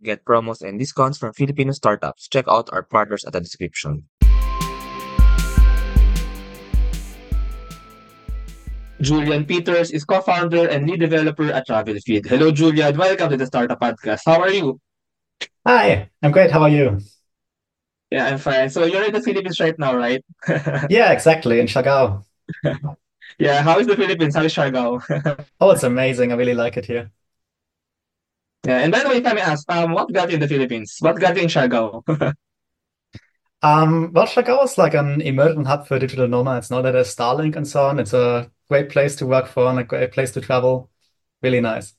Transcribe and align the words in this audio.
Get 0.00 0.24
promos 0.24 0.62
and 0.62 0.78
discounts 0.78 1.18
from 1.18 1.32
Filipino 1.32 1.72
startups. 1.72 2.28
Check 2.28 2.44
out 2.46 2.70
our 2.72 2.84
partners 2.84 3.24
at 3.24 3.32
the 3.32 3.40
description. 3.40 4.06
Julian 9.00 9.44
Peters 9.44 9.90
is 9.90 10.04
co-founder 10.04 10.68
and 10.68 10.88
lead 10.88 11.00
developer 11.00 11.50
at 11.50 11.66
TravelFeed. 11.66 12.26
Hello, 12.26 12.52
Julian. 12.52 12.96
Welcome 12.96 13.30
to 13.30 13.36
the 13.36 13.46
Startup 13.46 13.78
Podcast. 13.80 14.22
How 14.24 14.40
are 14.40 14.50
you? 14.50 14.80
Hi, 15.66 16.10
I'm 16.22 16.30
great. 16.30 16.52
How 16.52 16.62
are 16.62 16.68
you? 16.68 17.00
Yeah, 18.10 18.26
I'm 18.26 18.38
fine. 18.38 18.70
So 18.70 18.84
you're 18.84 19.04
in 19.04 19.12
the 19.12 19.20
Philippines 19.20 19.58
right 19.58 19.78
now, 19.78 19.96
right? 19.96 20.24
Yeah, 20.88 21.10
exactly, 21.10 21.58
in 21.58 21.66
Siargao. 21.66 22.22
Yeah, 23.38 23.62
how 23.62 23.78
is 23.78 23.86
the 23.86 23.94
Philippines? 23.94 24.34
How 24.34 24.42
is 24.42 24.54
Siargao? 24.54 25.02
Oh, 25.60 25.70
it's 25.70 25.82
amazing. 25.82 26.32
I 26.32 26.36
really 26.36 26.54
like 26.54 26.76
it 26.76 26.86
here. 26.86 27.10
Yeah, 28.66 28.78
and 28.80 28.92
by 28.92 29.00
the 29.02 29.08
way, 29.08 29.16
if 29.18 29.26
I 29.26 29.32
may 29.32 29.40
ask, 29.40 29.70
um, 29.70 29.92
what 29.92 30.12
got 30.12 30.28
you 30.30 30.34
in 30.34 30.40
the 30.40 30.48
Philippines? 30.48 30.96
What 31.00 31.20
got 31.20 31.36
you 31.36 31.42
in 31.42 31.48
Siargao? 31.48 32.02
Um, 33.62 34.12
well, 34.12 34.26
Siargao 34.26 34.64
is 34.64 34.78
like 34.78 34.94
an 34.94 35.20
emerging 35.20 35.64
hub 35.64 35.86
for 35.86 35.98
digital 35.98 36.28
nomads. 36.28 36.70
Now 36.70 36.82
that 36.82 36.92
there's 36.92 37.14
Starlink 37.14 37.56
and 37.56 37.66
so 37.66 37.86
on, 37.86 37.98
it's 37.98 38.12
a 38.12 38.50
great 38.68 38.88
place 38.90 39.16
to 39.16 39.26
work 39.26 39.46
for 39.48 39.66
and 39.68 39.78
a 39.78 39.84
great 39.84 40.12
place 40.12 40.30
to 40.32 40.40
travel. 40.40 40.90
Really 41.42 41.60
nice. 41.60 41.94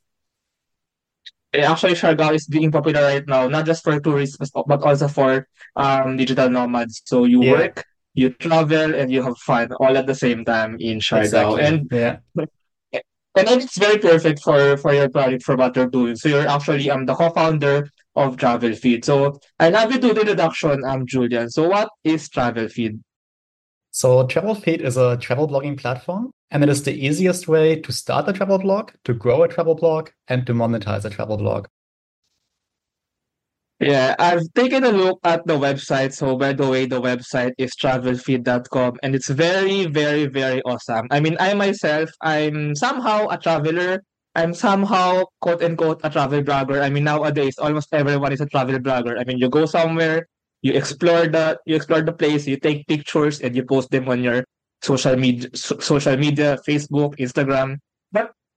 Eh, 1.53 1.63
Actually, 1.63 1.93
Siargao 1.93 2.33
is 2.35 2.45
being 2.47 2.71
popular 2.71 3.01
right 3.01 3.25
now, 3.27 3.47
not 3.47 3.65
just 3.65 3.83
for 3.83 3.99
tourists, 3.99 4.37
but 4.37 4.65
but 4.67 4.81
also 4.83 5.07
for 5.07 5.47
um 5.75 6.17
digital 6.17 6.49
nomads. 6.49 7.01
So 7.05 7.25
you 7.25 7.41
Yeah, 7.41 7.41
work, 7.41 7.85
you 8.13 8.29
travel, 8.29 8.93
and 8.93 9.11
you 9.11 9.23
have 9.23 9.37
fun 9.39 9.71
all 9.79 9.97
at 9.97 10.05
the 10.05 10.13
same 10.15 10.45
time 10.45 10.77
in 10.79 10.99
Siargao. 10.99 11.57
exactly. 11.57 11.59
And 11.59 11.89
Yeah. 11.91 12.19
And 13.47 13.61
it's 13.61 13.77
very 13.77 13.97
perfect 13.97 14.41
for 14.41 14.77
for 14.77 14.93
your 14.93 15.09
project 15.09 15.43
for 15.43 15.55
what 15.55 15.75
you're 15.75 15.87
doing. 15.87 16.15
So 16.15 16.29
you're 16.29 16.47
actually 16.47 16.89
um 16.89 17.05
the 17.05 17.15
co-founder 17.15 17.89
of 18.15 18.37
TravelFeed. 18.37 19.05
So 19.05 19.39
I 19.59 19.69
love 19.69 19.91
you 19.91 19.99
do 19.99 20.13
the 20.13 20.21
introduction, 20.21 20.83
um 20.85 21.05
Julian. 21.05 21.49
So 21.49 21.67
what 21.69 21.89
is 22.03 22.29
TravelFeed? 22.29 22.99
So 23.91 24.27
TravelFeed 24.27 24.81
is 24.81 24.97
a 24.97 25.17
travel 25.17 25.47
blogging 25.47 25.77
platform, 25.77 26.31
and 26.51 26.63
it 26.63 26.69
is 26.69 26.83
the 26.83 26.93
easiest 26.93 27.47
way 27.47 27.79
to 27.81 27.91
start 27.91 28.29
a 28.29 28.33
travel 28.33 28.59
blog, 28.59 28.91
to 29.05 29.13
grow 29.13 29.43
a 29.43 29.47
travel 29.47 29.75
blog, 29.75 30.09
and 30.27 30.45
to 30.45 30.53
monetize 30.53 31.05
a 31.05 31.09
travel 31.09 31.37
blog. 31.37 31.67
Yeah, 33.79 34.13
I've 34.19 34.43
taken 34.55 34.83
a 34.83 34.91
look 34.91 35.19
at 35.23 35.47
the 35.47 35.57
website. 35.57 36.11
So, 36.13 36.35
by 36.35 36.51
the 36.51 36.67
way, 36.67 36.85
the 36.85 36.99
website 36.99 37.53
is 37.57 37.71
travelfeed.com 37.81 38.97
and 39.01 39.15
it's 39.15 39.29
very, 39.29 39.85
very, 39.85 40.25
very 40.25 40.61
awesome. 40.63 41.07
I 41.11 41.21
mean, 41.21 41.37
I 41.39 41.53
myself, 41.53 42.09
I'm 42.21 42.75
somehow 42.75 43.27
a 43.29 43.37
traveler. 43.37 44.03
I'm 44.35 44.53
somehow, 44.53 45.23
quote 45.39 45.63
unquote, 45.63 46.01
a 46.03 46.09
travel 46.09 46.43
blogger. 46.43 46.81
I 46.81 46.89
mean, 46.89 47.05
nowadays, 47.05 47.55
almost 47.57 47.87
everyone 47.93 48.33
is 48.33 48.41
a 48.41 48.45
travel 48.47 48.77
blogger. 48.79 49.17
I 49.19 49.23
mean, 49.23 49.37
you 49.37 49.49
go 49.49 49.65
somewhere, 49.65 50.27
you 50.61 50.73
explore 50.73 51.27
the, 51.27 51.57
you 51.65 51.75
explore 51.75 52.01
the 52.01 52.13
place, 52.13 52.47
you 52.47 52.57
take 52.57 52.85
pictures, 52.85 53.39
and 53.39 53.55
you 53.55 53.63
post 53.63 53.91
them 53.91 54.07
on 54.09 54.21
your 54.23 54.43
social 54.81 55.15
media, 55.15 55.49
so- 55.55 55.79
social 55.79 56.17
media, 56.17 56.57
Facebook, 56.67 57.15
Instagram. 57.17 57.77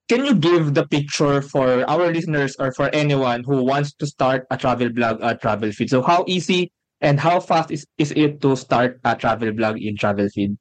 Can 0.08 0.25
you 0.27 0.34
give 0.34 0.75
the 0.75 0.86
picture 0.86 1.41
for 1.41 1.89
our 1.89 2.12
listeners 2.12 2.56
or 2.58 2.72
for 2.72 2.89
anyone 2.95 3.45
who 3.45 3.62
wants 3.62 3.95
to 3.95 4.06
start 4.06 4.47
a 4.50 4.56
travel 4.56 4.91
blog 4.91 5.22
at 5.22 5.41
Travel 5.41 5.72
Feed? 5.72 5.91
So 5.91 6.03
how 6.03 6.25
easy 6.27 6.72
and 7.00 7.19
how 7.19 7.41
fast 7.41 7.70
is, 7.70 7.86
is 7.98 8.12
it 8.12 8.41
to 8.42 8.56
start 8.56 9.00
a 9.05 9.17
travel 9.17 9.53
blog 9.53 9.78
in 9.78 9.97
Travel 9.97 10.28
Feed? 10.28 10.56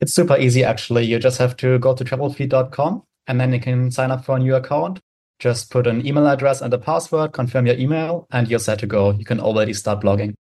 It's 0.00 0.14
super 0.14 0.36
easy, 0.36 0.64
actually. 0.64 1.04
You 1.06 1.18
just 1.18 1.38
have 1.38 1.56
to 1.58 1.78
go 1.78 1.94
to 1.94 2.04
travelfeed.com 2.04 3.02
and 3.26 3.40
then 3.40 3.52
you 3.52 3.60
can 3.60 3.90
sign 3.90 4.10
up 4.10 4.24
for 4.24 4.36
a 4.36 4.38
new 4.38 4.54
account. 4.54 5.00
Just 5.38 5.70
put 5.70 5.86
an 5.86 6.04
email 6.06 6.26
address 6.26 6.60
and 6.60 6.72
a 6.74 6.78
password, 6.78 7.32
confirm 7.32 7.66
your 7.66 7.76
email, 7.76 8.26
and 8.30 8.48
you're 8.48 8.58
set 8.58 8.80
to 8.80 8.86
go. 8.86 9.12
You 9.12 9.24
can 9.24 9.38
already 9.38 9.72
start 9.72 10.00
blogging. 10.00 10.34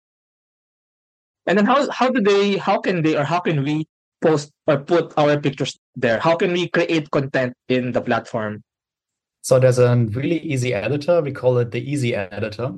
And 1.47 1.57
then 1.57 1.65
how 1.65 1.89
how 1.91 2.09
do 2.09 2.21
they 2.21 2.57
how 2.57 2.79
can 2.79 3.03
they 3.03 3.15
or 3.15 3.23
how 3.23 3.39
can 3.39 3.63
we 3.63 3.87
post 4.21 4.51
or 4.67 4.77
put 4.77 5.13
our 5.17 5.39
pictures 5.39 5.77
there? 5.95 6.19
How 6.19 6.35
can 6.35 6.51
we 6.53 6.67
create 6.69 7.11
content 7.11 7.53
in 7.67 7.91
the 7.91 8.01
platform? 8.01 8.63
So 9.41 9.59
there's 9.59 9.77
a 9.77 9.95
really 9.95 10.39
easy 10.39 10.73
editor. 10.73 11.21
We 11.21 11.31
call 11.31 11.59
it 11.59 11.71
the 11.71 11.79
Easy 11.79 12.15
Editor. 12.15 12.71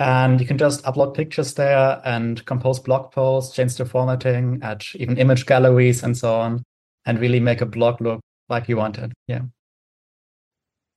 And 0.00 0.40
you 0.40 0.46
can 0.46 0.58
just 0.58 0.82
upload 0.84 1.14
pictures 1.14 1.54
there 1.54 2.00
and 2.04 2.44
compose 2.46 2.80
blog 2.80 3.12
posts, 3.12 3.54
change 3.54 3.76
the 3.76 3.84
formatting, 3.84 4.58
add 4.62 4.82
even 4.94 5.18
image 5.18 5.46
galleries 5.46 6.02
and 6.02 6.16
so 6.16 6.34
on, 6.34 6.64
and 7.04 7.20
really 7.20 7.38
make 7.38 7.60
a 7.60 7.66
blog 7.66 8.00
look 8.00 8.20
like 8.48 8.68
you 8.68 8.76
want 8.76 8.98
it. 8.98 9.12
Yeah. 9.28 9.42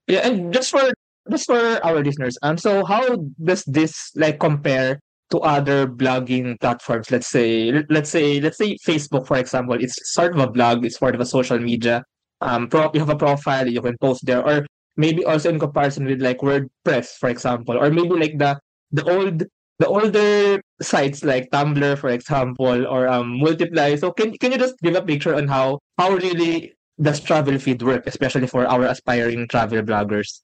Yeah, 0.08 0.28
and 0.28 0.54
just 0.54 0.72
for 0.72 0.92
just 1.30 1.46
for 1.46 1.60
our 1.86 2.02
listeners, 2.04 2.38
um, 2.42 2.58
so 2.58 2.84
how 2.84 3.16
does 3.44 3.64
this 3.66 4.12
like 4.16 4.40
compare 4.40 5.00
to 5.34 5.40
other 5.42 5.88
blogging 5.88 6.60
platforms? 6.62 7.10
Let's 7.12 7.28
say, 7.28 7.72
let- 7.72 7.90
let's 7.90 8.10
say, 8.10 8.40
let's 8.40 8.58
say 8.58 8.78
Facebook, 8.86 9.28
for 9.28 9.38
example, 9.38 9.76
it's 9.82 9.98
sort 10.14 10.34
of 10.36 10.40
a 10.40 10.50
blog, 10.50 10.86
it's 10.86 10.98
sort 11.00 11.16
of 11.16 11.22
a 11.22 11.26
social 11.26 11.60
media. 11.60 12.04
Um, 12.42 12.68
pro 12.68 12.92
you 12.94 13.00
have 13.00 13.10
a 13.10 13.16
profile, 13.18 13.68
you 13.68 13.82
can 13.82 13.98
post 14.00 14.26
there, 14.26 14.46
or 14.46 14.66
maybe 14.98 15.26
also 15.26 15.50
in 15.50 15.60
comparison 15.60 16.06
with 16.06 16.22
like 16.22 16.40
WordPress, 16.40 17.18
for 17.20 17.30
example, 17.30 17.78
or 17.78 17.90
maybe 17.90 18.16
like 18.16 18.38
the 18.38 18.60
the 18.92 19.04
old 19.10 19.44
the 19.80 19.88
older 19.88 20.62
sites 20.82 21.24
like 21.24 21.50
Tumblr, 21.52 21.98
for 21.98 22.10
example, 22.10 22.86
or 22.88 23.08
um 23.08 23.40
Multiply. 23.40 23.96
So 23.96 24.12
can 24.12 24.38
can 24.38 24.52
you 24.52 24.58
just 24.60 24.76
give 24.84 24.96
a 24.96 25.02
picture 25.02 25.36
on 25.36 25.48
how 25.48 25.80
how 25.98 26.12
really 26.14 26.74
does 27.02 27.20
travel 27.20 27.58
feed 27.58 27.82
work, 27.82 28.06
especially 28.08 28.48
for 28.48 28.68
our 28.68 28.86
aspiring 28.86 29.48
travel 29.48 29.82
bloggers? 29.82 30.42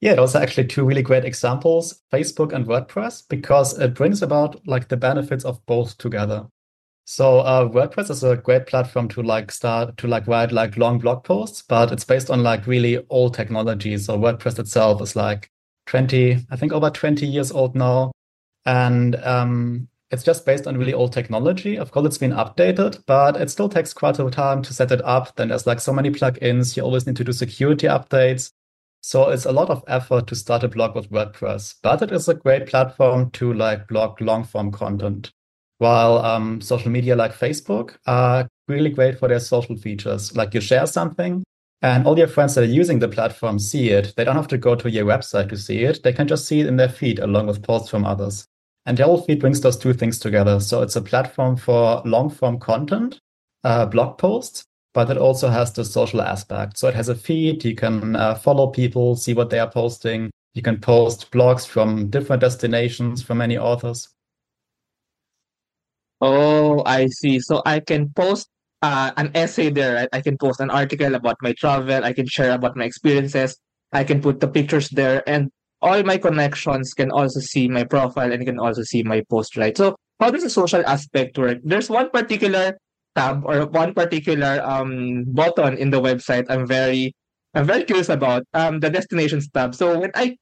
Yeah, 0.00 0.14
those 0.14 0.34
are 0.34 0.42
actually 0.42 0.66
two 0.66 0.84
really 0.84 1.02
great 1.02 1.24
examples, 1.24 2.02
Facebook 2.12 2.52
and 2.52 2.66
WordPress, 2.66 3.26
because 3.28 3.78
it 3.78 3.94
brings 3.94 4.22
about 4.22 4.66
like 4.66 4.88
the 4.88 4.96
benefits 4.96 5.44
of 5.44 5.64
both 5.66 5.96
together. 5.98 6.46
So 7.06 7.40
uh, 7.40 7.68
WordPress 7.68 8.10
is 8.10 8.24
a 8.24 8.36
great 8.36 8.66
platform 8.66 9.08
to 9.08 9.22
like 9.22 9.52
start 9.52 9.96
to 9.98 10.08
like 10.08 10.26
write 10.26 10.52
like 10.52 10.76
long 10.76 10.98
blog 10.98 11.24
posts, 11.24 11.62
but 11.62 11.92
it's 11.92 12.04
based 12.04 12.30
on 12.30 12.42
like 12.42 12.66
really 12.66 13.04
old 13.10 13.34
technology. 13.34 13.96
So 13.98 14.18
WordPress 14.18 14.58
itself 14.58 15.02
is 15.02 15.14
like 15.14 15.50
20, 15.86 16.46
I 16.50 16.56
think 16.56 16.72
over 16.72 16.90
20 16.90 17.26
years 17.26 17.52
old 17.52 17.74
now. 17.74 18.12
And 18.64 19.16
um, 19.16 19.88
it's 20.10 20.22
just 20.22 20.46
based 20.46 20.66
on 20.66 20.78
really 20.78 20.94
old 20.94 21.12
technology. 21.12 21.76
Of 21.76 21.90
course, 21.90 22.06
it's 22.06 22.18
been 22.18 22.30
updated, 22.30 23.02
but 23.06 23.36
it 23.36 23.50
still 23.50 23.68
takes 23.68 23.92
quite 23.92 24.18
a 24.18 24.30
time 24.30 24.62
to 24.62 24.72
set 24.72 24.90
it 24.90 25.02
up. 25.04 25.36
Then 25.36 25.48
there's 25.48 25.66
like 25.66 25.80
so 25.80 25.92
many 25.92 26.10
plugins. 26.10 26.74
You 26.74 26.84
always 26.84 27.06
need 27.06 27.16
to 27.16 27.24
do 27.24 27.32
security 27.32 27.86
updates. 27.86 28.50
So 29.06 29.28
it's 29.28 29.44
a 29.44 29.52
lot 29.52 29.68
of 29.68 29.84
effort 29.86 30.28
to 30.28 30.34
start 30.34 30.64
a 30.64 30.68
blog 30.68 30.94
with 30.94 31.10
WordPress, 31.10 31.74
but 31.82 32.00
it 32.00 32.10
is 32.10 32.26
a 32.26 32.32
great 32.32 32.66
platform 32.66 33.30
to 33.32 33.52
like 33.52 33.86
blog 33.86 34.18
long 34.22 34.44
form 34.44 34.72
content. 34.72 35.30
While 35.76 36.24
um, 36.24 36.62
social 36.62 36.90
media 36.90 37.14
like 37.14 37.34
Facebook 37.34 37.96
are 38.06 38.48
really 38.66 38.88
great 38.88 39.18
for 39.18 39.28
their 39.28 39.40
social 39.40 39.76
features. 39.76 40.34
Like 40.34 40.54
you 40.54 40.62
share 40.62 40.86
something 40.86 41.44
and 41.82 42.06
all 42.06 42.16
your 42.16 42.28
friends 42.28 42.54
that 42.54 42.62
are 42.64 42.78
using 42.80 42.98
the 42.98 43.08
platform 43.08 43.58
see 43.58 43.90
it. 43.90 44.14
They 44.16 44.24
don't 44.24 44.36
have 44.36 44.48
to 44.48 44.56
go 44.56 44.74
to 44.74 44.90
your 44.90 45.04
website 45.04 45.50
to 45.50 45.58
see 45.58 45.84
it. 45.84 46.02
They 46.02 46.14
can 46.14 46.26
just 46.26 46.48
see 46.48 46.60
it 46.60 46.66
in 46.66 46.78
their 46.78 46.88
feed 46.88 47.18
along 47.18 47.48
with 47.48 47.62
posts 47.62 47.90
from 47.90 48.06
others. 48.06 48.46
And 48.86 48.96
the 48.96 49.04
whole 49.04 49.20
feed 49.20 49.38
brings 49.38 49.60
those 49.60 49.76
two 49.76 49.92
things 49.92 50.18
together. 50.18 50.60
So 50.60 50.80
it's 50.80 50.96
a 50.96 51.02
platform 51.02 51.56
for 51.56 52.00
long 52.06 52.30
form 52.30 52.58
content, 52.58 53.18
uh, 53.64 53.84
blog 53.84 54.16
posts, 54.16 54.64
but 54.94 55.10
it 55.10 55.18
also 55.18 55.48
has 55.48 55.72
the 55.72 55.84
social 55.84 56.22
aspect. 56.22 56.78
So 56.78 56.88
it 56.88 56.94
has 56.94 57.08
a 57.08 57.14
feed. 57.14 57.64
You 57.64 57.74
can 57.74 58.16
uh, 58.16 58.36
follow 58.36 58.68
people, 58.68 59.16
see 59.16 59.34
what 59.34 59.50
they 59.50 59.58
are 59.58 59.70
posting. 59.70 60.30
You 60.54 60.62
can 60.62 60.80
post 60.80 61.30
blogs 61.32 61.66
from 61.66 62.08
different 62.10 62.40
destinations 62.40 63.22
from 63.22 63.38
many 63.38 63.58
authors. 63.58 64.08
Oh, 66.20 66.82
I 66.86 67.08
see. 67.08 67.40
So 67.40 67.60
I 67.66 67.80
can 67.80 68.08
post 68.10 68.48
uh, 68.82 69.10
an 69.16 69.32
essay 69.34 69.68
there, 69.68 69.94
right? 69.94 70.08
I 70.12 70.20
can 70.20 70.38
post 70.38 70.60
an 70.60 70.70
article 70.70 71.14
about 71.16 71.36
my 71.42 71.52
travel. 71.52 72.04
I 72.04 72.12
can 72.12 72.26
share 72.26 72.52
about 72.52 72.76
my 72.76 72.84
experiences. 72.84 73.58
I 73.92 74.04
can 74.04 74.20
put 74.22 74.40
the 74.40 74.48
pictures 74.48 74.88
there, 74.88 75.22
and 75.28 75.50
all 75.82 76.02
my 76.02 76.18
connections 76.18 76.94
can 76.94 77.10
also 77.10 77.40
see 77.40 77.68
my 77.68 77.84
profile 77.84 78.32
and 78.32 78.44
can 78.44 78.58
also 78.58 78.82
see 78.82 79.02
my 79.02 79.22
post, 79.28 79.56
right? 79.56 79.76
So 79.76 79.96
how 80.18 80.30
does 80.30 80.42
the 80.42 80.50
social 80.50 80.84
aspect 80.86 81.36
work? 81.38 81.58
There's 81.62 81.90
one 81.90 82.10
particular 82.10 82.78
tab 83.14 83.42
or 83.44 83.66
one 83.66 83.94
particular 83.94 84.60
um 84.64 85.24
button 85.28 85.78
in 85.78 85.90
the 85.90 86.00
website 86.00 86.46
I'm 86.48 86.66
very 86.66 87.14
I'm 87.54 87.66
very 87.66 87.84
curious 87.84 88.08
about 88.08 88.44
um 88.54 88.80
the 88.80 88.90
destinations 88.90 89.48
tab. 89.48 89.74
So 89.74 89.98
when 89.98 90.10
I 90.14 90.36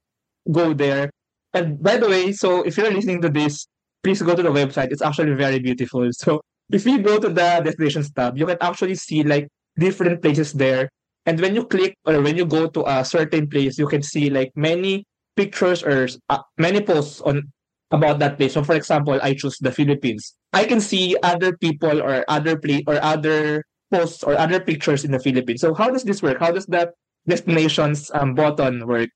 go 0.51 0.73
there, 0.73 1.11
and 1.55 1.83
by 1.83 1.99
the 1.99 2.09
way, 2.09 2.33
so 2.33 2.63
if 2.63 2.77
you're 2.77 2.91
listening 2.91 3.21
to 3.23 3.29
this 3.29 3.67
please 4.03 4.21
go 4.21 4.35
to 4.35 4.43
the 4.43 4.51
website. 4.51 4.91
It's 4.91 5.03
actually 5.03 5.35
very 5.35 5.59
beautiful. 5.59 6.09
So 6.13 6.43
if 6.71 6.85
you 6.87 6.99
go 6.99 7.19
to 7.19 7.29
the 7.29 7.63
destinations 7.65 8.11
tab, 8.11 8.37
you 8.37 8.47
can 8.47 8.59
actually 8.61 8.97
see 8.97 9.23
like 9.23 9.49
different 9.79 10.23
places 10.23 10.53
there. 10.53 10.91
And 11.27 11.41
when 11.41 11.55
you 11.55 11.65
click 11.67 11.95
or 12.05 12.21
when 12.21 12.37
you 12.37 12.45
go 12.45 12.67
to 12.67 12.83
a 12.85 13.05
certain 13.05 13.49
place, 13.49 13.79
you 13.79 13.87
can 13.87 14.03
see 14.03 14.29
like 14.29 14.51
many 14.57 15.05
pictures 15.37 15.83
or 15.83 16.09
uh, 16.29 16.43
many 16.59 16.81
posts 16.81 17.21
on 17.21 17.53
about 17.93 18.19
that 18.19 18.37
place. 18.37 18.55
So 18.55 18.65
for 18.65 18.75
example, 18.75 19.19
I 19.23 19.35
choose 19.35 19.59
the 19.59 19.71
Philippines. 19.71 20.35
I 20.53 20.65
can 20.65 20.81
see 20.81 21.17
other 21.23 21.57
people 21.57 22.03
or 22.03 22.25
other 22.29 22.59
place 22.59 22.83
or 22.87 23.03
other 23.03 23.65
posts 23.93 24.25
or 24.25 24.37
other 24.39 24.61
pictures 24.61 25.05
in 25.05 25.13
the 25.13 25.21
Philippines. 25.21 25.61
So 25.61 25.75
how 25.75 25.91
does 25.91 26.05
this 26.05 26.23
work? 26.23 26.39
How 26.41 26.51
does 26.51 26.67
that 26.67 26.95
destinations 27.27 28.11
um, 28.15 28.35
button 28.35 28.87
work? 28.87 29.11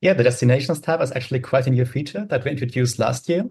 Yeah, 0.00 0.14
the 0.14 0.24
destinations 0.24 0.80
tab 0.80 1.00
is 1.02 1.12
actually 1.12 1.40
quite 1.40 1.66
a 1.66 1.70
new 1.70 1.84
feature 1.84 2.26
that 2.30 2.44
we 2.44 2.50
introduced 2.50 2.98
last 2.98 3.28
year. 3.28 3.44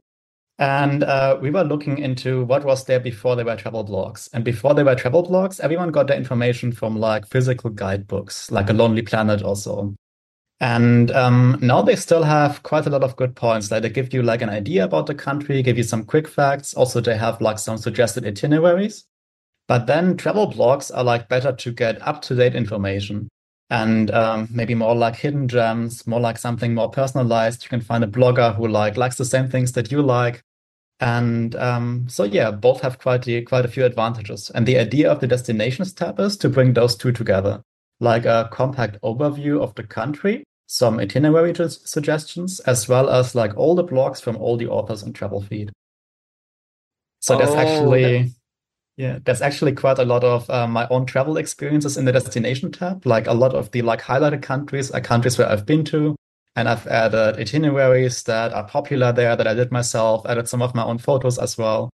And 0.58 1.04
uh, 1.04 1.38
we 1.42 1.52
were 1.52 1.64
looking 1.64 2.00
into 2.00 2.44
what 2.44 2.66
was 2.66 2.84
there 2.84 3.00
before 3.00 3.38
there 3.38 3.46
were 3.46 3.56
travel 3.56 3.86
blogs. 3.86 4.28
And 4.34 4.44
before 4.44 4.74
there 4.74 4.84
were 4.84 4.96
travel 4.96 5.26
blogs, 5.26 5.62
everyone 5.62 5.92
got 5.92 6.08
their 6.08 6.18
information 6.18 6.74
from 6.74 6.98
like 7.00 7.26
physical 7.28 7.70
guidebooks, 7.70 8.52
like 8.52 8.70
a 8.70 8.74
Lonely 8.74 9.02
Planet 9.02 9.42
or 9.42 9.56
so. 9.56 9.96
And 10.62 11.12
um, 11.12 11.58
now 11.62 11.82
they 11.82 11.96
still 11.96 12.24
have 12.24 12.64
quite 12.64 12.86
a 12.86 12.90
lot 12.90 13.04
of 13.04 13.16
good 13.16 13.36
points. 13.36 13.72
Like 13.72 13.84
they 13.84 13.90
give 13.90 14.14
you 14.14 14.22
like 14.22 14.42
an 14.42 14.50
idea 14.50 14.84
about 14.84 15.06
the 15.06 15.16
country, 15.16 15.62
give 15.64 15.78
you 15.78 15.84
some 15.84 16.04
quick 16.04 16.28
facts. 16.28 16.74
Also, 16.74 17.00
they 17.00 17.18
have 17.18 17.40
like 17.40 17.60
some 17.60 17.78
suggested 17.78 18.26
itineraries. 18.26 19.06
But 19.68 19.86
then 19.86 20.18
travel 20.18 20.52
blogs 20.52 20.92
are 20.94 21.04
like 21.04 21.30
better 21.30 21.54
to 21.54 21.72
get 21.72 22.02
up 22.06 22.22
to 22.24 22.36
date 22.36 22.56
information 22.56 23.30
and 23.70 24.10
um, 24.12 24.48
maybe 24.52 24.74
more 24.74 24.96
like 24.96 25.16
hidden 25.16 25.48
gems, 25.48 26.08
more 26.08 26.20
like 26.20 26.38
something 26.38 26.74
more 26.74 26.90
personalized. 26.90 27.64
You 27.64 27.70
can 27.70 27.82
find 27.82 28.04
a 28.04 28.08
blogger 28.08 28.56
who 28.56 28.68
like 28.68 28.98
likes 28.98 29.18
the 29.18 29.26
same 29.26 29.48
things 29.48 29.74
that 29.74 29.92
you 29.92 30.02
like. 30.02 30.42
And 31.00 31.56
um, 31.56 32.08
so 32.10 32.24
yeah, 32.24 32.52
both 32.52 32.82
have 32.82 33.00
quite 33.00 33.28
a, 33.28 33.42
quite 33.44 33.66
a 33.66 33.70
few 33.70 33.86
advantages. 33.86 34.50
And 34.50 34.66
the 34.66 34.78
idea 34.80 35.10
of 35.12 35.20
the 35.20 35.28
destinations 35.28 35.94
tab 35.94 36.20
is 36.20 36.36
to 36.38 36.50
bring 36.50 36.74
those 36.74 36.96
two 36.96 37.12
together, 37.12 37.62
like 38.00 38.26
a 38.26 38.50
compact 38.52 39.00
overview 39.02 39.62
of 39.62 39.76
the 39.76 39.84
country, 39.84 40.44
some 40.72 41.00
itinerary 41.00 41.52
suggestions, 41.56 42.60
as 42.60 42.88
well 42.88 43.10
as 43.10 43.34
like 43.34 43.58
all 43.58 43.74
the 43.74 43.84
blogs 43.84 44.22
from 44.22 44.38
all 44.38 44.56
the 44.56 44.68
authors 44.68 45.02
on 45.02 45.12
Travel 45.12 45.42
Feed. 45.42 45.72
So 47.22 47.36
oh, 47.36 47.40
that's 47.40 47.54
actually 47.54 48.32
yeah, 48.96 49.18
there's 49.26 49.42
actually 49.42 49.72
quite 49.72 49.98
a 49.98 50.06
lot 50.06 50.24
of 50.24 50.48
uh, 50.48 50.68
my 50.68 50.88
own 50.90 51.08
travel 51.08 51.38
experiences 51.38 51.98
in 51.98 52.06
the 52.06 52.12
destination 52.12 52.72
tab. 52.72 53.04
Like 53.04 53.26
a 53.26 53.34
lot 53.34 53.56
of 53.56 53.72
the 53.72 53.82
like 53.82 54.02
highlighted 54.02 54.44
countries 54.44 54.92
are 54.92 55.02
countries 55.02 55.40
where 55.40 55.50
I've 55.50 55.66
been 55.66 55.84
to, 55.86 56.16
and 56.56 56.70
I've 56.70 56.86
added 56.86 57.40
itineraries 57.40 58.22
that 58.24 58.54
are 58.54 58.68
popular 58.68 59.12
there 59.12 59.36
that 59.36 59.48
I 59.48 59.56
did 59.56 59.72
myself. 59.72 60.24
Added 60.28 60.48
some 60.48 60.62
of 60.62 60.76
my 60.76 60.84
own 60.84 61.00
photos 61.00 61.40
as 61.40 61.58
well. 61.58 61.90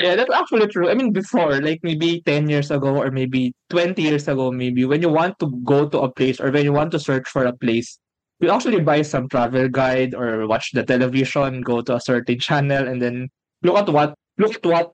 Yeah, 0.00 0.16
that's 0.16 0.32
actually 0.32 0.66
true. 0.68 0.88
I 0.88 0.94
mean, 0.94 1.12
before, 1.12 1.60
like 1.60 1.80
maybe 1.82 2.22
10 2.24 2.48
years 2.48 2.70
ago 2.70 2.96
or 2.96 3.10
maybe 3.10 3.52
20 3.68 4.00
years 4.00 4.28
ago, 4.28 4.50
maybe 4.50 4.84
when 4.86 5.02
you 5.02 5.10
want 5.10 5.38
to 5.40 5.52
go 5.62 5.88
to 5.88 6.00
a 6.00 6.10
place 6.10 6.40
or 6.40 6.50
when 6.50 6.64
you 6.64 6.72
want 6.72 6.90
to 6.92 6.98
search 6.98 7.28
for 7.28 7.44
a 7.44 7.52
place, 7.52 7.98
you 8.40 8.50
actually 8.50 8.80
buy 8.80 9.02
some 9.02 9.28
travel 9.28 9.68
guide 9.68 10.14
or 10.14 10.46
watch 10.46 10.70
the 10.72 10.82
television, 10.84 11.60
go 11.60 11.82
to 11.82 11.96
a 11.96 12.00
certain 12.00 12.38
channel, 12.46 12.88
and 12.88 13.02
then 13.02 13.28
look 13.62 13.76
at 13.76 13.88
what 13.92 14.14
look 14.38 14.54
at 14.56 14.64
what 14.64 14.92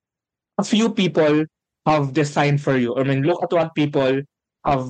a 0.58 0.64
few 0.64 0.92
people 0.92 1.44
have 1.86 2.12
designed 2.14 2.60
for 2.62 2.76
you. 2.76 2.96
I 2.96 3.04
mean, 3.04 3.22
look 3.22 3.42
at 3.42 3.52
what 3.52 3.74
people 3.74 4.22
have. 4.66 4.88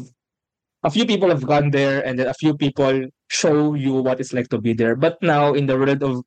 A 0.85 0.91
few 0.91 1.05
people 1.07 1.29
have 1.31 1.45
gone 1.47 1.71
there, 1.71 2.05
and 2.07 2.19
then 2.19 2.29
a 2.29 2.35
few 2.35 2.57
people 2.57 3.07
show 3.29 3.75
you 3.75 3.95
what 3.95 4.21
it's 4.21 4.33
like 4.33 4.49
to 4.51 4.61
be 4.61 4.73
there. 4.73 4.95
But 4.97 5.19
now, 5.23 5.53
in 5.55 5.67
the 5.67 5.77
world 5.77 6.03
of 6.03 6.23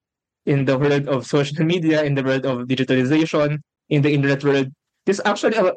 in 0.46 0.66
the 0.66 0.78
world 0.78 1.08
of 1.08 1.26
social 1.36 1.66
media, 1.66 2.04
in 2.04 2.16
the 2.16 2.24
world 2.24 2.46
of 2.46 2.68
digitalization, 2.68 3.60
in 3.90 4.02
the 4.02 4.14
internet 4.14 4.44
world, 4.44 4.68
this 5.06 5.22
actually 5.26 5.58
a 5.58 5.74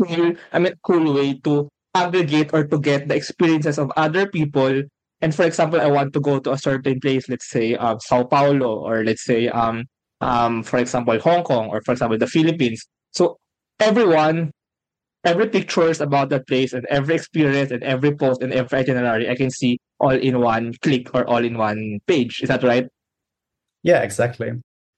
cool, 0.00 0.34
I 0.52 0.58
mean, 0.58 0.74
cool 0.82 1.14
way 1.14 1.38
to 1.44 1.68
aggregate 1.94 2.50
or 2.52 2.66
to 2.66 2.78
get 2.78 3.08
the 3.08 3.16
experiences 3.16 3.78
of 3.78 3.92
other 3.96 4.26
people. 4.26 4.82
And 5.20 5.34
for 5.34 5.44
example, 5.44 5.80
I 5.80 5.86
want 5.86 6.12
to 6.14 6.20
go 6.20 6.38
to 6.38 6.52
a 6.52 6.58
certain 6.58 7.00
place, 7.00 7.28
let's 7.28 7.50
say 7.50 7.74
um, 7.74 7.98
Sao 8.00 8.24
Paulo, 8.24 8.78
or 8.78 9.04
let's 9.04 9.24
say 9.24 9.48
um, 9.48 9.84
um, 10.20 10.62
for 10.62 10.78
example, 10.78 11.18
Hong 11.18 11.44
Kong 11.44 11.68
or 11.68 11.82
for 11.82 11.92
example, 11.92 12.18
the 12.18 12.26
Philippines. 12.26 12.86
So 13.12 13.38
everyone, 13.80 14.52
every 15.24 15.48
pictures 15.48 16.00
about 16.00 16.28
that 16.30 16.46
place 16.46 16.72
and 16.72 16.86
every 16.86 17.16
experience 17.16 17.70
and 17.70 17.82
every 17.82 18.14
post 18.14 18.42
and 18.42 18.52
every 18.52 18.78
itinerary 18.78 19.28
I 19.28 19.34
can 19.34 19.50
see 19.50 19.78
all 19.98 20.10
in 20.10 20.40
one 20.40 20.74
click 20.82 21.14
or 21.14 21.26
all 21.26 21.44
in 21.44 21.58
one 21.58 21.98
page. 22.06 22.40
Is 22.42 22.48
that 22.48 22.62
right? 22.62 22.86
Yeah, 23.82 24.02
exactly. 24.02 24.52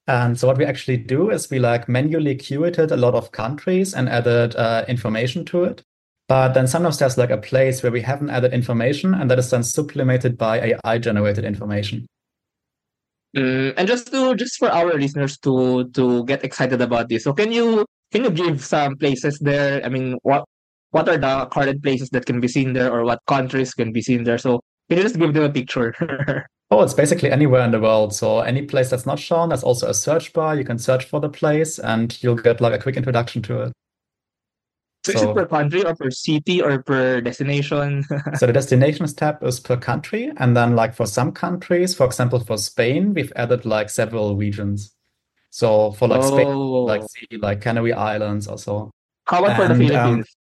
And 0.06 0.38
so 0.38 0.48
what 0.48 0.58
we 0.58 0.64
actually 0.64 0.96
do 0.96 1.30
is 1.30 1.50
we 1.50 1.58
like 1.58 1.88
manually 1.88 2.34
curated 2.34 2.90
a 2.90 2.96
lot 2.96 3.14
of 3.14 3.32
countries 3.32 3.94
and 3.94 4.08
added 4.08 4.56
uh, 4.56 4.84
information 4.88 5.44
to 5.46 5.64
it. 5.64 5.82
But 6.28 6.52
then 6.52 6.66
sometimes 6.66 6.98
there's 6.98 7.18
like 7.18 7.30
a 7.30 7.38
place 7.38 7.82
where 7.82 7.92
we 7.92 8.02
haven't 8.02 8.30
added 8.30 8.54
information 8.54 9.14
and 9.14 9.30
that 9.30 9.38
is 9.38 9.50
then 9.50 9.62
supplemented 9.62 10.38
by 10.38 10.76
AI 10.84 10.98
generated 10.98 11.44
information. 11.44 12.06
Mm, 13.36 13.74
and 13.76 13.86
just 13.86 14.10
to 14.10 14.34
just 14.34 14.58
for 14.58 14.70
our 14.70 14.94
listeners 14.94 15.38
to 15.38 15.88
to 15.90 16.24
get 16.24 16.42
excited 16.42 16.80
about 16.80 17.08
this, 17.08 17.24
so 17.24 17.32
can 17.32 17.52
you 17.52 17.86
can 18.10 18.24
you 18.24 18.30
give 18.30 18.64
some 18.64 18.96
places 18.96 19.38
there? 19.38 19.84
I 19.84 19.88
mean, 19.88 20.18
what 20.22 20.44
what 20.90 21.08
are 21.08 21.16
the 21.16 21.46
current 21.46 21.82
places 21.82 22.10
that 22.10 22.26
can 22.26 22.40
be 22.40 22.48
seen 22.48 22.72
there, 22.72 22.90
or 22.92 23.04
what 23.04 23.20
countries 23.28 23.72
can 23.72 23.92
be 23.92 24.02
seen 24.02 24.24
there? 24.24 24.38
So 24.38 24.60
can 24.90 24.96
you 24.98 25.04
just 25.04 25.16
give 25.16 25.32
them 25.32 25.44
a 25.44 25.48
picture? 25.48 25.94
oh, 26.72 26.82
it's 26.82 26.94
basically 26.94 27.30
anywhere 27.30 27.62
in 27.62 27.70
the 27.70 27.78
world. 27.78 28.12
So 28.12 28.40
any 28.40 28.62
place 28.62 28.90
that's 28.90 29.06
not 29.06 29.20
shown, 29.20 29.50
there's 29.50 29.62
also 29.62 29.88
a 29.88 29.94
search 29.94 30.32
bar. 30.32 30.56
You 30.56 30.64
can 30.64 30.80
search 30.80 31.04
for 31.04 31.20
the 31.20 31.28
place, 31.28 31.78
and 31.78 32.20
you'll 32.20 32.34
get 32.34 32.60
like 32.60 32.72
a 32.72 32.82
quick 32.82 32.96
introduction 32.96 33.40
to 33.42 33.62
it. 33.62 33.72
So, 35.04 35.12
so, 35.12 35.18
is 35.18 35.22
it 35.22 35.34
per 35.34 35.46
country 35.46 35.84
or 35.84 35.94
per 35.94 36.10
city 36.10 36.60
or 36.60 36.82
per 36.82 37.20
destination? 37.20 38.04
so 38.36 38.46
the 38.46 38.52
destinations 38.52 39.14
tab 39.14 39.40
is 39.44 39.60
per 39.60 39.76
country. 39.76 40.32
And 40.38 40.56
then 40.56 40.74
like 40.74 40.96
for 40.96 41.06
some 41.06 41.30
countries, 41.30 41.94
for 41.94 42.04
example, 42.04 42.40
for 42.40 42.58
Spain, 42.58 43.14
we've 43.14 43.32
added 43.36 43.64
like 43.64 43.90
several 43.90 44.34
regions. 44.34 44.92
So 45.50 45.92
for 45.92 46.08
like 46.08 46.22
oh. 46.24 46.36
Spain, 46.36 46.48
like 46.48 47.02
see 47.08 47.36
like 47.38 47.60
Canary 47.60 47.92
Islands 47.92 48.48
or 48.48 48.58
so. 48.58 48.90
How 49.26 49.38
about 49.38 49.50
and, 49.50 49.56
for 49.56 49.68
the 49.68 49.74
um, 49.74 49.88
Philippines? 49.88 50.26
Um, 50.26 50.39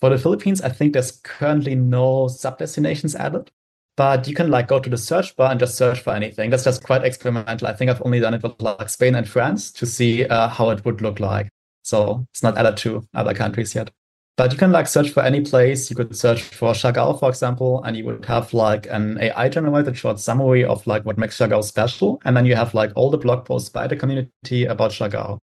for 0.00 0.10
the 0.10 0.18
Philippines, 0.18 0.60
I 0.60 0.68
think 0.68 0.92
there's 0.92 1.12
currently 1.12 1.74
no 1.74 2.28
sub 2.28 2.58
destinations 2.58 3.14
added. 3.14 3.50
But 3.96 4.28
you 4.28 4.34
can 4.34 4.50
like 4.50 4.68
go 4.68 4.78
to 4.78 4.90
the 4.90 4.98
search 4.98 5.34
bar 5.36 5.50
and 5.50 5.58
just 5.58 5.76
search 5.76 6.00
for 6.00 6.12
anything. 6.12 6.50
That's 6.50 6.64
just 6.64 6.84
quite 6.84 7.02
experimental. 7.02 7.66
I 7.66 7.72
think 7.72 7.90
I've 7.90 8.02
only 8.04 8.20
done 8.20 8.34
it 8.34 8.42
with 8.42 8.60
like 8.60 8.90
Spain 8.90 9.14
and 9.14 9.26
France 9.26 9.72
to 9.72 9.86
see 9.86 10.26
uh, 10.26 10.48
how 10.48 10.68
it 10.70 10.84
would 10.84 11.00
look 11.00 11.18
like. 11.18 11.48
So 11.82 12.26
it's 12.30 12.42
not 12.42 12.58
added 12.58 12.76
to 12.78 13.06
other 13.14 13.32
countries 13.32 13.74
yet. 13.74 13.90
But 14.36 14.52
you 14.52 14.58
can 14.58 14.70
like 14.70 14.86
search 14.86 15.10
for 15.10 15.22
any 15.22 15.40
place. 15.40 15.88
You 15.88 15.96
could 15.96 16.14
search 16.14 16.42
for 16.42 16.72
Siargao, 16.74 17.18
for 17.18 17.30
example, 17.30 17.82
and 17.84 17.96
you 17.96 18.04
would 18.04 18.26
have 18.26 18.52
like 18.52 18.86
an 18.90 19.18
AI 19.18 19.48
generated 19.48 19.96
short 19.96 20.20
summary 20.20 20.62
of 20.62 20.86
like 20.86 21.06
what 21.06 21.16
makes 21.16 21.38
Siargao 21.38 21.64
special. 21.64 22.20
And 22.26 22.36
then 22.36 22.44
you 22.44 22.54
have 22.54 22.74
like 22.74 22.92
all 22.96 23.08
the 23.08 23.16
blog 23.16 23.46
posts 23.46 23.70
by 23.70 23.86
the 23.86 23.96
community 23.96 24.66
about 24.66 24.90
Siargao. 24.90 25.38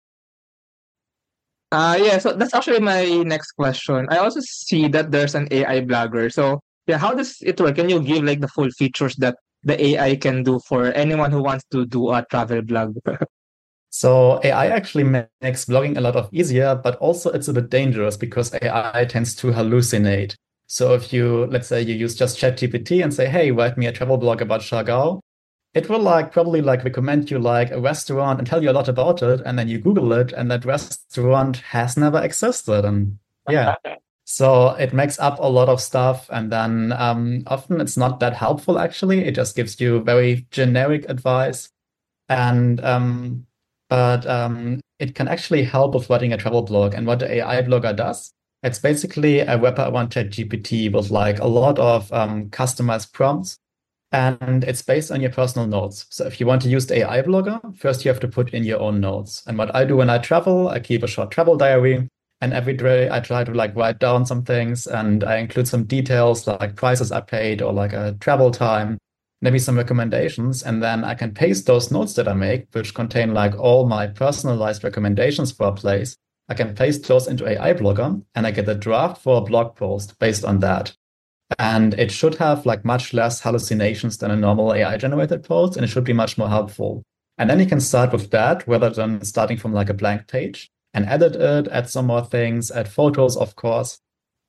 Uh, 1.70 1.98
yeah, 2.00 2.18
so 2.18 2.32
that's 2.32 2.54
actually 2.54 2.80
my 2.80 3.04
next 3.24 3.52
question. 3.52 4.06
I 4.10 4.18
also 4.18 4.40
see 4.40 4.88
that 4.88 5.10
there's 5.10 5.34
an 5.34 5.48
AI 5.50 5.82
blogger. 5.82 6.32
So 6.32 6.60
yeah, 6.86 6.98
how 6.98 7.12
does 7.12 7.36
it 7.42 7.60
work? 7.60 7.76
Can 7.76 7.90
you 7.90 8.00
give 8.00 8.24
like 8.24 8.40
the 8.40 8.48
full 8.48 8.70
features 8.70 9.14
that 9.16 9.36
the 9.62 9.78
AI 9.88 10.16
can 10.16 10.42
do 10.42 10.60
for 10.66 10.92
anyone 10.92 11.30
who 11.30 11.42
wants 11.42 11.64
to 11.72 11.84
do 11.84 12.10
a 12.10 12.24
travel 12.30 12.62
blog? 12.62 12.96
So 13.90 14.38
AI 14.44 14.66
actually 14.66 15.04
makes 15.04 15.64
blogging 15.64 15.96
a 15.96 16.00
lot 16.02 16.14
of 16.14 16.28
easier, 16.30 16.74
but 16.74 16.96
also 16.96 17.30
it's 17.30 17.48
a 17.48 17.54
bit 17.54 17.70
dangerous 17.70 18.18
because 18.18 18.54
AI 18.60 19.06
tends 19.06 19.34
to 19.36 19.46
hallucinate. 19.48 20.36
So 20.66 20.92
if 20.92 21.10
you, 21.10 21.46
let's 21.46 21.68
say 21.68 21.80
you 21.80 21.94
use 21.94 22.14
just 22.14 22.38
ChatGPT 22.38 23.02
and 23.02 23.12
say, 23.14 23.26
hey, 23.28 23.50
write 23.50 23.78
me 23.78 23.86
a 23.86 23.92
travel 23.92 24.18
blog 24.18 24.42
about 24.42 24.60
Siargao, 24.60 25.20
it 25.74 25.88
will 25.88 26.00
like 26.00 26.32
probably 26.32 26.62
like 26.62 26.84
recommend 26.84 27.30
you 27.30 27.38
like 27.38 27.70
a 27.70 27.80
restaurant 27.80 28.38
and 28.38 28.48
tell 28.48 28.62
you 28.62 28.70
a 28.70 28.72
lot 28.72 28.88
about 28.88 29.22
it. 29.22 29.40
And 29.44 29.58
then 29.58 29.68
you 29.68 29.78
Google 29.78 30.12
it 30.12 30.32
and 30.32 30.50
that 30.50 30.64
restaurant 30.64 31.58
has 31.58 31.96
never 31.96 32.22
existed. 32.22 32.84
And 32.84 33.18
yeah. 33.48 33.76
So 34.30 34.72
it 34.72 34.92
makes 34.92 35.18
up 35.18 35.38
a 35.40 35.48
lot 35.48 35.70
of 35.70 35.80
stuff, 35.80 36.28
and 36.30 36.52
then 36.52 36.92
um, 36.92 37.44
often 37.46 37.80
it's 37.80 37.96
not 37.96 38.20
that 38.20 38.34
helpful. 38.34 38.78
Actually, 38.78 39.24
it 39.24 39.34
just 39.34 39.56
gives 39.56 39.80
you 39.80 40.00
very 40.00 40.46
generic 40.50 41.08
advice, 41.08 41.70
and 42.28 42.78
um, 42.84 43.46
but 43.88 44.26
um, 44.26 44.82
it 44.98 45.14
can 45.14 45.28
actually 45.28 45.64
help 45.64 45.94
with 45.94 46.10
writing 46.10 46.34
a 46.34 46.36
travel 46.36 46.60
blog. 46.60 46.92
And 46.92 47.06
what 47.06 47.20
the 47.20 47.36
AI 47.36 47.62
blogger 47.62 47.96
does, 47.96 48.30
it's 48.62 48.78
basically 48.78 49.40
a 49.40 49.56
wrapper 49.56 49.88
around 49.90 50.10
ChatGPT 50.10 50.92
with 50.92 51.10
like 51.10 51.38
a 51.38 51.46
lot 51.46 51.78
of 51.78 52.12
um, 52.12 52.50
customized 52.50 53.14
prompts. 53.14 53.58
And 54.10 54.64
it's 54.64 54.82
based 54.82 55.10
on 55.10 55.20
your 55.20 55.30
personal 55.30 55.66
notes. 55.66 56.06
So 56.08 56.26
if 56.26 56.40
you 56.40 56.46
want 56.46 56.62
to 56.62 56.68
use 56.68 56.86
the 56.86 56.98
AI 56.98 57.22
blogger, 57.22 57.76
first 57.76 58.04
you 58.04 58.08
have 58.10 58.20
to 58.20 58.28
put 58.28 58.54
in 58.54 58.64
your 58.64 58.80
own 58.80 59.00
notes. 59.00 59.42
And 59.46 59.58
what 59.58 59.74
I 59.74 59.84
do 59.84 59.96
when 59.96 60.08
I 60.08 60.18
travel, 60.18 60.68
I 60.68 60.80
keep 60.80 61.02
a 61.02 61.06
short 61.06 61.30
travel 61.30 61.56
diary. 61.56 62.08
And 62.40 62.52
every 62.52 62.74
day 62.74 63.10
I 63.10 63.20
try 63.20 63.44
to 63.44 63.52
like 63.52 63.74
write 63.74 63.98
down 63.98 64.24
some 64.24 64.44
things 64.44 64.86
and 64.86 65.24
I 65.24 65.36
include 65.38 65.68
some 65.68 65.84
details 65.84 66.46
like 66.46 66.76
prices 66.76 67.12
I 67.12 67.20
paid 67.20 67.60
or 67.60 67.72
like 67.72 67.92
a 67.92 68.16
travel 68.20 68.50
time 68.50 68.98
maybe 69.40 69.58
some 69.58 69.76
recommendations, 69.76 70.62
and 70.62 70.82
then 70.82 71.04
I 71.04 71.14
can 71.14 71.32
paste 71.32 71.66
those 71.66 71.90
notes 71.90 72.14
that 72.14 72.28
I 72.28 72.34
make, 72.34 72.66
which 72.72 72.94
contain 72.94 73.34
like 73.34 73.54
all 73.56 73.86
my 73.86 74.06
personalized 74.06 74.82
recommendations 74.82 75.52
for 75.52 75.68
a 75.68 75.72
place. 75.72 76.16
I 76.48 76.54
can 76.54 76.74
paste 76.74 77.06
those 77.06 77.28
into 77.28 77.46
AI 77.46 77.74
Blogger, 77.74 78.22
and 78.34 78.46
I 78.46 78.50
get 78.50 78.68
a 78.68 78.74
draft 78.74 79.22
for 79.22 79.38
a 79.38 79.44
blog 79.44 79.76
post 79.76 80.18
based 80.18 80.44
on 80.44 80.60
that. 80.60 80.96
And 81.58 81.94
it 81.94 82.10
should 82.10 82.34
have 82.36 82.66
like 82.66 82.84
much 82.84 83.14
less 83.14 83.40
hallucinations 83.40 84.18
than 84.18 84.30
a 84.30 84.36
normal 84.36 84.74
AI 84.74 84.96
generated 84.98 85.44
post, 85.44 85.76
and 85.76 85.84
it 85.84 85.88
should 85.88 86.04
be 86.04 86.12
much 86.12 86.36
more 86.36 86.48
helpful. 86.48 87.02
And 87.38 87.48
then 87.48 87.60
you 87.60 87.66
can 87.66 87.80
start 87.80 88.12
with 88.12 88.30
that 88.32 88.66
rather 88.66 88.90
than 88.90 89.24
starting 89.24 89.56
from 89.56 89.72
like 89.72 89.88
a 89.88 89.94
blank 89.94 90.26
page 90.26 90.70
and 90.92 91.06
edit 91.06 91.36
it, 91.36 91.68
add 91.68 91.88
some 91.88 92.06
more 92.06 92.24
things, 92.24 92.70
add 92.70 92.88
photos, 92.88 93.36
of 93.36 93.54
course. 93.56 93.98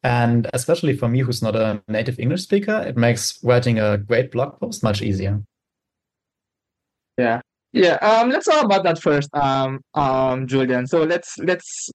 And 0.04 0.50
especially 0.54 0.96
for 0.96 1.08
me, 1.08 1.20
who's 1.20 1.42
not 1.42 1.56
a 1.56 1.84
native 1.88 2.20
English 2.20 2.42
speaker, 2.42 2.84
it 2.88 2.98
makes 2.98 3.38
writing 3.44 3.80
a 3.80 3.98
great 3.98 4.32
blog 4.32 4.60
post 4.60 4.82
much 4.82 5.02
easier. 5.02 5.42
Yeah. 7.18 7.42
Yeah. 7.74 7.96
Um, 7.96 8.30
let's 8.30 8.46
talk 8.46 8.64
about 8.64 8.84
that 8.84 9.00
first, 9.00 9.30
um, 9.36 9.82
um, 9.94 10.48
Julian. 10.48 10.88
So 10.88 11.04
let's 11.04 11.38
let's 11.40 11.92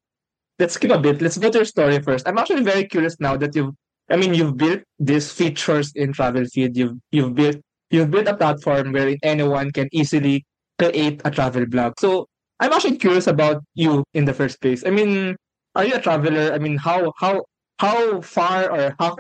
let's 0.59 0.75
skip 0.75 0.91
a 0.91 0.99
bit. 0.99 1.21
Let's 1.21 1.39
go 1.39 1.51
to 1.51 1.59
your 1.59 1.65
story 1.65 2.01
first. 2.01 2.29
I'm 2.29 2.39
actually 2.39 2.63
very 2.63 2.85
curious 2.85 3.19
now 3.19 3.37
that 3.39 3.57
you've 3.57 3.75
I 4.11 4.17
mean 4.17 4.35
you've 4.35 4.57
built 4.57 4.83
these 4.99 5.33
features 5.33 5.93
in 5.95 6.13
travel 6.13 6.45
feed. 6.47 6.77
You've 6.77 6.99
you've 7.11 7.35
built 7.35 7.57
you've 7.91 8.11
built 8.11 8.29
a 8.29 8.37
platform 8.37 8.93
where 8.93 9.17
anyone 9.23 9.71
can 9.73 9.89
easily 9.93 10.45
create 10.79 11.23
a 11.25 11.31
travel 11.31 11.67
blog. 11.67 11.95
So 11.99 12.27
I'm 12.61 12.73
actually 12.73 12.97
curious 12.99 13.27
about 13.27 13.63
you 13.75 14.05
in 14.15 14.25
the 14.25 14.35
first 14.35 14.61
place. 14.61 14.85
I 14.87 14.91
mean, 14.91 15.37
are 15.75 15.85
you 15.85 15.95
a 15.95 16.01
traveler? 16.01 16.53
I 16.53 16.59
mean, 16.59 16.77
how 16.77 17.13
how 17.19 17.45
how 17.79 18.21
far 18.21 18.71
or 18.71 18.95
how 18.99 19.17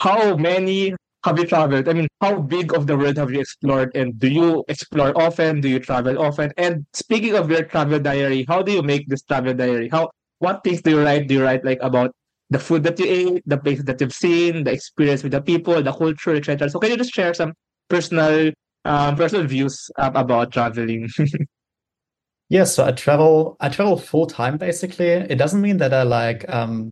how 0.00 0.36
many 0.36 0.94
have 1.24 1.38
you 1.38 1.46
traveled? 1.46 1.88
I 1.88 1.92
mean, 1.94 2.08
how 2.20 2.38
big 2.40 2.74
of 2.74 2.86
the 2.86 2.96
world 2.96 3.16
have 3.16 3.30
you 3.30 3.40
explored? 3.40 3.90
And 3.94 4.18
do 4.18 4.28
you 4.28 4.64
explore 4.68 5.16
often? 5.16 5.60
Do 5.60 5.68
you 5.68 5.78
travel 5.80 6.20
often? 6.20 6.52
And 6.58 6.84
speaking 6.92 7.34
of 7.34 7.50
your 7.50 7.64
travel 7.64 7.98
diary, 7.98 8.44
how 8.48 8.62
do 8.62 8.72
you 8.72 8.82
make 8.82 9.08
this 9.08 9.22
travel 9.22 9.54
diary? 9.54 9.88
How 9.88 10.10
what 10.38 10.62
things 10.64 10.82
do 10.82 10.90
you 10.90 11.02
write? 11.02 11.28
Do 11.28 11.34
you 11.34 11.44
write 11.44 11.64
like 11.64 11.78
about 11.80 12.12
the 12.50 12.58
food 12.58 12.82
that 12.84 12.98
you 12.98 13.06
ate, 13.06 13.42
the 13.46 13.58
places 13.58 13.84
that 13.86 14.00
you've 14.00 14.12
seen, 14.12 14.64
the 14.64 14.72
experience 14.72 15.22
with 15.22 15.32
the 15.32 15.40
people, 15.40 15.82
the 15.82 15.92
culture, 15.92 16.34
etc. 16.34 16.68
So 16.70 16.78
can 16.78 16.90
you 16.90 16.96
just 16.96 17.12
share 17.12 17.34
some 17.34 17.54
personal 17.88 18.52
um, 18.84 19.16
personal 19.16 19.46
views 19.46 19.90
um, 19.98 20.14
about 20.14 20.52
traveling? 20.52 21.08
yeah, 22.48 22.64
so 22.64 22.84
I 22.84 22.92
travel. 22.92 23.56
I 23.60 23.68
travel 23.68 23.96
full 23.96 24.26
time 24.26 24.58
basically. 24.58 25.08
It 25.08 25.36
doesn't 25.36 25.60
mean 25.60 25.78
that 25.78 25.94
I 25.94 26.02
like 26.02 26.48
um, 26.48 26.90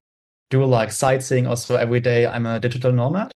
do 0.51 0.65
like 0.65 0.93
sightseeing 0.93 1.47
or 1.47 1.57
so 1.57 1.77
every 1.77 2.01
day. 2.01 2.27
I'm 2.27 2.47
a 2.47 2.61
digital 2.61 2.93
nomad. 2.93 3.33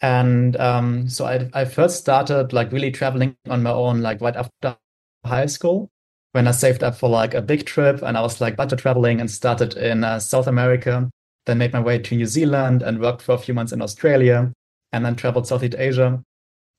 And 0.00 0.56
um, 0.58 1.08
so 1.08 1.24
I, 1.24 1.48
I 1.54 1.64
first 1.64 1.98
started 1.98 2.52
like 2.52 2.72
really 2.72 2.90
traveling 2.90 3.36
on 3.48 3.62
my 3.62 3.70
own, 3.70 4.02
like 4.02 4.20
right 4.20 4.36
after 4.36 4.76
high 5.24 5.46
school, 5.46 5.88
when 6.32 6.46
I 6.46 6.50
saved 6.50 6.82
up 6.82 6.96
for 6.96 7.08
like 7.08 7.32
a 7.32 7.40
big 7.40 7.64
trip 7.64 8.02
and 8.02 8.18
I 8.18 8.20
was 8.20 8.40
like 8.40 8.56
budget 8.56 8.80
traveling 8.80 9.20
and 9.20 9.30
started 9.30 9.76
in 9.76 10.04
uh, 10.04 10.18
South 10.18 10.46
America, 10.46 11.08
then 11.46 11.58
made 11.58 11.72
my 11.72 11.80
way 11.80 11.98
to 11.98 12.16
New 12.16 12.26
Zealand 12.26 12.82
and 12.82 13.00
worked 13.00 13.22
for 13.22 13.32
a 13.32 13.38
few 13.38 13.54
months 13.54 13.72
in 13.72 13.82
Australia, 13.82 14.52
and 14.92 15.04
then 15.04 15.16
traveled 15.16 15.46
Southeast 15.46 15.76
Asia. 15.78 16.22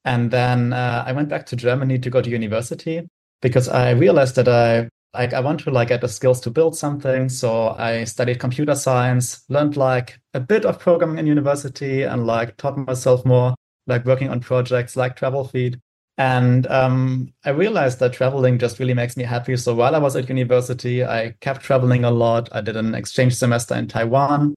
And 0.03 0.31
then 0.31 0.73
uh, 0.73 1.03
I 1.05 1.11
went 1.11 1.29
back 1.29 1.45
to 1.47 1.55
Germany 1.55 1.99
to 1.99 2.09
go 2.09 2.21
to 2.21 2.29
university 2.29 3.07
because 3.41 3.67
I 3.67 3.91
realized 3.91 4.35
that 4.35 4.47
I 4.47 4.89
like 5.13 5.33
I 5.33 5.39
want 5.39 5.61
to 5.61 5.71
like 5.71 5.87
get 5.87 6.01
the 6.01 6.07
skills 6.07 6.41
to 6.41 6.51
build 6.51 6.75
something. 6.75 7.29
So 7.29 7.69
I 7.69 8.03
studied 8.03 8.39
computer 8.39 8.75
science, 8.75 9.43
learned 9.49 9.77
like 9.77 10.19
a 10.33 10.39
bit 10.39 10.65
of 10.65 10.79
programming 10.79 11.17
in 11.19 11.27
university, 11.27 12.03
and 12.03 12.27
like 12.27 12.57
taught 12.57 12.77
myself 12.77 13.25
more, 13.25 13.55
like 13.87 14.05
working 14.05 14.29
on 14.29 14.39
projects 14.41 14.95
like 14.95 15.15
Travel 15.15 15.47
Feed. 15.47 15.79
And 16.17 16.65
um, 16.67 17.33
I 17.43 17.49
realized 17.49 17.99
that 17.99 18.13
traveling 18.13 18.57
just 18.57 18.79
really 18.79 18.93
makes 18.93 19.17
me 19.17 19.23
happy. 19.23 19.57
So 19.57 19.75
while 19.75 19.95
I 19.95 19.99
was 19.99 20.15
at 20.15 20.29
university, 20.29 21.03
I 21.03 21.35
kept 21.41 21.61
traveling 21.61 22.05
a 22.05 22.11
lot. 22.11 22.47
I 22.53 22.61
did 22.61 22.77
an 22.77 22.95
exchange 22.95 23.35
semester 23.35 23.75
in 23.75 23.87
Taiwan 23.87 24.55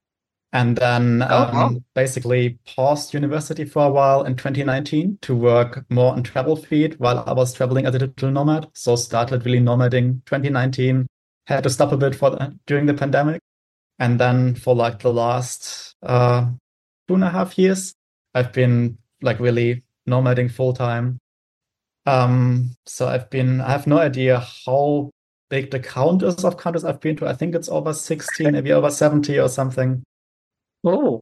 and 0.51 0.77
then 0.77 1.21
oh, 1.21 1.43
um, 1.43 1.75
oh. 1.75 1.83
basically 1.93 2.57
paused 2.65 3.13
university 3.13 3.65
for 3.65 3.85
a 3.85 3.91
while 3.91 4.23
in 4.23 4.35
2019 4.35 5.19
to 5.21 5.35
work 5.35 5.85
more 5.89 6.13
on 6.13 6.23
travel 6.23 6.55
feed 6.55 6.99
while 6.99 7.23
I 7.27 7.33
was 7.33 7.53
traveling 7.53 7.85
as 7.85 7.93
a 7.93 7.99
digital 7.99 8.31
nomad. 8.31 8.67
So 8.73 8.95
started 8.95 9.45
really 9.45 9.59
nomading 9.59 10.25
2019, 10.25 11.07
had 11.45 11.63
to 11.63 11.69
stop 11.69 11.91
a 11.91 11.97
bit 11.97 12.15
for 12.15 12.31
the, 12.31 12.57
during 12.65 12.87
the 12.87 12.95
pandemic. 12.95 13.41
And 13.99 14.19
then 14.19 14.55
for 14.55 14.73
like 14.75 14.99
the 14.99 15.13
last 15.13 15.95
uh, 16.01 16.49
two 17.07 17.13
and 17.13 17.23
a 17.23 17.29
half 17.29 17.57
years, 17.57 17.93
I've 18.33 18.53
been 18.53 18.97
like 19.21 19.39
really 19.39 19.83
nomading 20.07 20.51
full 20.51 20.73
time. 20.73 21.19
Um, 22.09 22.75
so 22.85 23.07
I've 23.07 23.29
been, 23.29 23.61
I 23.61 23.71
have 23.71 23.85
no 23.85 23.99
idea 23.99 24.39
how 24.65 25.11
big 25.49 25.69
the 25.71 25.79
count 25.79 26.23
is 26.23 26.43
of 26.43 26.57
countries 26.57 26.83
I've 26.83 26.99
been 26.99 27.15
to. 27.17 27.27
I 27.27 27.33
think 27.33 27.53
it's 27.53 27.69
over 27.69 27.93
60, 27.93 28.51
maybe 28.51 28.71
over 28.71 28.89
70 28.89 29.39
or 29.39 29.49
something. 29.49 30.03
Oh. 30.83 31.21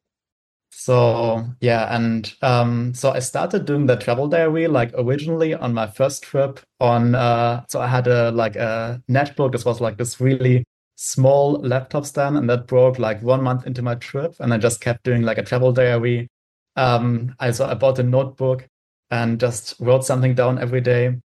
So 0.70 1.46
yeah, 1.60 1.94
and 1.96 2.34
um, 2.42 2.94
so 2.94 3.12
I 3.12 3.20
started 3.20 3.66
doing 3.66 3.86
the 3.88 3.96
travel 3.96 4.28
diary 4.28 4.68
like 4.68 4.92
originally 4.98 5.54
on 5.54 5.74
my 5.74 5.88
first 5.88 6.24
trip 6.24 6.60
on. 6.80 7.16
Uh, 7.16 7.64
so 7.68 7.82
I 7.82 7.88
had 7.88 8.06
a 8.08 8.32
like 8.32 8.56
a 8.58 9.02
netbook. 9.10 9.54
This 9.54 9.66
was 9.66 9.82
like 9.82 9.98
this 9.98 10.20
really 10.22 10.66
small 10.96 11.54
laptop 11.54 12.06
stand, 12.06 12.38
and 12.38 12.50
that 12.50 12.68
broke 12.68 13.00
like 13.00 13.24
one 13.24 13.42
month 13.42 13.66
into 13.66 13.82
my 13.82 13.96
trip, 13.96 14.36
and 14.40 14.54
I 14.54 14.58
just 14.58 14.82
kept 14.82 15.04
doing 15.04 15.24
like 15.24 15.38
a 15.38 15.44
travel 15.44 15.72
diary. 15.72 16.28
Um, 16.76 17.34
I 17.40 17.52
so 17.52 17.66
I 17.66 17.74
bought 17.74 18.00
a 18.00 18.04
notebook 18.04 18.68
and 19.12 19.40
just 19.40 19.76
wrote 19.80 20.06
something 20.06 20.36
down 20.36 20.60
every 20.60 20.82
day. 20.82 21.18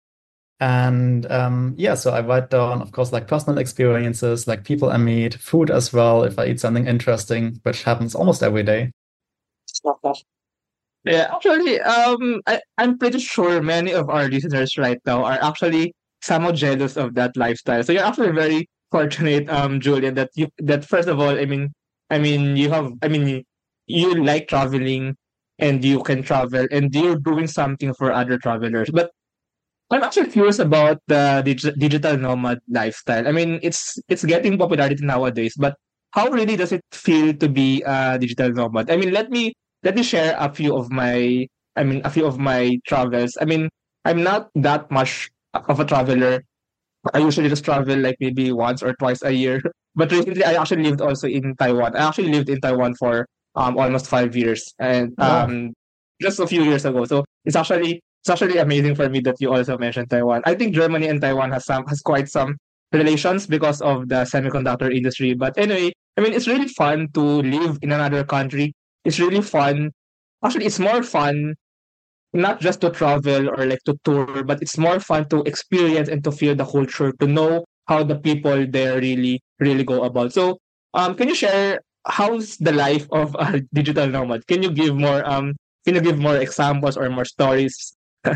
And 0.61 1.31
um, 1.33 1.75
yeah, 1.79 1.95
so 1.95 2.13
I 2.13 2.21
write 2.21 2.51
down, 2.51 2.83
of 2.83 2.93
course, 2.93 3.13
like 3.13 3.27
personal 3.27 3.59
experiences, 3.59 4.47
like 4.47 4.65
people 4.65 4.91
I 4.91 4.99
meet, 4.99 5.35
food 5.35 5.71
as 5.71 5.93
well, 5.93 6.23
if 6.23 6.39
I 6.39 6.47
eat 6.47 6.61
something 6.61 6.87
interesting, 6.87 7.61
which 7.63 7.83
happens 7.83 8.15
almost 8.15 8.43
every 8.43 8.63
day. 8.63 8.93
Yeah, 11.05 11.31
actually, 11.35 11.81
um, 11.81 12.43
I, 12.47 12.61
I'm 12.77 12.99
pretty 12.99 13.21
sure 13.21 13.63
many 13.63 13.93
of 13.93 14.11
our 14.11 14.29
listeners 14.29 14.77
right 14.77 15.01
now 15.07 15.25
are 15.25 15.39
actually 15.43 15.95
somewhat 16.21 16.57
jealous 16.57 16.99
of 16.99 17.15
that 17.15 17.37
lifestyle. 17.39 17.83
So 17.83 17.93
you're 17.93 18.05
actually 18.05 18.33
very 18.33 18.69
fortunate, 18.91 19.49
um, 19.49 19.81
Julian, 19.81 20.15
that 20.15 20.29
you 20.35 20.49
that 20.59 20.85
first 20.85 21.09
of 21.09 21.19
all, 21.19 21.39
I 21.39 21.47
mean, 21.47 21.73
I 22.11 22.19
mean, 22.19 22.55
you 22.57 22.69
have, 22.71 22.93
I 23.01 23.09
mean, 23.09 23.45
you 23.87 24.23
like 24.23 24.49
traveling, 24.49 25.17
and 25.61 25.85
you 25.85 26.03
can 26.03 26.23
travel, 26.23 26.67
and 26.71 26.95
you're 26.95 27.17
doing 27.21 27.47
something 27.47 27.95
for 27.95 28.13
other 28.13 28.39
travelers. 28.39 28.91
But 28.91 29.11
I'm 29.91 30.03
actually 30.03 30.31
curious 30.31 30.59
about 30.59 31.03
the 31.09 31.43
dig- 31.45 31.75
digital 31.79 32.17
nomad 32.17 32.61
lifestyle. 32.69 33.27
I 33.27 33.33
mean, 33.33 33.59
it's 33.63 33.99
it's 34.09 34.25
getting 34.25 34.57
popularity 34.59 35.05
nowadays, 35.05 35.55
but 35.59 35.75
how 36.13 36.29
really 36.31 36.57
does 36.57 36.73
it 36.73 36.83
feel 36.93 37.35
to 37.35 37.49
be 37.49 37.83
a 37.87 38.19
digital 38.19 38.51
nomad? 38.53 38.91
I 38.91 38.97
mean, 38.97 39.13
let 39.13 39.31
me 39.31 39.55
let 39.83 39.97
me 39.97 40.03
share 40.03 40.37
a 40.39 40.53
few 40.53 40.77
of 40.77 40.91
my 40.91 41.47
I 41.77 41.83
mean 41.85 42.03
a 42.05 42.11
few 42.11 42.27
of 42.27 42.39
my 42.39 42.79
travels. 42.87 43.37
I 43.41 43.45
mean, 43.47 43.69
I'm 44.05 44.23
not 44.23 44.51
that 44.57 44.91
much 44.91 45.31
of 45.55 45.81
a 45.81 45.85
traveler. 45.85 46.43
I 47.15 47.19
usually 47.19 47.49
just 47.49 47.65
travel 47.65 47.97
like 47.99 48.17
maybe 48.21 48.53
once 48.53 48.83
or 48.83 48.95
twice 48.95 49.23
a 49.23 49.33
year. 49.33 49.61
But 49.97 50.13
recently, 50.13 50.45
I 50.45 50.55
actually 50.55 50.85
lived 50.85 51.01
also 51.01 51.27
in 51.27 51.57
Taiwan. 51.59 51.97
I 51.97 52.07
actually 52.07 52.31
lived 52.31 52.49
in 52.49 52.61
Taiwan 52.61 52.95
for 52.95 53.27
um 53.55 53.79
almost 53.79 54.07
five 54.07 54.37
years, 54.37 54.73
and 54.79 55.15
um 55.21 55.73
just 56.21 56.41
a 56.41 56.47
few 56.47 56.63
years 56.63 56.85
ago. 56.85 57.05
So 57.05 57.25
it's 57.45 57.57
actually 57.57 58.01
it's 58.23 58.31
actually 58.31 58.59
amazing 58.59 58.95
for 58.95 59.09
me 59.09 59.21
that 59.21 59.37
you 59.41 59.53
also 59.53 59.79
mentioned 59.79 60.11
Taiwan. 60.11 60.43
I 60.45 60.55
think 60.55 60.75
Germany 60.75 61.09
and 61.09 61.21
Taiwan 61.21 61.51
has 61.53 61.65
some 61.65 61.87
has 61.87 62.01
quite 62.01 62.29
some 62.29 62.57
relations 62.93 63.47
because 63.47 63.81
of 63.81 64.09
the 64.09 64.27
semiconductor 64.27 64.95
industry. 64.95 65.35
But 65.35 65.57
anyway, 65.59 65.93
I 66.17 66.21
mean 66.21 66.33
it's 66.33 66.47
really 66.47 66.69
fun 66.69 67.09
to 67.15 67.21
live 67.21 67.79
in 67.83 67.93
another 67.93 68.25
country. 68.25 68.73
It's 69.05 69.19
really 69.19 69.41
fun. 69.41 69.91
Actually, 70.45 70.67
it's 70.67 70.79
more 70.79 71.03
fun 71.03 71.55
not 72.33 72.61
just 72.61 72.81
to 72.81 72.91
travel 72.91 73.49
or 73.51 73.67
like 73.67 73.83
to 73.85 73.97
tour, 74.05 74.45
but 74.45 74.63
it's 74.63 74.79
more 74.79 75.01
fun 75.01 75.29
to 75.29 75.43
experience 75.43 76.09
and 76.09 76.23
to 76.25 76.31
feel 76.31 76.55
the 76.55 76.65
culture, 76.65 77.13
to 77.19 77.27
know 77.27 77.65
how 77.87 78.05
the 78.05 78.17
people 78.17 78.67
there 78.69 79.01
really, 79.01 79.41
really 79.59 79.83
go 79.85 80.05
about. 80.05 80.33
So, 80.33 80.59
um, 80.95 81.15
can 81.15 81.29
you 81.29 81.35
share 81.35 81.81
how's 82.07 82.57
the 82.59 82.73
life 82.73 83.07
of 83.13 83.35
a 83.39 83.61
digital 83.75 84.07
nomad? 84.07 84.47
Can 84.47 84.63
you 84.63 84.71
give 84.71 84.97
more 84.97 85.25
um, 85.29 85.57
can 85.85 85.95
you 85.95 86.01
give 86.01 86.19
more 86.19 86.37
examples 86.37 86.97
or 86.97 87.09
more 87.11 87.25
stories 87.25 87.97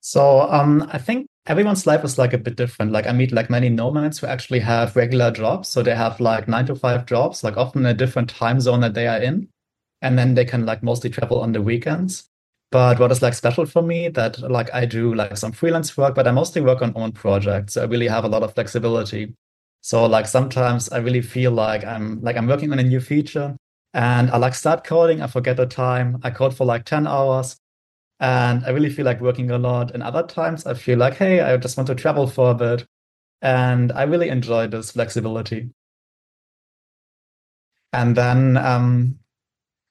so 0.00 0.40
um, 0.42 0.88
I 0.92 0.98
think 0.98 1.26
everyone's 1.46 1.86
life 1.86 2.04
is 2.04 2.18
like 2.18 2.32
a 2.32 2.38
bit 2.38 2.56
different. 2.56 2.92
Like 2.92 3.06
I 3.06 3.12
meet 3.12 3.32
like 3.32 3.50
many 3.50 3.68
nomads 3.68 4.18
who 4.18 4.26
actually 4.26 4.60
have 4.60 4.96
regular 4.96 5.30
jobs. 5.30 5.68
So 5.68 5.82
they 5.82 5.94
have 5.94 6.20
like 6.20 6.48
nine 6.48 6.66
to 6.66 6.74
five 6.74 7.06
jobs, 7.06 7.44
like 7.44 7.56
often 7.56 7.82
in 7.82 7.86
a 7.86 7.94
different 7.94 8.30
time 8.30 8.60
zone 8.60 8.80
that 8.80 8.94
they 8.94 9.06
are 9.06 9.22
in. 9.22 9.48
And 10.02 10.18
then 10.18 10.34
they 10.34 10.44
can 10.44 10.66
like 10.66 10.82
mostly 10.82 11.10
travel 11.10 11.40
on 11.40 11.52
the 11.52 11.62
weekends. 11.62 12.28
But 12.70 12.98
what 12.98 13.12
is 13.12 13.22
like 13.22 13.34
special 13.34 13.66
for 13.66 13.82
me 13.82 14.08
that 14.08 14.38
like 14.40 14.72
I 14.74 14.84
do 14.84 15.14
like 15.14 15.36
some 15.36 15.52
freelance 15.52 15.96
work, 15.96 16.14
but 16.14 16.26
I 16.26 16.32
mostly 16.32 16.60
work 16.60 16.82
on 16.82 16.92
own 16.96 17.12
projects. 17.12 17.74
So 17.74 17.82
I 17.82 17.86
really 17.86 18.08
have 18.08 18.24
a 18.24 18.28
lot 18.28 18.42
of 18.42 18.54
flexibility. 18.54 19.34
So 19.84 20.06
like 20.06 20.26
sometimes 20.26 20.88
I 20.88 20.96
really 20.96 21.20
feel 21.20 21.50
like 21.50 21.84
I'm 21.84 22.18
like 22.22 22.38
I'm 22.38 22.46
working 22.46 22.72
on 22.72 22.78
a 22.78 22.82
new 22.82 23.00
feature 23.00 23.54
and 23.92 24.30
I 24.30 24.38
like 24.38 24.54
start 24.54 24.82
coding, 24.82 25.20
I 25.20 25.26
forget 25.26 25.58
the 25.58 25.66
time. 25.66 26.20
I 26.22 26.30
code 26.30 26.56
for 26.56 26.64
like 26.64 26.86
10 26.86 27.06
hours 27.06 27.58
and 28.18 28.64
I 28.64 28.70
really 28.70 28.88
feel 28.88 29.04
like 29.04 29.20
working 29.20 29.50
a 29.50 29.58
lot. 29.58 29.90
And 29.90 30.02
other 30.02 30.22
times 30.22 30.64
I 30.64 30.72
feel 30.72 30.96
like, 30.96 31.16
hey, 31.16 31.42
I 31.42 31.58
just 31.58 31.76
want 31.76 31.88
to 31.88 31.94
travel 31.94 32.26
for 32.26 32.52
a 32.52 32.54
bit. 32.54 32.86
And 33.42 33.92
I 33.92 34.04
really 34.04 34.30
enjoy 34.30 34.68
this 34.68 34.92
flexibility. 34.92 35.68
And 37.92 38.16
then, 38.16 38.56
um, 38.56 39.18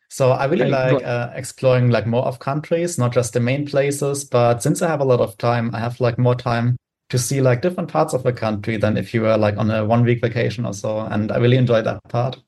so 0.09 0.31
I 0.31 0.45
really 0.45 0.71
like 0.71 1.03
uh, 1.03 1.29
exploring 1.35 1.91
like 1.91 2.07
more 2.07 2.25
of 2.25 2.39
countries, 2.39 2.97
not 2.97 3.13
just 3.13 3.33
the 3.33 3.39
main 3.39 3.67
places. 3.67 4.23
But 4.23 4.63
since 4.63 4.81
I 4.81 4.87
have 4.87 5.01
a 5.01 5.05
lot 5.05 5.19
of 5.19 5.37
time, 5.37 5.69
I 5.75 5.77
have 5.77 5.99
like 5.99 6.17
more 6.17 6.33
time 6.33 6.77
to 7.09 7.19
see 7.19 7.41
like 7.41 7.61
different 7.61 7.89
parts 7.89 8.13
of 8.13 8.23
the 8.23 8.33
country 8.33 8.77
than 8.77 8.97
if 8.97 9.13
you 9.13 9.21
were 9.21 9.37
like 9.37 9.57
on 9.57 9.69
a 9.69 9.85
one 9.85 10.03
week 10.03 10.21
vacation 10.21 10.65
or 10.65 10.73
so. 10.73 10.99
And 10.99 11.31
I 11.31 11.37
really 11.37 11.57
enjoy 11.57 11.81
that 11.81 12.01
part. 12.09 12.41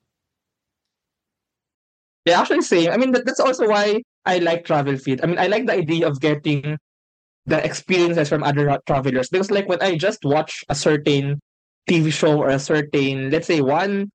Yeah, 2.24 2.40
actually 2.40 2.62
same. 2.62 2.90
I 2.90 2.96
mean 2.96 3.12
that, 3.12 3.24
that's 3.24 3.40
also 3.40 3.68
why 3.68 4.02
I 4.24 4.38
like 4.38 4.64
travel 4.64 4.96
feed. 4.96 5.22
I 5.22 5.26
mean 5.26 5.38
I 5.38 5.46
like 5.46 5.66
the 5.66 5.74
idea 5.74 6.08
of 6.08 6.20
getting 6.20 6.76
the 7.46 7.64
experiences 7.64 8.28
from 8.28 8.42
other 8.42 8.78
travelers 8.86 9.28
because 9.28 9.50
like 9.50 9.68
when 9.68 9.80
I 9.80 9.96
just 9.96 10.24
watch 10.24 10.64
a 10.68 10.74
certain 10.74 11.38
TV 11.88 12.10
show 12.10 12.36
or 12.36 12.48
a 12.48 12.58
certain 12.58 13.30
let's 13.30 13.46
say 13.46 13.60
one 13.60 14.10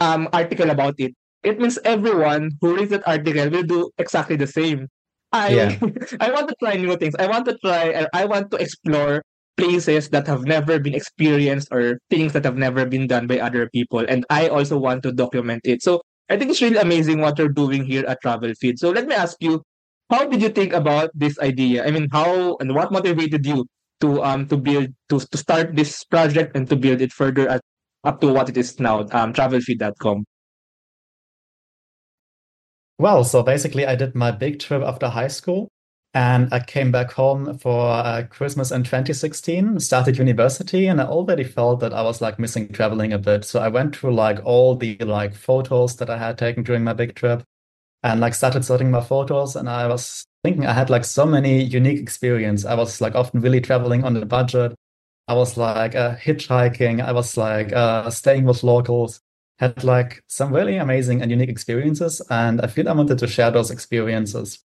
um 0.00 0.28
article 0.32 0.70
about 0.70 0.94
it, 0.98 1.14
it 1.44 1.60
means 1.60 1.78
everyone 1.84 2.50
who 2.60 2.74
reads 2.74 2.90
that 2.90 3.06
article 3.06 3.48
will 3.50 3.62
do 3.62 3.90
exactly 3.98 4.34
the 4.34 4.48
same. 4.48 4.88
I 5.30 5.54
Yeah. 5.54 5.78
I 6.20 6.32
want 6.32 6.48
to 6.48 6.56
try 6.58 6.74
new 6.74 6.96
things. 6.96 7.14
I 7.14 7.28
want 7.28 7.46
to 7.46 7.56
try 7.62 8.06
I 8.12 8.24
want 8.24 8.50
to 8.50 8.56
explore 8.56 9.22
places 9.56 10.08
that 10.10 10.26
have 10.26 10.44
never 10.44 10.78
been 10.78 10.94
experienced 10.94 11.68
or 11.72 11.98
things 12.10 12.32
that 12.32 12.44
have 12.44 12.56
never 12.56 12.84
been 12.84 13.06
done 13.06 13.26
by 13.26 13.40
other 13.40 13.68
people 13.70 14.04
and 14.06 14.24
I 14.28 14.48
also 14.48 14.76
want 14.76 15.02
to 15.04 15.12
document 15.12 15.62
it. 15.64 15.82
So 15.82 16.02
I 16.28 16.36
think 16.36 16.50
it's 16.50 16.62
really 16.62 16.78
amazing 16.78 17.20
what 17.20 17.38
you're 17.38 17.48
doing 17.48 17.84
here 17.84 18.04
at 18.06 18.20
Travel 18.20 18.52
Feed. 18.58 18.78
So 18.78 18.90
let 18.90 19.06
me 19.06 19.14
ask 19.14 19.36
you, 19.40 19.62
how 20.10 20.26
did 20.26 20.42
you 20.42 20.50
think 20.50 20.72
about 20.72 21.10
this 21.14 21.38
idea? 21.38 21.86
I 21.86 21.90
mean, 21.90 22.08
how 22.10 22.56
and 22.60 22.74
what 22.74 22.92
motivated 22.92 23.46
you 23.46 23.66
to 24.00 24.22
um 24.22 24.46
to 24.48 24.56
build 24.56 24.92
to 25.08 25.20
to 25.20 25.38
start 25.38 25.74
this 25.74 26.04
project 26.04 26.56
and 26.56 26.68
to 26.68 26.76
build 26.76 27.00
it 27.00 27.12
further 27.12 27.48
at, 27.48 27.62
up 28.04 28.20
to 28.20 28.32
what 28.32 28.48
it 28.48 28.56
is 28.56 28.78
now, 28.78 29.06
um 29.12 29.32
travelfeed.com? 29.32 30.24
Well, 32.98 33.24
so 33.24 33.42
basically, 33.42 33.86
I 33.86 33.94
did 33.94 34.14
my 34.14 34.30
big 34.30 34.58
trip 34.58 34.82
after 34.82 35.08
high 35.08 35.28
school, 35.28 35.68
and 36.16 36.48
I 36.50 36.60
came 36.60 36.90
back 36.90 37.12
home 37.12 37.58
for 37.58 37.90
uh, 37.90 38.22
Christmas 38.30 38.70
in 38.70 38.84
2016, 38.84 39.78
started 39.80 40.16
university, 40.16 40.86
and 40.86 40.98
I 40.98 41.04
already 41.04 41.44
felt 41.44 41.80
that 41.80 41.92
I 41.92 42.00
was 42.00 42.22
like 42.22 42.38
missing 42.38 42.72
traveling 42.72 43.12
a 43.12 43.18
bit. 43.18 43.44
So 43.44 43.60
I 43.60 43.68
went 43.68 43.94
through 43.94 44.14
like 44.14 44.40
all 44.42 44.74
the 44.76 44.96
like 44.96 45.34
photos 45.34 45.96
that 45.96 46.08
I 46.08 46.16
had 46.16 46.38
taken 46.38 46.62
during 46.62 46.84
my 46.84 46.94
big 46.94 47.16
trip, 47.16 47.44
and 48.02 48.18
like 48.18 48.32
started 48.32 48.64
sorting 48.64 48.90
my 48.90 49.02
photos, 49.02 49.56
and 49.56 49.68
I 49.68 49.88
was 49.88 50.26
thinking 50.42 50.64
I 50.64 50.72
had 50.72 50.88
like 50.88 51.04
so 51.04 51.26
many 51.26 51.62
unique 51.62 52.00
experience. 52.00 52.64
I 52.64 52.76
was 52.76 53.02
like 53.02 53.14
often 53.14 53.42
really 53.42 53.60
traveling 53.60 54.02
on 54.02 54.16
a 54.16 54.24
budget. 54.24 54.74
I 55.28 55.34
was 55.34 55.58
like 55.58 55.94
uh, 55.94 56.16
hitchhiking. 56.16 57.04
I 57.04 57.12
was 57.12 57.36
like 57.36 57.74
uh, 57.74 58.08
staying 58.08 58.46
with 58.46 58.62
locals 58.62 59.20
had 59.58 59.84
like 59.84 60.22
some 60.28 60.52
really 60.52 60.76
amazing 60.76 61.20
and 61.20 61.30
unique 61.30 61.50
experiences, 61.50 62.22
and 62.30 62.62
I 62.62 62.68
feel 62.68 62.88
I 62.88 62.92
wanted 62.92 63.18
to 63.18 63.26
share 63.26 63.50
those 63.50 63.70
experiences. 63.70 64.65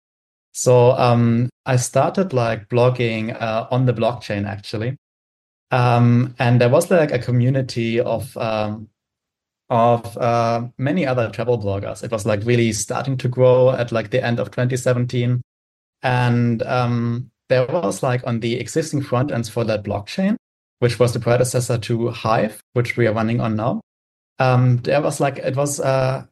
So 0.53 0.91
um, 0.91 1.49
I 1.65 1.75
started 1.75 2.31
like 2.31 2.69
blogging 2.69 3.39
uh, 3.39 3.67
on 3.69 3.85
the 3.85 3.93
blockchain 3.93 4.47
actually, 4.47 4.97
um, 5.71 6.35
and 6.39 6.61
there 6.61 6.69
was 6.69 6.89
like 6.89 7.11
a 7.11 7.19
community 7.19 7.99
of 7.99 8.35
um, 8.37 8.87
of 9.69 10.17
uh, 10.17 10.67
many 10.77 11.05
other 11.05 11.29
travel 11.29 11.59
bloggers. 11.59 12.03
It 12.03 12.11
was 12.11 12.25
like 12.25 12.45
really 12.45 12.71
starting 12.71 13.17
to 13.17 13.27
grow 13.27 13.71
at 13.71 13.91
like 13.91 14.11
the 14.11 14.23
end 14.23 14.39
of 14.39 14.51
2017, 14.51 15.41
and 16.03 16.63
um, 16.63 17.31
there 17.49 17.65
was 17.67 18.01
like 18.03 18.25
on 18.25 18.39
the 18.39 18.59
existing 18.59 19.01
front 19.01 19.31
ends 19.31 19.49
for 19.49 19.63
that 19.65 19.83
blockchain, 19.83 20.37
which 20.79 20.99
was 20.99 21.13
the 21.13 21.19
predecessor 21.19 21.77
to 21.79 22.09
Hive, 22.09 22.61
which 22.73 22.95
we 22.95 23.07
are 23.07 23.13
running 23.13 23.41
on 23.41 23.55
now 23.55 23.81
um, 24.39 24.77
there 24.77 25.01
was 25.01 25.19
like 25.19 25.37
it 25.37 25.55
was 25.55 25.79
uh, 25.79 26.25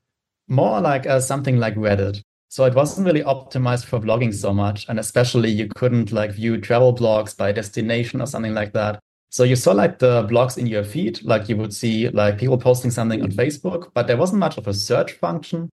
more 0.48 0.82
like 0.82 1.06
uh, 1.06 1.20
something 1.20 1.58
like 1.58 1.76
Reddit. 1.76 2.22
So 2.52 2.66
it 2.66 2.76
wasn't 2.76 3.08
really 3.08 3.24
optimized 3.24 3.86
for 3.86 3.98
blogging 3.98 4.34
so 4.34 4.54
much, 4.54 4.86
and 4.90 5.00
especially 5.00 5.50
you 5.50 5.70
couldn't 5.70 6.12
like 6.12 6.32
view 6.32 6.60
travel 6.60 6.94
blogs 6.94 7.36
by 7.36 7.54
destination 7.54 8.20
or 8.20 8.26
something 8.26 8.54
like 8.54 8.74
that. 8.74 9.00
So 9.30 9.46
you 9.46 9.56
saw 9.56 9.72
like 9.72 10.00
the 10.00 10.28
blogs 10.28 10.58
in 10.58 10.68
your 10.68 10.84
feed, 10.84 11.24
like 11.24 11.48
you 11.48 11.56
would 11.56 11.74
see 11.74 12.10
like 12.10 12.38
people 12.38 12.58
posting 12.58 12.92
something 12.92 13.22
on 13.22 13.32
Facebook, 13.32 13.92
but 13.94 14.08
there 14.08 14.18
wasn't 14.18 14.42
much 14.42 14.58
of 14.58 14.68
a 14.68 14.74
search 14.74 15.14
function. 15.14 15.70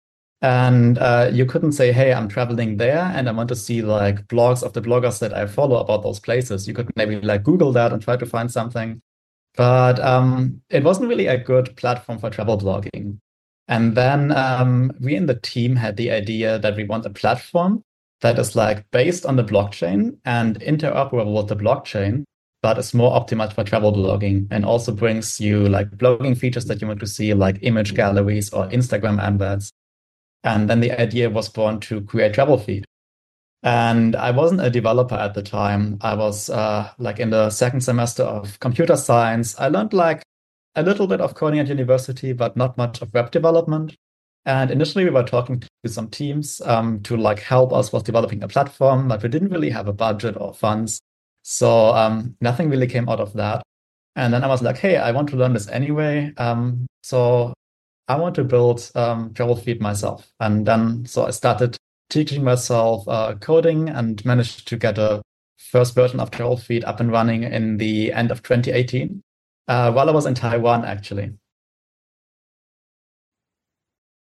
And 0.42 0.98
uh, 0.98 1.30
you 1.32 1.46
couldn't 1.46 1.74
say, 1.74 1.92
hey, 1.92 2.12
I'm 2.12 2.28
traveling 2.28 2.78
there 2.78 3.04
and 3.14 3.30
I 3.30 3.34
want 3.34 3.50
to 3.50 3.56
see 3.56 3.84
like 3.84 4.28
blogs 4.28 4.64
of 4.64 4.74
the 4.74 4.82
bloggers 4.82 5.20
that 5.20 5.32
I 5.32 5.46
follow 5.46 5.76
about 5.76 6.02
those 6.02 6.20
places. 6.20 6.68
You 6.68 6.74
could 6.74 6.90
maybe 6.96 7.22
like 7.22 7.44
Google 7.44 7.72
that 7.74 7.94
and 7.94 8.02
try 8.02 8.18
to 8.18 8.26
find 8.26 8.52
something. 8.52 9.00
But 9.56 10.00
um, 10.00 10.64
it 10.72 10.84
wasn't 10.84 11.10
really 11.10 11.28
a 11.28 11.38
good 11.38 11.76
platform 11.76 12.18
for 12.18 12.32
travel 12.32 12.58
blogging. 12.58 13.20
And 13.68 13.96
then 13.96 14.32
um, 14.32 14.92
we 15.00 15.16
in 15.16 15.26
the 15.26 15.36
team 15.36 15.76
had 15.76 15.96
the 15.98 16.12
idea 16.12 16.60
that 16.60 16.76
we 16.76 16.84
want 16.84 17.06
a 17.06 17.10
platform 17.10 17.82
that 18.22 18.40
is 18.40 18.56
like 18.56 18.90
based 18.92 19.26
on 19.26 19.36
the 19.36 19.44
blockchain 19.44 20.18
and 20.26 20.60
interoperable 20.60 21.36
with 21.36 21.48
the 21.48 21.56
blockchain, 21.56 22.24
but 22.62 22.78
is 22.78 22.94
more 22.94 23.12
optimized 23.12 23.54
for 23.54 23.64
travel 23.64 23.94
blogging 23.94 24.48
and 24.52 24.66
also 24.66 24.92
brings 24.92 25.40
you 25.40 25.68
like 25.68 25.90
blogging 25.92 26.38
features 26.38 26.66
that 26.66 26.82
you 26.82 26.88
want 26.88 27.00
to 27.02 27.08
see, 27.08 27.34
like 27.34 27.60
image 27.62 27.94
galleries 27.94 28.52
or 28.52 28.68
Instagram 28.68 29.20
embeds. 29.20 29.72
And 30.44 30.70
then 30.70 30.82
the 30.82 30.92
idea 30.92 31.30
was 31.30 31.48
born 31.48 31.80
to 31.82 32.02
create 32.02 32.34
Travel 32.34 32.58
Feed. 32.58 32.86
And 33.64 34.18
I 34.18 34.32
wasn't 34.32 34.60
a 34.60 34.70
developer 34.70 35.16
at 35.16 35.36
the 35.36 35.42
time. 35.42 35.98
I 36.02 36.16
was 36.16 36.50
uh, 36.50 36.90
like 36.98 37.20
in 37.20 37.30
the 37.30 37.50
second 37.50 37.80
semester 37.80 38.24
of 38.24 38.60
computer 38.60 38.98
science. 38.98 39.58
I 39.58 39.70
learned 39.70 39.94
like 39.94 40.22
a 40.76 40.84
little 40.84 41.08
bit 41.08 41.22
of 41.22 41.36
coding 41.36 41.60
at 41.60 41.68
university, 41.68 42.34
but 42.34 42.58
not 42.58 42.78
much 42.78 43.02
of 43.02 43.14
web 43.14 43.32
development. 43.32 43.96
And 44.46 44.72
initially, 44.72 45.06
we 45.06 45.12
were 45.12 45.24
talking 45.24 45.60
to 45.62 45.70
some 45.90 46.10
teams 46.10 46.62
um, 46.66 47.02
to 47.04 47.16
like 47.16 47.40
help 47.40 47.72
us 47.72 47.94
with 47.94 48.04
developing 48.04 48.44
a 48.44 48.48
platform, 48.48 49.08
but 49.08 49.24
we 49.24 49.30
didn't 49.30 49.52
really 49.52 49.70
have 49.70 49.88
a 49.88 49.94
budget 49.94 50.36
or 50.38 50.54
funds, 50.54 51.00
so 51.44 51.94
um, 51.96 52.36
nothing 52.42 52.70
really 52.70 52.88
came 52.88 53.08
out 53.08 53.20
of 53.22 53.34
that. 53.34 53.64
And 54.16 54.34
then 54.34 54.44
I 54.44 54.48
was 54.48 54.62
like, 54.62 54.78
"Hey, 54.78 54.98
I 54.98 55.12
want 55.12 55.30
to 55.30 55.38
learn 55.38 55.54
this 55.54 55.70
anyway, 55.70 56.34
um, 56.38 56.88
so 57.04 57.54
I 58.08 58.18
want 58.18 58.36
to 58.36 58.44
build 58.44 58.92
um, 58.96 59.34
Feed 59.34 59.82
myself." 59.82 60.30
And 60.42 60.66
then 60.66 61.06
so 61.06 61.26
I 61.26 61.32
started 61.32 61.78
teaching 62.10 62.44
myself 62.44 63.08
uh, 63.08 63.36
coding 63.40 63.90
and 63.90 64.24
managed 64.26 64.68
to 64.68 64.78
get 64.78 64.98
a 64.98 65.22
first 65.58 65.96
version 65.96 66.20
of 66.20 66.32
Feed 66.62 66.84
up 66.84 67.00
and 67.00 67.12
running 67.12 67.44
in 67.44 67.78
the 67.78 68.12
end 68.12 68.30
of 68.30 68.44
2018 68.44 69.22
uh, 69.68 69.92
while 69.92 70.10
I 70.10 70.14
was 70.14 70.26
in 70.26 70.34
Taiwan, 70.36 70.86
actually. 70.86 71.34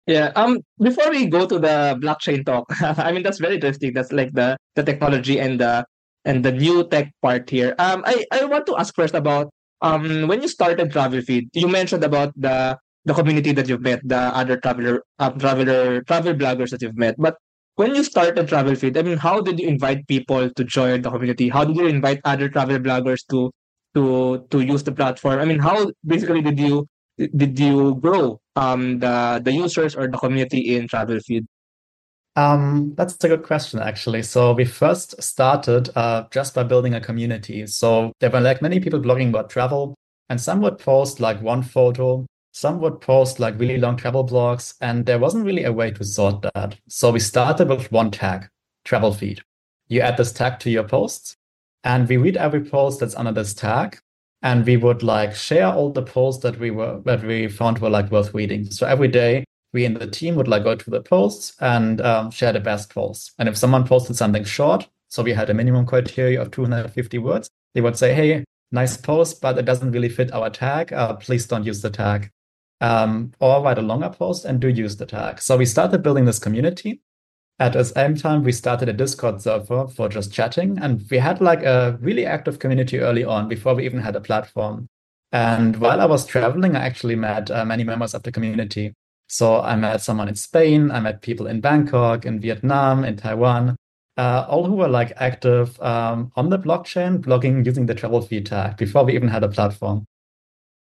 Yeah. 0.08 0.32
Um. 0.36 0.60
Before 0.82 1.10
we 1.12 1.28
go 1.28 1.46
to 1.46 1.60
the 1.60 1.98
blockchain 2.02 2.46
talk, 2.46 2.66
I 2.82 3.12
mean 3.12 3.24
that's 3.24 3.38
very 3.40 3.56
interesting. 3.56 3.94
That's 3.94 4.12
like 4.12 4.34
the 4.34 4.58
the 4.76 4.84
technology 4.84 5.40
and 5.40 5.60
the 5.60 5.86
and 6.26 6.44
the 6.44 6.52
new 6.52 6.88
tech 6.90 7.12
part 7.22 7.50
here. 7.50 7.76
Um. 7.78 8.04
I 8.06 8.26
I 8.32 8.46
want 8.46 8.66
to 8.68 8.78
ask 8.78 8.96
first 8.96 9.14
about 9.14 9.52
um 9.82 10.28
when 10.28 10.42
you 10.42 10.48
started 10.48 10.92
Travel 10.92 11.22
Feed. 11.22 11.50
You 11.54 11.68
mentioned 11.68 12.04
about 12.04 12.34
the 12.36 12.78
the 13.06 13.14
community 13.14 13.52
that 13.54 13.70
you've 13.70 13.82
met, 13.82 14.02
the 14.04 14.18
other 14.18 14.58
traveler, 14.58 15.02
uh, 15.20 15.30
traveler, 15.32 16.02
travel 16.04 16.34
bloggers 16.34 16.72
that 16.72 16.82
you've 16.82 16.98
met. 16.98 17.16
But 17.18 17.36
when 17.76 17.96
you 17.96 18.04
started 18.04 18.48
Travel 18.48 18.76
Feed, 18.76 18.98
I 18.98 19.04
mean, 19.04 19.18
how 19.18 19.40
did 19.42 19.58
you 19.60 19.68
invite 19.68 20.06
people 20.08 20.50
to 20.50 20.64
join 20.66 21.02
the 21.02 21.10
community? 21.10 21.48
How 21.50 21.64
did 21.64 21.78
you 21.78 21.88
invite 21.88 22.20
other 22.26 22.50
travel 22.50 22.78
bloggers 22.78 23.26
to 23.32 23.52
to 23.96 24.46
to 24.50 24.62
use 24.62 24.84
the 24.84 24.92
platform? 24.92 25.40
I 25.40 25.46
mean, 25.46 25.60
how 25.60 25.92
basically 26.06 26.42
did 26.42 26.60
you 26.60 26.88
did 27.18 27.60
you 27.60 27.96
grow 27.96 28.40
um 28.56 29.00
the 29.00 29.42
the 29.44 29.52
users 29.52 29.96
or 29.96 30.08
the 30.08 30.18
community 30.18 30.76
in 30.76 30.88
Travel 30.88 31.20
Feed? 31.20 31.46
Um, 32.36 32.94
that's 32.96 33.22
a 33.24 33.28
good 33.28 33.44
question, 33.44 33.80
actually. 33.80 34.24
So 34.24 34.54
we 34.54 34.64
first 34.64 35.22
started 35.22 35.90
uh, 35.96 36.26
just 36.32 36.56
by 36.56 36.64
building 36.64 36.94
a 36.94 37.02
community. 37.02 37.68
So 37.68 38.14
there 38.20 38.30
were 38.30 38.40
like 38.40 38.62
many 38.62 38.80
people 38.80 39.00
blogging 39.02 39.30
about 39.30 39.50
travel, 39.50 39.96
and 40.30 40.40
some 40.40 40.62
would 40.62 40.78
post 40.78 41.20
like 41.20 41.42
one 41.42 41.64
photo, 41.64 42.26
some 42.54 42.80
would 42.80 43.02
post 43.02 43.40
like 43.40 43.60
really 43.60 43.78
long 43.78 43.98
travel 43.98 44.26
blogs, 44.26 44.76
and 44.80 45.06
there 45.06 45.20
wasn't 45.20 45.46
really 45.46 45.66
a 45.66 45.74
way 45.74 45.92
to 45.92 46.04
sort 46.06 46.42
that. 46.54 46.78
So 46.88 47.12
we 47.12 47.20
started 47.20 47.68
with 47.68 47.92
one 47.92 48.12
tag, 48.12 48.48
travel 48.86 49.14
feed. 49.14 49.42
You 49.88 50.02
add 50.02 50.18
this 50.18 50.32
tag 50.32 50.60
to 50.60 50.70
your 50.70 50.88
posts, 50.88 51.36
and 51.84 52.08
we 52.08 52.18
read 52.18 52.38
every 52.38 52.64
post 52.64 53.00
that's 53.00 53.16
under 53.16 53.32
this 53.32 53.54
tag, 53.54 54.00
and 54.42 54.66
we 54.66 54.78
would 54.78 55.04
like 55.04 55.36
share 55.36 55.68
all 55.68 55.92
the 55.92 56.02
posts 56.02 56.44
that 56.44 56.60
we 56.60 56.72
were 56.72 57.02
that 57.06 57.24
we 57.24 57.48
found 57.48 57.80
were 57.80 57.90
like 57.90 58.12
worth 58.12 58.34
reading. 58.34 58.70
So 58.72 58.88
every 58.88 59.08
day 59.08 59.46
we 59.74 59.86
in 59.86 59.94
the 59.94 60.08
team 60.08 60.36
would 60.36 60.48
like 60.48 60.64
go 60.64 60.76
to 60.76 60.90
the 60.90 61.02
posts 61.02 61.56
and 61.60 62.02
um, 62.02 62.32
share 62.32 62.54
the 62.54 62.60
best 62.60 62.90
posts. 62.90 63.34
And 63.38 63.48
if 63.48 63.58
someone 63.58 63.86
posted 63.86 64.16
something 64.16 64.44
short, 64.44 64.88
so 65.10 65.24
we 65.24 65.34
had 65.34 65.50
a 65.50 65.54
minimum 65.54 65.86
criteria 65.86 66.42
of 66.42 66.52
250 66.52 67.18
words, 67.20 67.50
they 67.74 67.82
would 67.82 67.98
say, 67.98 68.14
"Hey, 68.14 68.46
nice 68.72 68.98
post, 68.98 69.42
but 69.42 69.58
it 69.58 69.66
doesn't 69.66 69.92
really 69.92 70.10
fit 70.10 70.34
our 70.34 70.50
tag. 70.50 70.94
Uh, 70.94 71.16
please 71.16 71.46
don't 71.46 71.66
use 71.66 71.82
the 71.82 71.90
tag." 71.90 72.32
Um, 72.82 73.34
or 73.42 73.62
write 73.62 73.78
a 73.78 73.82
longer 73.82 74.10
post 74.10 74.46
and 74.46 74.62
do 74.62 74.70
use 74.70 74.96
the 74.96 75.06
tag. 75.06 75.42
So 75.42 75.58
we 75.58 75.66
started 75.66 76.02
building 76.02 76.24
this 76.24 76.40
community. 76.40 77.02
At 77.60 77.74
the 77.74 77.84
same 77.84 78.16
time, 78.16 78.44
we 78.44 78.54
started 78.54 78.88
a 78.88 78.94
Discord 78.94 79.42
server 79.42 79.88
for 79.88 80.08
just 80.08 80.32
chatting, 80.32 80.78
and 80.80 81.06
we 81.12 81.18
had 81.18 81.42
like 81.42 81.64
a 81.64 81.98
really 82.02 82.26
active 82.26 82.60
community 82.60 83.00
early 83.00 83.26
on 83.26 83.50
before 83.50 83.76
we 83.76 83.86
even 83.86 84.00
had 84.00 84.16
a 84.16 84.22
platform. 84.22 84.88
And 85.32 85.76
while 85.76 86.00
I 86.00 86.06
was 86.06 86.26
traveling, 86.26 86.76
I 86.76 86.86
actually 86.86 87.16
met 87.16 87.52
uh, 87.52 87.66
many 87.66 87.84
members 87.84 88.14
of 88.14 88.24
the 88.24 88.32
community. 88.32 88.94
So 89.28 89.62
I 89.62 89.76
met 89.76 90.02
someone 90.02 90.30
in 90.30 90.36
Spain, 90.36 90.90
I 90.90 91.02
met 91.02 91.22
people 91.22 91.48
in 91.48 91.62
Bangkok, 91.62 92.26
in 92.26 92.40
Vietnam, 92.40 93.04
in 93.04 93.18
Taiwan, 93.18 93.76
uh, 94.18 94.46
all 94.50 94.66
who 94.66 94.76
were 94.76 94.88
like 94.88 95.14
active 95.18 95.80
um, 95.82 96.32
on 96.36 96.50
the 96.50 96.58
blockchain, 96.58 97.20
blogging 97.20 97.66
using 97.66 97.86
the 97.86 97.94
travel 97.94 98.22
feed 98.22 98.48
tag 98.48 98.78
before 98.78 99.04
we 99.04 99.14
even 99.14 99.28
had 99.28 99.44
a 99.44 99.50
platform. 99.50 100.06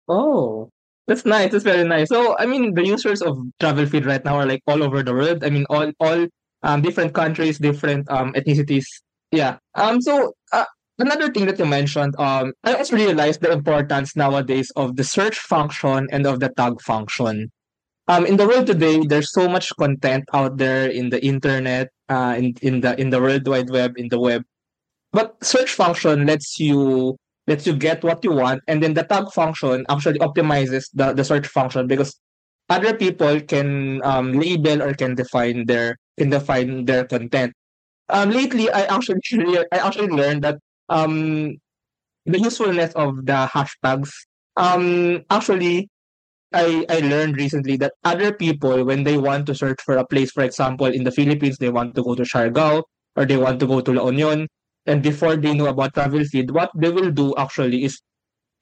Oh, 0.09 0.70
That's 1.09 1.25
nice. 1.25 1.51
That's 1.53 1.64
very 1.64 1.85
nice. 1.85 2.09
So, 2.09 2.37
I 2.38 2.46
mean, 2.46 2.75
the 2.75 2.87
users 2.87 3.22
of 3.22 3.37
Travel 3.61 3.87
Feed 3.87 4.07
right 4.07 4.25
now 4.25 4.37
are 4.37 4.46
like 4.46 4.62
all 4.66 4.83
over 4.83 5.03
the 5.03 5.12
world. 5.12 5.44
I 5.44 5.51
mean, 5.51 5.66
all 5.68 5.90
all 6.01 6.27
um 6.62 6.83
different 6.83 7.14
countries, 7.14 7.59
different 7.59 8.11
um 8.11 8.33
ethnicities. 8.35 8.87
Yeah. 9.31 9.59
Um. 9.75 10.01
So, 10.01 10.35
uh, 10.53 10.64
another 10.98 11.31
thing 11.33 11.46
that 11.46 11.59
you 11.59 11.66
mentioned, 11.66 12.14
um, 12.18 12.53
I 12.64 12.75
also 12.75 12.96
realized 12.96 13.40
the 13.40 13.51
importance 13.51 14.14
nowadays 14.16 14.70
of 14.77 14.96
the 14.96 15.05
search 15.05 15.38
function 15.38 16.09
and 16.12 16.27
of 16.27 16.40
the 16.40 16.51
tag 16.57 16.81
function. 16.81 17.51
Um, 18.09 18.27
in 18.27 18.37
the 18.37 18.46
world 18.46 18.66
today, 18.66 19.01
there's 19.07 19.33
so 19.33 19.48
much 19.48 19.70
content 19.79 20.25
out 20.35 20.59
there 20.59 20.88
in 20.88 21.11
the 21.11 21.25
internet, 21.25 21.88
uh, 22.09 22.35
in 22.37 22.55
in 22.61 22.81
the 22.81 22.98
in 23.01 23.11
the 23.11 23.20
World 23.20 23.46
Wide 23.46 23.70
Web, 23.70 23.96
in 23.96 24.09
the 24.09 24.18
web. 24.18 24.42
But 25.12 25.42
search 25.44 25.70
function 25.70 26.27
lets 26.27 26.59
you 26.59 27.16
lets 27.46 27.66
you 27.66 27.75
get 27.75 28.03
what 28.03 28.25
you 28.25 28.33
want, 28.33 28.62
and 28.66 28.83
then 28.83 28.94
the 28.94 29.05
tag 29.05 29.31
function 29.33 29.87
actually 29.88 30.18
optimizes 30.18 30.90
the 30.92 31.12
the 31.12 31.25
search 31.25 31.46
function 31.46 31.87
because 31.87 32.18
other 32.68 32.94
people 32.94 33.40
can 33.40 34.03
um, 34.05 34.33
label 34.33 34.83
or 34.83 34.94
can 34.94 35.14
define 35.14 35.66
their 35.66 35.96
can 36.23 36.31
define 36.31 36.85
their 36.85 37.05
content. 37.05 37.53
Um, 38.09 38.31
lately, 38.31 38.71
I 38.71 38.83
actually 38.83 39.59
I 39.73 39.79
actually 39.79 40.09
learned 40.09 40.43
that 40.45 40.59
um, 40.89 41.57
the 42.27 42.39
usefulness 42.39 42.93
of 42.95 43.27
the 43.27 43.51
hashtags. 43.51 44.11
Um, 44.57 45.23
actually, 45.31 45.89
I 46.53 46.87
I 46.89 47.01
learned 47.01 47.37
recently 47.37 47.77
that 47.79 47.95
other 48.05 48.33
people 48.33 48.85
when 48.85 49.03
they 49.03 49.19
want 49.19 49.47
to 49.47 49.55
search 49.55 49.81
for 49.83 49.97
a 49.97 50.07
place, 50.07 50.31
for 50.31 50.45
example, 50.45 50.87
in 50.87 51.05
the 51.05 51.11
Philippines, 51.11 51.59
they 51.59 51.71
want 51.71 51.95
to 51.97 52.03
go 52.03 52.15
to 52.15 52.23
Siargao 52.23 52.83
or 53.17 53.27
they 53.27 53.37
want 53.37 53.61
to 53.61 53.67
go 53.67 53.81
to 53.81 53.93
La 53.93 54.07
Union, 54.07 54.49
and 54.87 55.03
before 55.03 55.37
they 55.37 55.55
know 55.55 55.67
about 55.67 55.95
travel 55.95 56.25
feed, 56.25 56.51
what 56.51 56.71
they 56.77 56.91
will 56.91 57.11
do 57.11 57.35
actually 57.37 57.85
is 57.85 58.01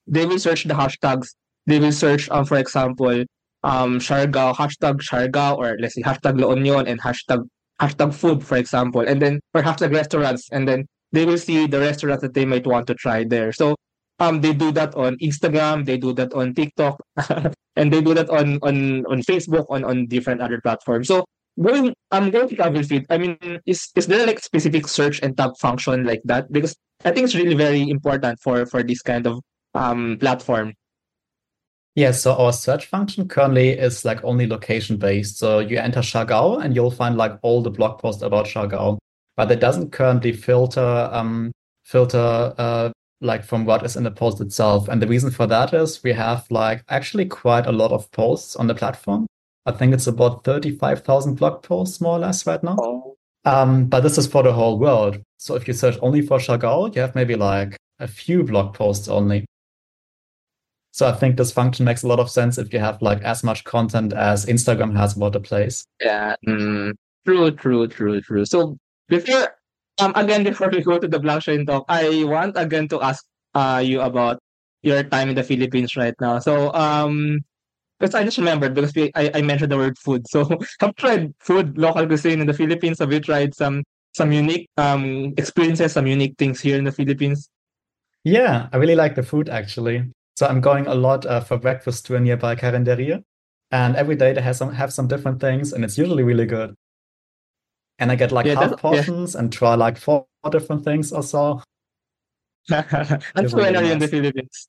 they 0.07 0.27
will 0.27 0.39
search 0.39 0.65
the 0.65 0.75
hashtags. 0.75 1.29
They 1.67 1.79
will 1.79 1.93
search, 1.93 2.29
um, 2.31 2.45
for 2.47 2.57
example, 2.57 3.25
um, 3.63 3.99
Siargao, 3.99 4.55
hashtag 4.55 5.01
Siargao, 5.03 5.57
or 5.59 5.77
let's 5.81 5.95
say 5.95 6.03
hashtag 6.03 6.41
La 6.41 6.55
Union 6.55 6.87
and 6.87 7.01
hashtag 7.01 7.45
hashtag 7.81 8.15
food, 8.15 8.45
for 8.45 8.57
example, 8.57 9.01
and 9.01 9.21
then 9.21 9.41
or 9.55 9.63
hashtag 9.63 9.93
restaurants, 9.93 10.49
and 10.53 10.69
then 10.69 10.87
they 11.13 11.25
will 11.25 11.39
see 11.39 11.67
the 11.67 11.81
restaurants 11.81 12.23
that 12.23 12.35
they 12.35 12.45
might 12.45 12.67
want 12.67 12.87
to 12.87 12.95
try 12.95 13.25
there. 13.25 13.53
So 13.53 13.77
um, 14.19 14.41
they 14.41 14.53
do 14.53 14.71
that 14.73 14.95
on 14.95 15.17
Instagram, 15.19 15.87
they 15.87 15.97
do 15.97 16.13
that 16.15 16.33
on 16.35 16.55
TikTok, 16.55 17.01
and 17.77 17.93
they 17.93 18.01
do 18.01 18.15
that 18.15 18.29
on 18.31 18.59
on 18.63 19.07
on 19.07 19.23
Facebook, 19.23 19.67
on 19.71 19.85
on 19.85 20.07
different 20.07 20.41
other 20.41 20.61
platforms. 20.61 21.09
So 21.09 21.25
going 21.61 21.95
I'm 22.11 22.31
going 22.31 22.49
to 22.49 22.57
travel 22.57 22.83
feed. 22.83 23.07
I 23.11 23.19
mean, 23.19 23.37
is 23.67 23.89
is 23.97 24.07
there 24.07 24.27
like 24.27 24.41
specific 24.41 24.87
search 24.87 25.21
and 25.23 25.37
tab 25.37 25.57
function 25.59 26.05
like 26.05 26.21
that? 26.25 26.53
Because 26.53 26.77
I 27.05 27.11
think 27.11 27.25
it's 27.25 27.35
really 27.35 27.55
very 27.55 27.89
important 27.89 28.39
for 28.41 28.67
for 28.67 28.83
this 28.83 29.03
kind 29.03 29.27
of 29.27 29.41
um 29.75 30.17
platform. 30.21 30.75
Yeah, 31.97 32.13
so 32.13 32.35
our 32.37 32.53
search 32.53 32.87
function 32.87 33.27
currently 33.27 33.71
is 33.71 34.05
like 34.05 34.23
only 34.23 34.47
location 34.47 34.97
based. 34.97 35.39
So 35.39 35.59
you 35.59 35.79
enter 35.79 36.01
Siargao 36.01 36.63
and 36.65 36.75
you'll 36.75 36.91
find 36.91 37.17
like 37.17 37.39
all 37.43 37.63
the 37.63 37.71
blog 37.71 37.99
posts 37.99 38.23
about 38.23 38.47
Siargao, 38.47 38.99
but 39.37 39.51
it 39.51 39.61
doesn't 39.61 39.91
currently 39.91 40.33
filter 40.33 41.11
um 41.13 41.51
filter 41.85 42.55
uh 42.57 42.91
like 43.21 43.45
from 43.45 43.65
what 43.65 43.85
is 43.85 43.97
in 43.97 44.05
the 44.05 44.11
post 44.11 44.41
itself. 44.41 44.89
And 44.89 45.03
the 45.03 45.07
reason 45.07 45.31
for 45.31 45.47
that 45.49 45.75
is 45.75 46.03
we 46.03 46.13
have 46.13 46.47
like 46.51 46.85
actually 46.89 47.27
quite 47.27 47.67
a 47.67 47.73
lot 47.73 47.91
of 47.91 48.11
posts 48.13 48.57
on 48.57 48.67
the 48.67 48.75
platform. 48.75 49.27
I 49.67 49.73
think 49.73 49.93
it's 49.93 50.07
about 50.07 50.45
35,000 50.45 51.35
blog 51.35 51.63
posts 51.63 52.01
more 52.01 52.17
or 52.17 52.21
less 52.21 52.47
right 52.47 52.63
now. 52.63 52.77
Oh. 52.79 53.17
Um, 53.45 53.87
but 53.87 54.01
this 54.01 54.17
is 54.17 54.27
for 54.27 54.43
the 54.43 54.53
whole 54.53 54.79
world. 54.79 55.21
So 55.39 55.55
if 55.55 55.69
you 55.69 55.75
search 55.75 55.99
only 56.03 56.23
for 56.23 56.39
Siargao, 56.39 56.95
you 56.95 57.01
have 57.01 57.15
maybe 57.15 57.37
like 57.37 57.77
a 57.99 58.09
few 58.09 58.43
blog 58.43 58.75
posts 58.75 59.09
only. 59.09 59.45
So 60.93 61.07
I 61.07 61.13
think 61.13 61.37
this 61.37 61.53
function 61.53 61.85
makes 61.85 62.03
a 62.03 62.09
lot 62.09 62.19
of 62.19 62.31
sense 62.31 62.59
if 62.59 62.73
you 62.73 62.81
have 62.81 63.01
like 63.01 63.23
as 63.23 63.45
much 63.45 63.65
content 63.65 64.13
as 64.13 64.47
Instagram 64.47 64.97
has 64.97 65.17
about 65.17 65.33
the 65.33 65.41
place. 65.41 65.87
Yeah, 66.01 66.35
mm, 66.47 66.93
true, 67.25 67.51
true, 67.53 67.87
true, 67.87 68.21
true. 68.21 68.45
So 68.45 68.77
before, 69.09 69.57
um, 70.01 70.13
again, 70.17 70.43
before 70.43 70.69
we 70.69 70.83
go 70.83 70.99
to 70.99 71.07
the 71.07 71.21
blockchain 71.21 71.67
talk, 71.67 71.85
I 71.89 72.25
want 72.25 72.57
again 72.57 72.89
to 72.89 73.01
ask 73.01 73.25
uh 73.55 73.83
you 73.85 74.01
about 74.01 74.39
your 74.83 75.03
time 75.03 75.29
in 75.29 75.35
the 75.35 75.43
Philippines 75.45 75.97
right 75.97 76.15
now. 76.21 76.39
So 76.39 76.73
um, 76.75 77.41
because 77.99 78.15
I 78.15 78.25
just 78.25 78.39
remembered 78.39 78.75
because 78.75 78.95
we, 78.95 79.13
I 79.15 79.31
I 79.35 79.43
mentioned 79.43 79.71
the 79.71 79.77
word 79.77 79.99
food. 79.99 80.27
So 80.29 80.49
have 80.81 80.97
tried 80.97 81.35
food, 81.39 81.79
local 81.79 82.07
cuisine 82.07 82.41
in 82.41 82.47
the 82.47 82.55
Philippines. 82.55 82.99
Have 82.99 83.13
you 83.13 83.21
tried 83.21 83.55
some 83.55 83.85
some 84.17 84.33
unique 84.33 84.69
um 84.77 85.35
experiences, 85.37 85.93
some 85.93 86.07
unique 86.07 86.35
things 86.39 86.61
here 86.61 86.79
in 86.79 86.85
the 86.85 86.93
Philippines? 86.93 87.49
Yeah, 88.25 88.69
I 88.73 88.77
really 88.79 88.97
like 88.97 89.15
the 89.15 89.23
food 89.23 89.49
actually. 89.49 90.11
So 90.41 90.47
I'm 90.47 90.63
going 90.63 90.87
a 90.87 90.95
lot 90.95 91.27
uh, 91.27 91.41
for 91.41 91.59
breakfast 91.59 92.07
to 92.07 92.17
a 92.17 92.19
nearby 92.21 92.57
carinderia, 92.57 93.23
and 93.73 93.95
every 93.95 94.17
day 94.17 94.33
they 94.33 94.41
have 94.41 94.57
some 94.57 94.73
have 94.73 94.91
some 94.91 95.07
different 95.07 95.39
things, 95.39 95.75
and 95.75 95.85
it's 95.85 95.99
usually 95.99 96.23
really 96.23 96.47
good. 96.47 96.75
And 97.99 98.11
I 98.11 98.15
get 98.15 98.33
like 98.33 98.47
Yeah, 98.47 98.55
half 98.55 98.71
that's- 98.71 98.79
yeah. 98.79 98.81
portions 98.81 99.35
and 99.35 99.53
try 99.53 99.75
like 99.75 99.99
four 99.99 100.25
different 100.51 100.83
things 100.83 101.13
or 101.13 101.23
so. 101.23 101.61
and 102.71 103.21
It's 103.37 103.51
so 103.51 103.59
when 103.59 103.75
really 103.75 103.77
are 103.77 103.85
you 103.85 103.93
in 103.93 103.99
the. 103.99 104.09
Philippines? 104.09 104.67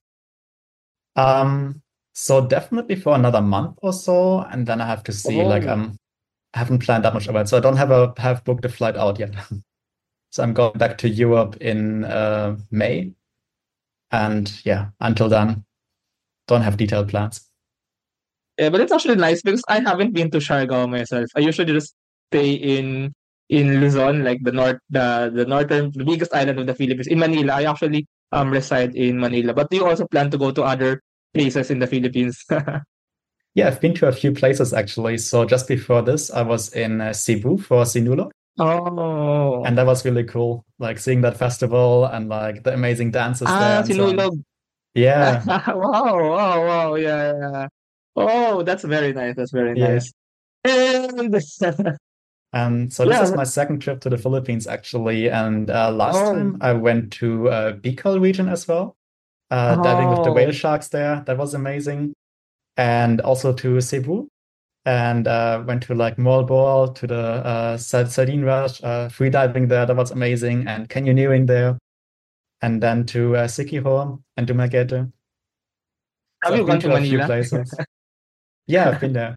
Um, 1.15 1.81
so 2.12 2.45
definitely 2.45 2.97
for 2.97 3.15
another 3.15 3.41
month 3.41 3.77
or 3.81 3.93
so, 3.93 4.39
and 4.41 4.67
then 4.67 4.81
I 4.81 4.86
have 4.88 5.03
to 5.03 5.13
see. 5.13 5.41
Like 5.41 5.63
Oh. 5.63 5.71
um, 5.71 5.95
I 6.53 6.60
haven't 6.60 6.79
planned 6.79 7.05
that 7.05 7.13
much 7.13 7.29
about 7.29 7.43
it, 7.45 7.47
so 7.47 7.55
I 7.55 7.62
don't 7.62 7.77
have 7.77 7.91
a 7.91 8.13
have 8.17 8.43
booked 8.43 8.65
a 8.65 8.69
flight 8.69 8.97
out 8.97 9.19
yet. 9.19 9.34
So 10.34 10.43
I'm 10.43 10.53
going 10.53 10.77
back 10.77 10.97
to 10.99 11.10
Europe 11.10 11.55
in 11.62 12.03
uh, 12.05 12.57
May, 12.71 13.13
and 14.12 14.52
yeah, 14.65 14.89
until 15.00 15.30
then, 15.30 15.65
don't 16.47 16.62
have 16.62 16.78
detailed 16.78 17.10
plans. 17.10 17.47
Yeah, 18.58 18.69
but 18.69 18.82
it's 18.82 18.91
actually 18.91 19.15
nice 19.15 19.41
because 19.41 19.63
I 19.67 19.80
haven't 19.80 20.13
been 20.13 20.30
to 20.32 20.38
Siargao 20.38 20.89
myself. 20.89 21.30
I 21.36 21.39
usually 21.39 21.74
just 21.74 21.95
stay 22.32 22.54
in 22.54 23.13
in 23.50 23.82
Luzon, 23.82 24.24
like 24.24 24.43
the 24.43 24.52
north, 24.52 24.80
the 24.89 25.32
the 25.34 25.45
northern, 25.45 25.91
the 25.93 26.06
biggest 26.06 26.34
island 26.34 26.60
of 26.60 26.67
the 26.67 26.76
Philippines. 26.76 27.08
In 27.08 27.19
Manila, 27.19 27.54
I 27.54 27.63
actually 27.63 28.08
um 28.32 28.52
reside 28.52 28.95
in 28.95 29.19
Manila. 29.19 29.54
But 29.54 29.69
do 29.69 29.78
you 29.78 29.86
also 29.86 30.08
plan 30.08 30.30
to 30.32 30.38
go 30.38 30.52
to 30.52 30.63
other 30.63 31.02
places 31.34 31.71
in 31.71 31.80
the 31.80 31.88
Philippines? 31.88 32.43
Yeah, 33.54 33.67
I've 33.67 33.82
been 33.82 33.93
to 33.95 34.08
a 34.08 34.13
few 34.13 34.32
places 34.32 34.74
actually. 34.74 35.17
So 35.17 35.43
just 35.43 35.67
before 35.67 36.02
this, 36.02 36.32
I 36.32 36.41
was 36.41 36.71
in 36.71 37.02
uh, 37.02 37.12
Cebu 37.12 37.58
for 37.58 37.84
Sinulog, 37.84 38.32
oh, 38.59 39.63
and 39.65 39.77
that 39.77 39.85
was 39.85 40.03
really 40.05 40.23
cool. 40.23 40.65
Like 40.79 40.99
seeing 40.99 41.21
that 41.21 41.37
festival 41.37 42.05
and 42.05 42.29
like 42.29 42.63
the 42.63 42.73
amazing 42.73 43.11
dances 43.11 43.47
there 43.47 43.57
ah, 43.57 43.79
and 43.79 43.95
so 43.95 44.31
Yeah, 44.93 45.43
wow, 45.67 46.29
wow, 46.29 46.65
wow, 46.67 46.95
yeah, 46.95 47.33
yeah. 47.39 47.67
Oh, 48.15 48.63
that's 48.63 48.83
very 48.83 49.13
nice. 49.13 49.35
That's 49.35 49.51
very 49.51 49.77
Yeah. 49.79 49.93
nice. 49.93 50.11
And 50.65 51.35
and 52.53 52.91
so 52.93 53.05
this 53.05 53.17
Yeah. 53.17 53.23
is 53.23 53.35
my 53.35 53.43
second 53.45 53.79
trip 53.79 54.01
to 54.01 54.09
the 54.09 54.17
Philippines 54.17 54.67
actually. 54.67 55.29
And 55.29 55.69
uh, 55.69 55.91
last 55.91 56.17
Oh. 56.17 56.33
time 56.33 56.57
I 56.61 56.73
went 56.73 57.13
to 57.13 57.49
uh, 57.49 57.73
Bicol 57.73 58.19
region 58.19 58.49
as 58.49 58.67
well, 58.67 58.95
uh, 59.49 59.75
diving 59.77 60.09
with 60.09 60.23
the 60.23 60.29
Oh. 60.29 60.33
whale 60.33 60.51
sharks 60.51 60.89
there. 60.89 61.23
That 61.25 61.37
was 61.37 61.53
amazing. 61.53 62.13
And 62.77 63.21
also 63.21 63.53
to 63.53 63.79
Cebu, 63.81 64.27
and 64.85 65.27
uh, 65.27 65.63
went 65.65 65.83
to 65.83 65.95
like 65.95 66.17
Moalboal 66.17 66.93
to 66.95 67.07
the 67.07 67.19
uh, 67.19 67.77
Sa- 67.77 68.05
Sardine 68.05 68.43
Rush, 68.43 68.83
uh, 68.83 69.09
free 69.09 69.29
diving 69.29 69.67
there. 69.67 69.85
That 69.85 69.95
was 69.95 70.11
amazing, 70.11 70.67
and 70.67 70.89
canyoneering 70.89 71.47
there. 71.47 71.77
And 72.61 72.81
then 72.81 73.05
to 73.07 73.35
uh, 73.35 73.47
Siquijor 73.47 74.19
and 74.37 74.47
to 74.47 74.53
Dumaguete. 74.53 75.11
have 76.43 76.51
So 76.51 76.55
you 76.55 76.61
I've 76.61 76.67
gone 76.67 76.79
to 76.81 76.87
to 76.89 76.95
a 76.95 77.01
few 77.01 77.17
Manila? 77.17 77.25
places. 77.25 77.73
Yeah, 78.67 78.89
I've 78.89 78.99
been 79.01 79.13
there. 79.13 79.35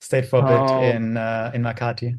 Stayed 0.00 0.26
for 0.28 0.40
a 0.40 0.42
bit 0.42 0.70
Oh. 0.70 0.82
in 0.82 1.16
uh, 1.16 1.50
in 1.54 1.62
Makati. 1.62 2.18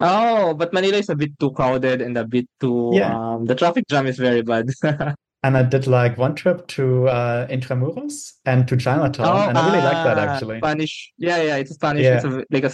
Oh, 0.00 0.52
but 0.54 0.72
Manila 0.74 0.98
is 0.98 1.08
a 1.08 1.14
bit 1.16 1.38
too 1.38 1.52
crowded 1.52 2.02
and 2.02 2.18
a 2.18 2.24
bit 2.26 2.46
too 2.60 2.90
Yeah. 2.94 3.16
um 3.16 3.46
the 3.46 3.54
traffic 3.54 3.84
jam 3.88 4.06
is 4.06 4.18
very 4.18 4.42
bad. 4.42 4.68
And 5.42 5.56
I 5.56 5.62
did 5.62 5.86
like 5.86 6.18
one 6.18 6.34
trip 6.34 6.66
to 6.68 7.08
uh, 7.08 7.46
Intramuros 7.48 8.32
and 8.44 8.66
to 8.68 8.76
Chinatown, 8.76 9.26
Oh, 9.26 9.48
and 9.48 9.56
I 9.56 9.66
really 9.66 9.84
like 9.84 10.04
that 10.04 10.18
ah, 10.18 10.32
actually. 10.32 10.58
Spanish. 10.58 11.12
Yeah, 11.18 11.40
yeah, 11.42 11.56
it's 11.56 11.72
Spanish. 11.74 12.02
Yeah. 12.02 12.16
It's 12.16 12.24
a, 12.24 12.44
like 12.50 12.64
a, 12.64 12.72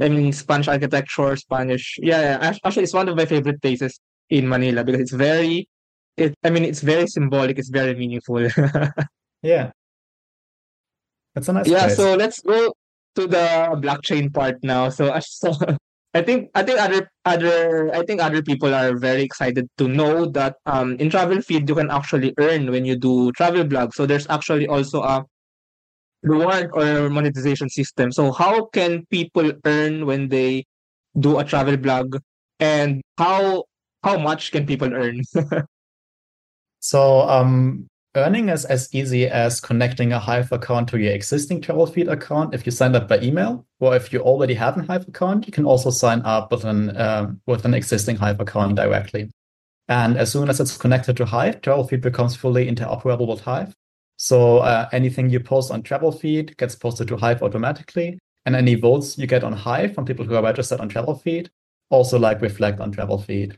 I 0.00 0.08
mean, 0.08 0.32
Spanish 0.32 0.68
architecture, 0.68 1.36
Spanish. 1.36 1.98
Yeah, 2.02 2.20
yeah. 2.40 2.50
Actually, 2.64 2.84
it's 2.84 2.94
one 2.94 3.08
of 3.08 3.16
my 3.16 3.26
favorite 3.26 3.62
places 3.62 4.00
in 4.30 4.48
Manila 4.48 4.82
because 4.82 5.00
it's 5.02 5.12
very, 5.12 5.68
it. 6.16 6.34
I 6.42 6.50
mean, 6.50 6.64
it's 6.64 6.80
very 6.80 7.06
symbolic. 7.06 7.58
It's 7.58 7.68
very 7.70 7.94
meaningful. 7.94 8.48
Yeah. 9.44 9.72
that's 11.34 11.48
a 11.48 11.52
nice 11.52 11.66
yeah. 11.68 11.86
place. 11.86 11.96
So 11.96 12.14
let's 12.14 12.40
go 12.40 12.72
to 13.16 13.26
the 13.26 13.74
blockchain 13.82 14.32
part 14.32 14.62
now. 14.62 14.88
So, 14.88 15.12
I- 15.12 15.18
so 15.18 15.52
I 16.14 16.22
think 16.22 16.50
I 16.54 16.62
think 16.62 16.78
other 16.78 17.10
other 17.24 17.94
I 17.94 18.04
think 18.04 18.20
other 18.20 18.42
people 18.42 18.74
are 18.74 18.96
very 18.96 19.22
excited 19.22 19.68
to 19.78 19.88
know 19.88 20.26
that 20.26 20.56
um 20.66 20.96
in 20.96 21.08
travel 21.08 21.40
feed 21.40 21.68
you 21.68 21.74
can 21.74 21.90
actually 21.90 22.34
earn 22.38 22.70
when 22.70 22.84
you 22.84 22.96
do 22.96 23.32
travel 23.32 23.64
blogs. 23.64 23.94
So 23.94 24.04
there's 24.06 24.28
actually 24.28 24.66
also 24.66 25.02
a 25.02 25.24
reward 26.22 26.70
or 26.74 27.08
monetization 27.10 27.68
system. 27.68 28.12
So 28.12 28.30
how 28.32 28.66
can 28.66 29.06
people 29.06 29.52
earn 29.64 30.06
when 30.06 30.28
they 30.28 30.64
do 31.18 31.38
a 31.38 31.44
travel 31.44 31.76
blog 31.76 32.18
and 32.60 33.00
how 33.18 33.64
how 34.04 34.18
much 34.18 34.52
can 34.52 34.66
people 34.66 34.92
earn? 34.92 35.22
So 36.82 37.20
um, 37.30 37.86
earning 38.14 38.48
is 38.48 38.64
as 38.64 38.88
easy 38.94 39.26
as 39.26 39.60
connecting 39.60 40.12
a 40.12 40.18
Hive 40.18 40.52
account 40.52 40.88
to 40.88 40.98
your 40.98 41.12
existing 41.12 41.60
Travelfeed 41.60 42.10
account 42.10 42.54
if 42.54 42.66
you 42.66 42.72
signed 42.72 42.96
up 42.96 43.08
by 43.08 43.20
email, 43.20 43.66
or 43.80 43.96
if 43.96 44.12
you 44.12 44.20
already 44.20 44.54
have 44.54 44.76
a 44.76 44.82
Hive 44.82 45.08
account, 45.08 45.46
you 45.46 45.52
can 45.52 45.64
also 45.64 45.90
sign 45.90 46.22
up 46.22 46.52
with 46.52 46.64
an 46.64 46.90
uh, 46.96 47.32
with 47.46 47.64
an 47.64 47.74
existing 47.74 48.16
Hive 48.16 48.40
account 48.40 48.76
directly. 48.76 49.30
And 49.88 50.16
as 50.16 50.30
soon 50.32 50.48
as 50.48 50.60
it's 50.60 50.76
connected 50.76 51.16
to 51.16 51.24
Hive, 51.24 51.60
Travelfeed 51.60 52.00
becomes 52.00 52.36
fully 52.36 52.70
interoperable 52.70 53.28
with 53.28 53.40
Hive. 53.40 53.74
So 54.16 54.58
uh, 54.58 54.88
anything 54.92 55.30
you 55.30 55.40
post 55.40 55.70
on 55.70 55.82
Travelfeed 55.82 56.56
gets 56.56 56.76
posted 56.76 57.08
to 57.08 57.16
Hive 57.16 57.42
automatically, 57.42 58.18
and 58.46 58.54
any 58.54 58.74
votes 58.74 59.18
you 59.18 59.26
get 59.26 59.44
on 59.44 59.52
Hive 59.52 59.94
from 59.94 60.04
people 60.04 60.24
who 60.24 60.36
are 60.36 60.42
registered 60.42 60.80
on 60.80 60.88
Travelfeed 60.88 61.48
also 61.92 62.18
like 62.18 62.40
reflect 62.40 62.80
on 62.80 62.92
Travelfeed. 62.92 63.56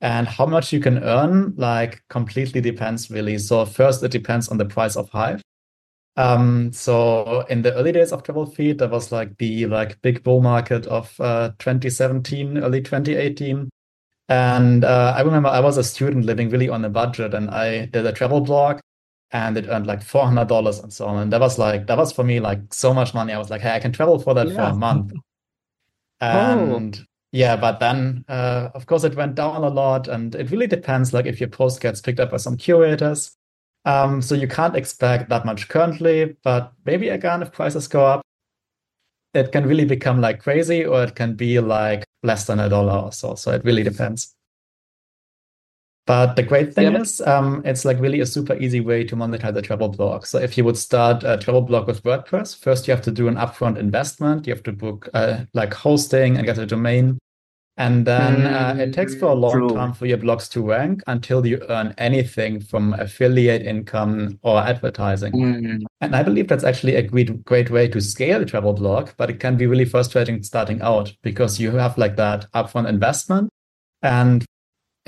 And 0.00 0.28
how 0.28 0.46
much 0.46 0.72
you 0.72 0.80
can 0.80 1.02
earn, 1.02 1.54
like, 1.56 2.02
completely 2.08 2.60
depends 2.60 3.10
really. 3.10 3.38
So 3.38 3.64
first, 3.64 4.02
it 4.02 4.12
depends 4.12 4.48
on 4.48 4.58
the 4.58 4.64
price 4.64 4.96
of 4.96 5.08
Hive. 5.10 5.42
Um, 6.18 6.72
so 6.72 7.42
in 7.48 7.62
the 7.62 7.72
early 7.74 7.92
days 7.92 8.12
of 8.12 8.24
Travelfeed, 8.24 8.78
there 8.78 8.88
was 8.88 9.12
like 9.12 9.38
the 9.38 9.66
like 9.66 10.02
big 10.02 10.24
bull 10.24 10.42
market 10.42 10.84
of 10.86 11.14
uh, 11.20 11.50
2017, 11.60 12.58
early 12.58 12.80
2018. 12.80 13.70
And 14.28 14.84
uh, 14.84 15.14
I 15.16 15.20
remember 15.20 15.48
I 15.48 15.60
was 15.60 15.78
a 15.78 15.84
student 15.84 16.24
living 16.24 16.50
really 16.50 16.68
on 16.68 16.84
a 16.84 16.90
budget, 16.90 17.34
and 17.34 17.50
I 17.50 17.86
did 17.86 18.04
a 18.04 18.12
travel 18.12 18.40
blog, 18.40 18.80
and 19.30 19.56
it 19.56 19.68
earned 19.68 19.86
like 19.86 20.02
four 20.02 20.24
hundred 20.26 20.48
dollars 20.48 20.80
and 20.80 20.92
so 20.92 21.06
on. 21.06 21.22
And 21.22 21.32
that 21.32 21.40
was 21.40 21.56
like 21.56 21.86
that 21.86 21.96
was 21.96 22.12
for 22.12 22.24
me 22.24 22.40
like 22.40 22.74
so 22.74 22.92
much 22.92 23.14
money. 23.14 23.32
I 23.32 23.38
was 23.38 23.48
like, 23.48 23.60
hey, 23.60 23.76
I 23.76 23.78
can 23.78 23.92
travel 23.92 24.18
for 24.18 24.34
that 24.34 24.48
yeah. 24.48 24.54
for 24.54 24.62
a 24.62 24.74
month. 24.74 25.12
Oh. 26.20 26.74
And. 26.74 27.07
Yeah, 27.32 27.56
but 27.56 27.78
then 27.80 28.24
uh, 28.28 28.70
of 28.74 28.86
course 28.86 29.04
it 29.04 29.16
went 29.16 29.34
down 29.34 29.62
a 29.62 29.68
lot, 29.68 30.08
and 30.08 30.34
it 30.34 30.50
really 30.50 30.66
depends. 30.66 31.12
Like 31.12 31.26
if 31.26 31.40
your 31.40 31.48
post 31.48 31.80
gets 31.80 32.00
picked 32.00 32.20
up 32.20 32.30
by 32.30 32.38
some 32.38 32.56
curators, 32.56 33.36
um, 33.84 34.22
so 34.22 34.34
you 34.34 34.48
can't 34.48 34.76
expect 34.76 35.28
that 35.28 35.44
much 35.44 35.68
currently. 35.68 36.36
But 36.42 36.72
maybe 36.84 37.08
again, 37.10 37.42
if 37.42 37.52
prices 37.52 37.88
go 37.88 38.04
up, 38.06 38.22
it 39.34 39.52
can 39.52 39.66
really 39.66 39.84
become 39.84 40.20
like 40.20 40.40
crazy, 40.40 40.84
or 40.84 41.04
it 41.04 41.14
can 41.14 41.34
be 41.34 41.60
like 41.60 42.04
less 42.22 42.46
than 42.46 42.60
a 42.60 42.68
dollar 42.68 43.06
or 43.06 43.12
so. 43.12 43.34
So 43.34 43.52
it 43.52 43.64
really 43.64 43.82
depends. 43.82 44.34
But 46.08 46.36
the 46.36 46.42
great 46.42 46.72
thing 46.72 46.94
yeah, 46.94 47.02
is, 47.02 47.20
um, 47.20 47.60
it's 47.66 47.84
like 47.84 48.00
really 48.00 48.20
a 48.20 48.26
super 48.26 48.54
easy 48.54 48.80
way 48.80 49.04
to 49.04 49.14
monetize 49.14 49.54
a 49.54 49.60
travel 49.60 49.90
blog. 49.90 50.24
So 50.24 50.38
if 50.38 50.56
you 50.56 50.64
would 50.64 50.78
start 50.78 51.22
a 51.22 51.36
travel 51.36 51.60
blog 51.60 51.86
with 51.86 52.02
WordPress, 52.02 52.58
first 52.58 52.88
you 52.88 52.94
have 52.94 53.04
to 53.04 53.10
do 53.10 53.28
an 53.28 53.34
upfront 53.34 53.76
investment. 53.76 54.46
You 54.46 54.54
have 54.54 54.62
to 54.62 54.72
book 54.72 55.10
uh, 55.12 55.44
like 55.52 55.74
hosting 55.74 56.38
and 56.38 56.46
get 56.46 56.56
a 56.56 56.64
domain. 56.64 57.18
And 57.76 58.06
then 58.06 58.38
mm, 58.38 58.78
uh, 58.78 58.82
it 58.82 58.94
takes 58.94 59.16
for 59.16 59.26
a 59.26 59.34
long 59.34 59.52
true. 59.52 59.68
time 59.68 59.92
for 59.92 60.06
your 60.06 60.16
blogs 60.16 60.50
to 60.52 60.66
rank 60.66 61.02
until 61.08 61.46
you 61.46 61.60
earn 61.68 61.94
anything 61.98 62.60
from 62.60 62.94
affiliate 62.94 63.66
income 63.66 64.38
or 64.40 64.60
advertising. 64.60 65.32
Mm. 65.32 65.82
And 66.00 66.16
I 66.16 66.22
believe 66.22 66.48
that's 66.48 66.64
actually 66.64 66.94
a 66.94 67.02
great, 67.02 67.44
great 67.44 67.68
way 67.68 67.86
to 67.86 68.00
scale 68.00 68.40
a 68.40 68.46
travel 68.46 68.72
blog, 68.72 69.10
but 69.18 69.28
it 69.28 69.40
can 69.40 69.58
be 69.58 69.66
really 69.66 69.84
frustrating 69.84 70.42
starting 70.42 70.80
out 70.80 71.12
because 71.22 71.60
you 71.60 71.72
have 71.72 71.98
like 71.98 72.16
that 72.16 72.50
upfront 72.52 72.88
investment. 72.88 73.50
And 74.00 74.46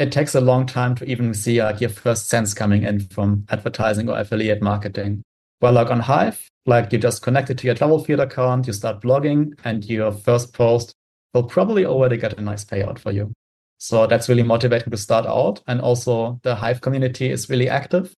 it 0.01 0.11
takes 0.11 0.35
a 0.35 0.41
long 0.41 0.65
time 0.65 0.95
to 0.97 1.05
even 1.05 1.35
see 1.35 1.63
like 1.63 1.81
your 1.81 1.91
first 1.91 2.29
cents 2.29 2.55
coming 2.55 2.85
in 2.85 3.01
from 3.01 3.45
advertising 3.51 4.09
or 4.09 4.19
affiliate 4.19 4.63
marketing. 4.63 5.23
Well, 5.61 5.75
like 5.75 5.91
on 5.91 6.01
Hive, 6.01 6.49
like 6.65 6.91
you 6.91 6.99
just 6.99 7.23
connect 7.23 7.51
it 7.51 7.59
to 7.59 7.67
your 7.67 7.77
Travelfeed 7.77 8.19
account, 8.19 8.67
you 8.67 8.73
start 8.73 9.03
blogging, 9.03 9.53
and 9.63 9.85
your 9.85 10.11
first 10.11 10.55
post 10.55 10.95
will 11.35 11.43
probably 11.43 11.85
already 11.85 12.17
get 12.17 12.39
a 12.39 12.41
nice 12.41 12.65
payout 12.65 12.99
for 12.99 13.13
you. 13.13 13.33
So 13.77 14.07
that's 14.07 14.29
really 14.29 14.43
motivating 14.43 14.91
to 14.91 14.97
start 14.97 15.27
out. 15.27 15.63
And 15.67 15.83
also 15.83 16.41
the 16.43 16.55
Hive 16.55 16.81
community 16.81 17.31
is 17.31 17.51
really 17.51 17.69
active. 17.69 18.15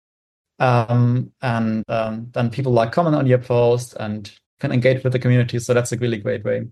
Um, 0.60 1.32
and 1.42 1.84
um, 1.88 2.28
then 2.34 2.52
people 2.52 2.72
like 2.72 2.92
comment 2.92 3.16
on 3.16 3.26
your 3.26 3.40
post 3.40 3.96
and 4.00 4.32
can 4.60 4.72
engage 4.72 5.04
with 5.04 5.14
the 5.14 5.20
community. 5.20 5.58
So 5.58 5.74
that's 5.74 5.92
a 5.92 5.98
really 5.98 6.18
great 6.18 6.44
way. 6.44 6.68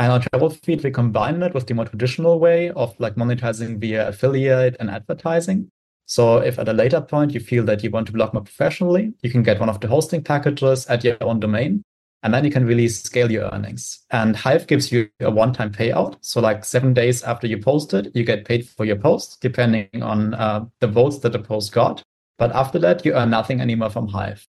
And 0.00 0.10
on 0.12 0.22
Travel 0.22 0.48
Feed, 0.48 0.82
we 0.82 0.90
combine 0.90 1.40
that 1.40 1.52
with 1.52 1.66
the 1.66 1.74
more 1.74 1.84
traditional 1.84 2.40
way 2.40 2.70
of 2.70 2.98
like 2.98 3.16
monetizing 3.16 3.78
via 3.78 4.08
affiliate 4.08 4.74
and 4.80 4.90
advertising. 4.90 5.70
So 6.06 6.38
if 6.38 6.58
at 6.58 6.70
a 6.70 6.72
later 6.72 7.02
point 7.02 7.34
you 7.34 7.40
feel 7.40 7.64
that 7.64 7.84
you 7.84 7.90
want 7.90 8.06
to 8.06 8.14
blog 8.14 8.32
more 8.32 8.42
professionally, 8.42 9.12
you 9.20 9.30
can 9.30 9.42
get 9.42 9.60
one 9.60 9.68
of 9.68 9.78
the 9.78 9.88
hosting 9.88 10.24
packages 10.24 10.86
at 10.86 11.04
your 11.04 11.22
own 11.22 11.38
domain, 11.38 11.82
and 12.22 12.32
then 12.32 12.46
you 12.46 12.50
can 12.50 12.64
really 12.64 12.88
scale 12.88 13.30
your 13.30 13.50
earnings. 13.52 14.02
And 14.10 14.34
Hive 14.34 14.66
gives 14.66 14.90
you 14.90 15.10
a 15.20 15.30
one-time 15.30 15.70
payout. 15.70 16.16
So 16.22 16.40
like 16.40 16.64
seven 16.64 16.94
days 16.94 17.22
after 17.22 17.46
you 17.46 17.58
post 17.58 17.92
it, 17.92 18.10
you 18.16 18.24
get 18.24 18.46
paid 18.46 18.66
for 18.66 18.86
your 18.86 18.96
post, 18.96 19.42
depending 19.42 20.02
on 20.02 20.32
uh, 20.32 20.64
the 20.80 20.86
votes 20.86 21.18
that 21.18 21.32
the 21.32 21.40
post 21.40 21.72
got. 21.72 22.02
But 22.38 22.52
after 22.52 22.78
that, 22.78 23.04
you 23.04 23.12
earn 23.12 23.28
nothing 23.28 23.60
anymore 23.60 23.90
from 23.90 24.08
Hive. 24.08 24.48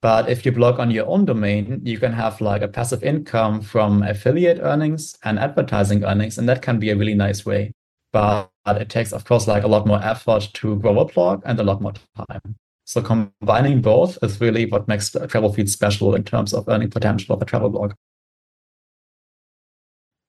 But 0.00 0.28
if 0.28 0.46
you 0.46 0.52
blog 0.52 0.78
on 0.78 0.90
your 0.92 1.06
own 1.06 1.24
domain, 1.24 1.80
you 1.84 1.98
can 1.98 2.12
have 2.12 2.40
like 2.40 2.62
a 2.62 2.68
passive 2.68 3.02
income 3.02 3.60
from 3.60 4.02
affiliate 4.02 4.60
earnings 4.60 5.16
and 5.24 5.38
advertising 5.38 6.04
earnings, 6.04 6.38
and 6.38 6.48
that 6.48 6.62
can 6.62 6.78
be 6.78 6.90
a 6.90 6.96
really 6.96 7.14
nice 7.14 7.44
way. 7.44 7.72
But 8.12 8.50
it 8.66 8.88
takes, 8.88 9.12
of 9.12 9.24
course, 9.24 9.48
like 9.48 9.64
a 9.64 9.68
lot 9.68 9.86
more 9.86 10.02
effort 10.02 10.50
to 10.54 10.76
grow 10.76 11.00
a 11.00 11.04
blog 11.04 11.42
and 11.44 11.58
a 11.58 11.64
lot 11.64 11.82
more 11.82 11.94
time. 12.16 12.56
So 12.84 13.02
combining 13.02 13.82
both 13.82 14.18
is 14.22 14.40
really 14.40 14.66
what 14.66 14.88
makes 14.88 15.10
Travelfeed 15.10 15.68
special 15.68 16.14
in 16.14 16.24
terms 16.24 16.54
of 16.54 16.68
earning 16.68 16.90
potential 16.90 17.34
of 17.34 17.42
a 17.42 17.44
travel 17.44 17.68
blog. 17.68 17.92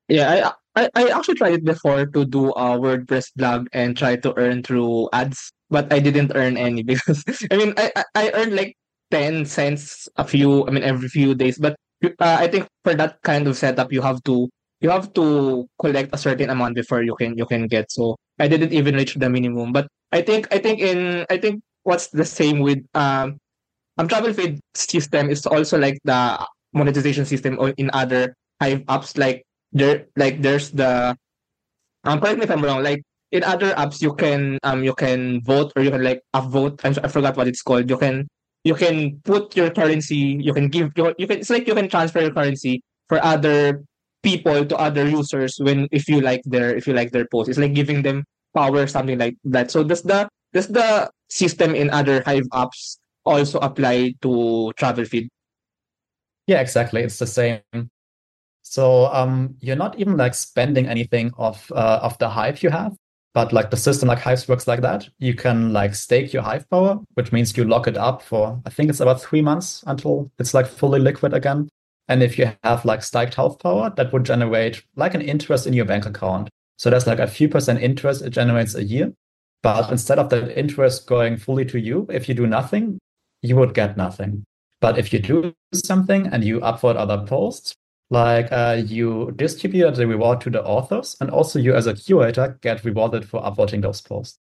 Yeah, 0.10 0.52
I, 0.76 0.84
I, 0.84 0.90
I 0.96 1.10
actually 1.10 1.36
tried 1.36 1.54
it 1.54 1.64
before 1.64 2.06
to 2.06 2.26
do 2.26 2.50
a 2.50 2.76
WordPress 2.76 3.32
blog 3.36 3.68
and 3.72 3.96
try 3.96 4.16
to 4.18 4.34
earn 4.38 4.64
through 4.64 5.10
ads, 5.14 5.54
but 5.70 5.94
I 5.94 6.00
didn't 6.00 6.32
earn 6.36 6.58
any 6.58 6.84
because 6.92 7.24
I 7.52 7.56
mean 7.56 7.74
I 7.78 7.92
I 8.16 8.32
earned 8.34 8.56
like 8.56 8.76
10 9.12 9.46
cents 9.46 10.08
a 10.18 10.24
few 10.26 10.66
i 10.68 10.72
mean 10.72 10.84
every 10.84 11.08
few 11.08 11.36
days. 11.36 11.58
But 11.58 11.76
uh, 12.04 12.38
i 12.40 12.48
think 12.48 12.68
for 12.84 12.94
that 12.96 13.22
kind 13.24 13.48
of 13.48 13.58
setup 13.58 13.92
you 13.92 14.02
have 14.02 14.24
to 14.24 14.50
you 14.82 14.90
have 14.90 15.12
to 15.14 15.68
collect 15.80 16.10
a 16.14 16.18
certain 16.18 16.50
amount 16.50 16.76
before 16.76 17.04
you 17.04 17.16
can 17.16 17.38
you 17.38 17.46
can 17.46 17.68
get. 17.68 17.92
So 17.92 18.16
i 18.40 18.48
didn't 18.48 18.74
even 18.74 18.96
reach 18.96 19.16
the 19.16 19.30
minimum. 19.30 19.74
But 19.74 19.88
i 20.12 20.22
think 20.22 20.48
i 20.54 20.58
think 20.58 20.80
in 20.80 21.26
i 21.30 21.38
think 21.38 21.62
what's 21.84 22.08
the 22.10 22.26
same 22.26 22.60
with 22.60 22.80
um 22.94 23.38
um 23.98 24.08
Travelfeed 24.08 24.60
system 24.76 25.30
is 25.30 25.46
also 25.46 25.78
like 25.78 26.00
the 26.04 26.40
monetization 26.74 27.26
system 27.26 27.60
in 27.78 27.90
other 27.94 28.34
hive 28.62 28.82
apps. 28.88 29.18
Like 29.18 29.44
there 29.72 30.08
like 30.16 30.42
there's 30.42 30.72
the 30.72 31.16
um 32.06 32.20
correct 32.20 32.40
me 32.40 32.46
if 32.46 32.52
i'm 32.52 32.64
wrong. 32.64 32.82
Like 32.84 33.04
in 33.32 33.44
other 33.44 33.74
apps 33.76 34.02
you 34.02 34.16
can 34.16 34.58
um 34.64 34.84
you 34.84 34.96
can 34.96 35.42
vote 35.44 35.74
or 35.76 35.84
you 35.84 35.92
can 35.92 36.02
like 36.02 36.22
a 36.34 36.42
vote 36.42 36.82
i 36.84 36.94
forgot 37.08 37.38
what 37.38 37.48
it's 37.48 37.62
called. 37.62 37.90
You 37.90 37.98
can 37.98 38.28
you 38.64 38.76
can 38.76 39.20
put 39.24 39.56
your 39.56 39.70
currency, 39.70 40.40
you 40.40 40.54
can 40.54 40.68
give 40.68 40.92
you, 40.96 41.16
you 41.18 41.28
can 41.28 41.40
it's 41.40 41.50
like 41.50 41.68
you 41.68 41.76
can 41.76 41.90
transfer 41.90 42.20
your 42.20 42.32
currency 42.32 42.82
for 43.08 43.24
other 43.24 43.84
people 44.22 44.66
to 44.66 44.76
other 44.78 45.08
users 45.08 45.56
when 45.60 45.88
if 45.92 46.08
you 46.10 46.22
like 46.22 46.42
their 46.46 46.76
if 46.76 46.88
you 46.88 46.94
like 46.94 47.12
their 47.12 47.26
post. 47.28 47.50
It's 47.50 47.58
like 47.58 47.74
giving 47.74 48.02
them 48.02 48.26
power, 48.54 48.88
something 48.88 49.18
like 49.18 49.38
that. 49.46 49.72
So 49.72 49.84
does 49.84 50.04
the 50.04 50.28
does 50.54 50.68
the 50.68 51.10
system 51.30 51.76
in 51.76 51.90
other 51.90 52.22
Hive 52.26 52.48
apps 52.52 52.98
also 53.26 53.60
apply 53.60 54.16
to 54.22 54.74
Travelfeed? 54.78 55.28
Yeah, 56.48 56.62
exactly. 56.62 57.04
It's 57.04 57.20
the 57.20 57.28
same. 57.28 57.62
So 58.64 59.06
um, 59.08 59.56
you're 59.62 59.76
not 59.76 59.98
even 60.00 60.18
like 60.18 60.34
spending 60.34 60.88
anything 60.88 61.32
of 61.38 61.72
uh, 61.72 62.00
of 62.02 62.18
the 62.18 62.30
Hive 62.30 62.62
you 62.64 62.70
have. 62.70 62.94
But 63.34 63.54
like 63.54 63.70
the 63.70 63.78
system 63.78 64.10
like 64.10 64.20
Hives 64.20 64.48
works 64.48 64.68
like 64.68 64.82
that. 64.82 65.08
You 65.20 65.34
can 65.34 65.72
like 65.72 65.94
stake 65.94 66.34
your 66.34 66.42
Hive 66.42 66.70
power, 66.70 67.00
which 67.14 67.32
means 67.32 67.56
you 67.56 67.64
lock 67.64 67.88
it 67.88 67.98
up 67.98 68.22
for 68.22 68.60
I 68.66 68.70
think 68.70 68.90
it's 68.90 69.00
about 69.00 69.22
three 69.22 69.42
months 69.42 69.84
until 69.86 70.32
it's 70.40 70.54
like 70.54 70.66
fully 70.66 71.00
liquid 71.00 71.34
again. 71.34 71.70
And 72.08 72.24
if 72.24 72.40
you 72.40 72.52
have 72.64 72.86
like 72.86 73.04
staked 73.04 73.36
Hive 73.36 73.60
power, 73.60 73.94
that 73.96 74.12
would 74.12 74.26
generate 74.26 74.84
like 74.96 75.14
an 75.14 75.22
interest 75.22 75.68
in 75.68 75.74
your 75.74 75.86
bank 75.86 76.06
account. 76.06 76.50
So 76.78 76.90
that's 76.90 77.06
like 77.06 77.20
a 77.20 77.28
few 77.28 77.48
percent 77.48 77.82
interest 77.82 78.24
it 78.24 78.32
generates 78.32 78.74
a 78.74 78.84
year. 78.84 79.14
But 79.62 79.92
instead 79.92 80.20
of 80.20 80.30
that 80.30 80.58
interest 80.58 81.06
going 81.06 81.38
fully 81.38 81.66
to 81.66 81.80
you, 81.80 82.08
if 82.10 82.30
you 82.30 82.34
do 82.34 82.48
nothing, 82.48 82.98
you 83.42 83.56
would 83.58 83.74
get 83.74 83.98
nothing. 83.98 84.46
But 84.82 84.98
if 84.98 85.12
you 85.12 85.20
do 85.20 85.54
something 85.74 86.28
and 86.28 86.44
you 86.44 86.62
upvote 86.62 86.96
other 86.96 87.26
posts, 87.26 87.76
like 88.10 88.52
uh, 88.52 88.82
you 88.86 89.32
distribute 89.36 89.96
the 89.96 90.08
reward 90.08 90.42
to 90.42 90.50
the 90.50 90.64
authors, 90.64 91.16
and 91.22 91.30
also 91.30 91.60
you 91.60 91.76
as 91.76 91.88
a 91.88 91.94
curator 91.94 92.58
get 92.62 92.84
rewarded 92.84 93.28
for 93.28 93.42
upvoting 93.42 93.82
those 93.82 94.02
posts. 94.02 94.40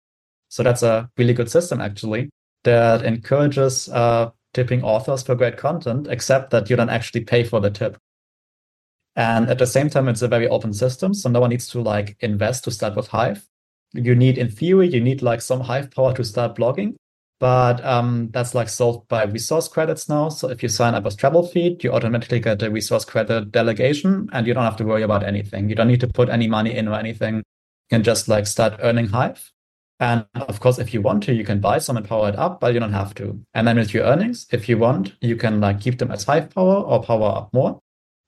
So 0.49 0.63
that's 0.63 0.84
a 0.84 1.10
really 1.17 1.34
good 1.34 1.49
system 1.49 1.82
actually 1.82 2.30
that 2.63 3.04
encourages 3.04 3.89
uh, 3.89 4.32
tipping 4.54 4.84
authors 4.84 5.23
for 5.23 5.36
great 5.36 5.58
content, 5.58 6.08
except 6.10 6.52
that 6.52 6.69
you 6.69 6.76
don't 6.76 6.89
actually 6.89 7.21
pay 7.21 7.43
for 7.43 7.60
the 7.60 7.71
tip. 7.71 7.97
And 9.15 9.49
at 9.49 9.60
the 9.60 9.67
same 9.67 9.89
time, 9.89 10.08
it's 10.08 10.21
a 10.21 10.28
very 10.28 10.47
open 10.47 10.73
system, 10.73 11.13
so 11.13 11.30
no 11.30 11.39
one 11.39 11.52
needs 11.52 11.67
to 11.69 11.82
like 11.82 12.17
invest 12.19 12.63
to 12.63 12.71
start 12.71 12.95
with 12.95 13.08
Hive. 13.08 13.45
You 13.93 14.15
need, 14.15 14.38
in 14.38 14.49
theory, 14.49 14.89
you 14.89 15.02
need 15.02 15.21
like 15.21 15.41
some 15.41 15.62
Hive 15.62 15.91
power 15.91 16.13
to 16.15 16.23
start 16.23 16.56
blogging, 16.56 16.95
but 17.39 17.84
um, 17.84 18.30
that's 18.32 18.56
like 18.56 18.69
solved 18.69 19.08
by 19.08 19.24
resource 19.24 19.67
credits 19.67 20.08
now. 20.08 20.30
So 20.30 20.50
if 20.50 20.63
you 20.63 20.69
sign 20.69 20.96
up 20.96 21.06
as 21.06 21.15
travel 21.15 21.46
feed, 21.46 21.84
you 21.84 21.91
automatically 21.91 22.39
get 22.39 22.62
a 22.62 22.72
resource 22.72 23.06
credit 23.06 23.52
delegation 23.52 24.30
and 24.32 24.48
you 24.48 24.54
don't 24.54 24.63
have 24.63 24.78
to 24.78 24.86
worry 24.86 25.04
about 25.04 25.24
anything. 25.24 25.69
You 25.69 25.76
don't 25.76 25.88
need 25.88 26.00
to 26.02 26.08
put 26.08 26.30
any 26.30 26.48
money 26.48 26.74
in 26.76 26.88
or 26.88 26.98
anything. 26.98 27.38
You 27.38 27.43
can 27.89 28.04
just 28.04 28.28
like 28.28 28.48
start 28.48 28.80
earning 28.82 29.08
Hive. 29.08 29.52
And 30.00 30.26
of 30.36 30.60
course, 30.60 30.80
if 30.80 30.93
you 30.93 31.02
want 31.02 31.24
to, 31.24 31.34
you 31.34 31.43
can 31.43 31.60
buy 31.60 31.78
some 31.78 31.98
and 31.98 32.08
power 32.08 32.30
it 32.30 32.36
up, 32.38 32.60
but 32.60 32.74
you 32.74 32.80
don't 32.80 32.93
have 32.93 33.13
to. 33.15 33.39
And 33.54 33.67
then 33.67 33.78
with 33.78 33.93
your 33.93 34.06
earnings, 34.06 34.48
if 34.52 34.67
you 34.67 34.78
want, 34.78 35.13
you 35.22 35.36
can 35.36 35.60
like 35.62 35.82
keep 35.82 36.00
them 36.00 36.12
as 36.12 36.24
Hive 36.24 36.50
power 36.50 36.76
or 36.76 37.04
power 37.04 37.28
up 37.38 37.54
more. 37.54 37.80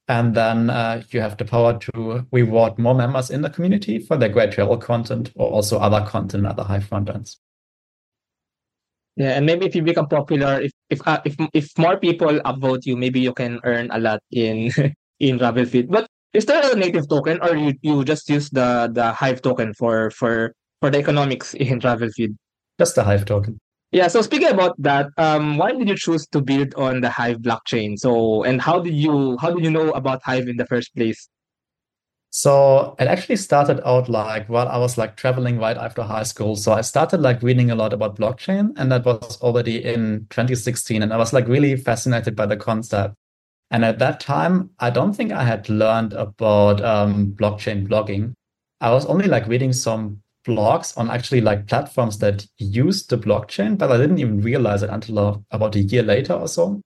And 0.08 0.36
then 0.36 0.70
uh, 0.70 1.02
you 1.10 1.20
have 1.22 1.38
the 1.38 1.46
power 1.46 1.80
to 1.80 2.28
reward 2.32 2.78
more 2.78 2.94
members 2.94 3.32
in 3.32 3.41
the 3.41 3.50
community 3.50 3.98
for 3.98 4.18
their 4.18 4.30
great 4.30 4.52
travel 4.52 4.78
content 4.78 5.32
or 5.36 5.50
also 5.50 5.80
other 5.80 6.06
content, 6.06 6.46
other 6.46 6.63
Hive 6.63 6.88
frontends. 6.88 7.38
Yeah, 9.15 9.39
and 9.39 9.45
maybe 9.45 9.65
if 9.65 9.75
you 9.75 9.82
become 9.82 10.08
popular, 10.08 10.60
if 10.60 10.71
if 10.89 10.99
uh, 11.08 11.21
if 11.23 11.36
if 11.54 11.71
more 11.78 11.97
people 11.97 12.36
upvote 12.43 12.86
you, 12.86 12.97
maybe 12.97 13.19
you 13.19 13.34
can 13.34 13.60
earn 13.63 13.88
a 13.91 13.99
lot 13.99 14.19
in 14.32 14.71
in 15.19 15.39
TravelFeed. 15.39 15.88
But 15.88 16.08
is 16.34 16.45
there 16.45 16.60
a 16.60 16.75
native 16.75 17.08
token, 17.08 17.39
or 17.41 17.56
you 17.56 17.73
you 17.82 18.04
just 18.04 18.30
use 18.30 18.49
the 18.49 18.91
the 18.91 19.13
Hive 19.13 19.41
token 19.41 19.73
for 19.73 20.12
for 20.12 20.51
for 20.82 20.91
the 20.91 20.99
economics 20.99 21.54
in 21.60 21.80
TravelFeed? 21.80 22.36
Just 22.78 22.95
the 22.95 23.04
Hive 23.04 23.23
token. 23.23 23.58
Yeah. 23.91 24.10
So 24.10 24.21
speaking 24.21 24.49
about 24.49 24.75
that, 24.80 25.08
um, 25.17 25.56
why 25.58 25.71
did 25.71 25.88
you 25.88 25.95
choose 25.95 26.28
to 26.36 26.41
build 26.41 26.75
on 26.75 26.99
the 26.99 27.10
Hive 27.10 27.39
blockchain? 27.39 27.95
So, 27.97 28.43
and 28.43 28.60
how 28.60 28.82
did 28.82 28.95
you 28.95 29.38
how 29.39 29.51
did 29.51 29.63
you 29.63 29.71
know 29.71 29.91
about 29.91 30.19
Hive 30.23 30.49
in 30.49 30.58
the 30.58 30.65
first 30.67 30.93
place? 30.93 31.30
So 32.38 32.98
it 33.00 33.08
actually 33.08 33.38
started 33.38 33.80
out 33.88 34.10
like 34.10 34.50
while 34.50 34.67
I 34.67 34.78
was 34.78 34.98
like 34.98 35.15
traveling 35.15 35.58
right 35.58 35.78
after 35.78 36.04
high 36.04 36.24
school. 36.24 36.58
So 36.58 36.74
I 36.74 36.82
started 36.82 37.21
like 37.21 37.41
reading 37.41 37.71
a 37.71 37.76
lot 37.76 37.93
about 37.93 38.17
blockchain, 38.17 38.74
and 38.76 38.91
that 38.91 39.06
was 39.06 39.41
already 39.41 39.82
in 39.82 40.28
2016. 40.32 41.02
And 41.02 41.13
I 41.13 41.17
was 41.17 41.32
like 41.32 41.48
really 41.48 41.78
fascinated 41.78 42.36
by 42.36 42.45
the 42.45 42.58
concept. 42.58 43.15
And 43.71 43.86
at 43.86 44.00
that 44.00 44.19
time, 44.19 44.71
I 44.80 44.89
don't 44.89 45.13
think 45.13 45.32
I 45.32 45.45
had 45.45 45.69
learned 45.69 46.12
about 46.12 46.84
um, 46.84 47.32
blockchain 47.39 47.88
blogging. 47.88 48.34
I 48.82 48.91
was 48.91 49.06
only 49.06 49.28
like 49.28 49.48
reading 49.48 49.71
some 49.71 50.21
blogs 50.45 50.98
on 50.98 51.10
actually 51.10 51.39
like 51.39 51.67
platforms 51.67 52.17
that 52.17 52.45
used 52.58 53.10
the 53.10 53.17
blockchain, 53.17 53.78
but 53.78 53.93
I 53.93 53.95
didn't 53.95 54.19
even 54.19 54.41
realize 54.41 54.84
it 54.84 54.89
until 54.89 55.45
about 55.52 55.78
a 55.78 55.80
year 55.80 56.04
later 56.04 56.34
or 56.34 56.50
so. 56.50 56.82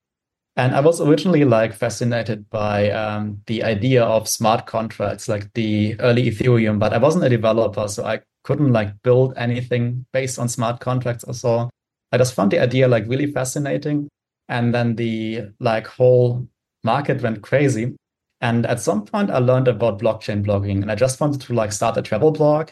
And 0.60 0.76
I 0.76 0.82
was 0.82 1.00
originally 1.00 1.46
like 1.46 1.74
fascinated 1.74 2.50
by 2.50 2.92
um, 2.92 3.42
the 3.46 3.64
idea 3.64 4.04
of 4.04 4.28
smart 4.28 4.66
contracts, 4.66 5.30
like 5.30 5.54
the 5.54 5.98
early 6.02 6.30
Ethereum, 6.30 6.80
but 6.80 6.92
I 6.92 6.98
wasn't 6.98 7.24
a 7.24 7.30
developer, 7.30 7.88
so 7.88 8.04
I 8.04 8.20
couldn't 8.44 8.74
like 8.74 9.02
build 9.02 9.34
anything 9.38 10.06
based 10.12 10.38
on 10.38 10.50
smart 10.50 10.82
contracts 10.82 11.24
or 11.24 11.34
so. 11.34 11.70
I 12.12 12.18
just 12.18 12.34
found 12.34 12.52
the 12.52 12.60
idea 12.60 12.90
like 12.90 13.08
really 13.08 13.32
fascinating. 13.32 14.10
And 14.50 14.76
then 14.76 14.98
the 14.98 15.54
like 15.62 15.88
whole 15.88 16.46
market 16.84 17.22
went 17.22 17.42
crazy. 17.42 17.96
And 18.42 18.66
at 18.66 18.82
some 18.82 19.06
point 19.06 19.32
I 19.32 19.38
learned 19.38 19.70
about 19.70 20.02
blockchain 20.02 20.46
blogging 20.46 20.82
and 20.82 20.92
I 20.92 20.96
just 20.96 21.22
wanted 21.22 21.40
to 21.40 21.54
like 21.54 21.72
start 21.72 21.96
a 21.96 22.02
travel 22.02 22.32
blog 22.32 22.72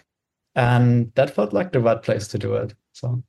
and 0.56 1.14
that 1.16 1.34
felt 1.34 1.54
like 1.54 1.72
the 1.72 1.80
right 1.80 2.02
place 2.02 2.28
to 2.30 2.38
do 2.38 2.56
it 2.56 2.74
so 2.92 3.24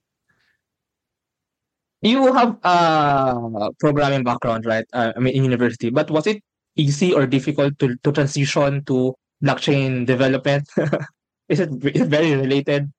you 2.02 2.32
have 2.32 2.56
a 2.62 3.70
programming 3.80 4.24
background 4.24 4.64
right 4.66 4.86
uh, 4.92 5.12
i 5.16 5.18
mean 5.18 5.34
in 5.34 5.44
university 5.44 5.90
but 5.90 6.10
was 6.10 6.26
it 6.26 6.42
easy 6.76 7.12
or 7.12 7.26
difficult 7.26 7.78
to, 7.78 7.96
to 8.04 8.12
transition 8.12 8.84
to 8.84 9.14
blockchain 9.42 10.06
development 10.06 10.68
is 11.48 11.60
it 11.60 11.70
is 11.94 12.02
it 12.02 12.08
very 12.08 12.34
related 12.34 12.90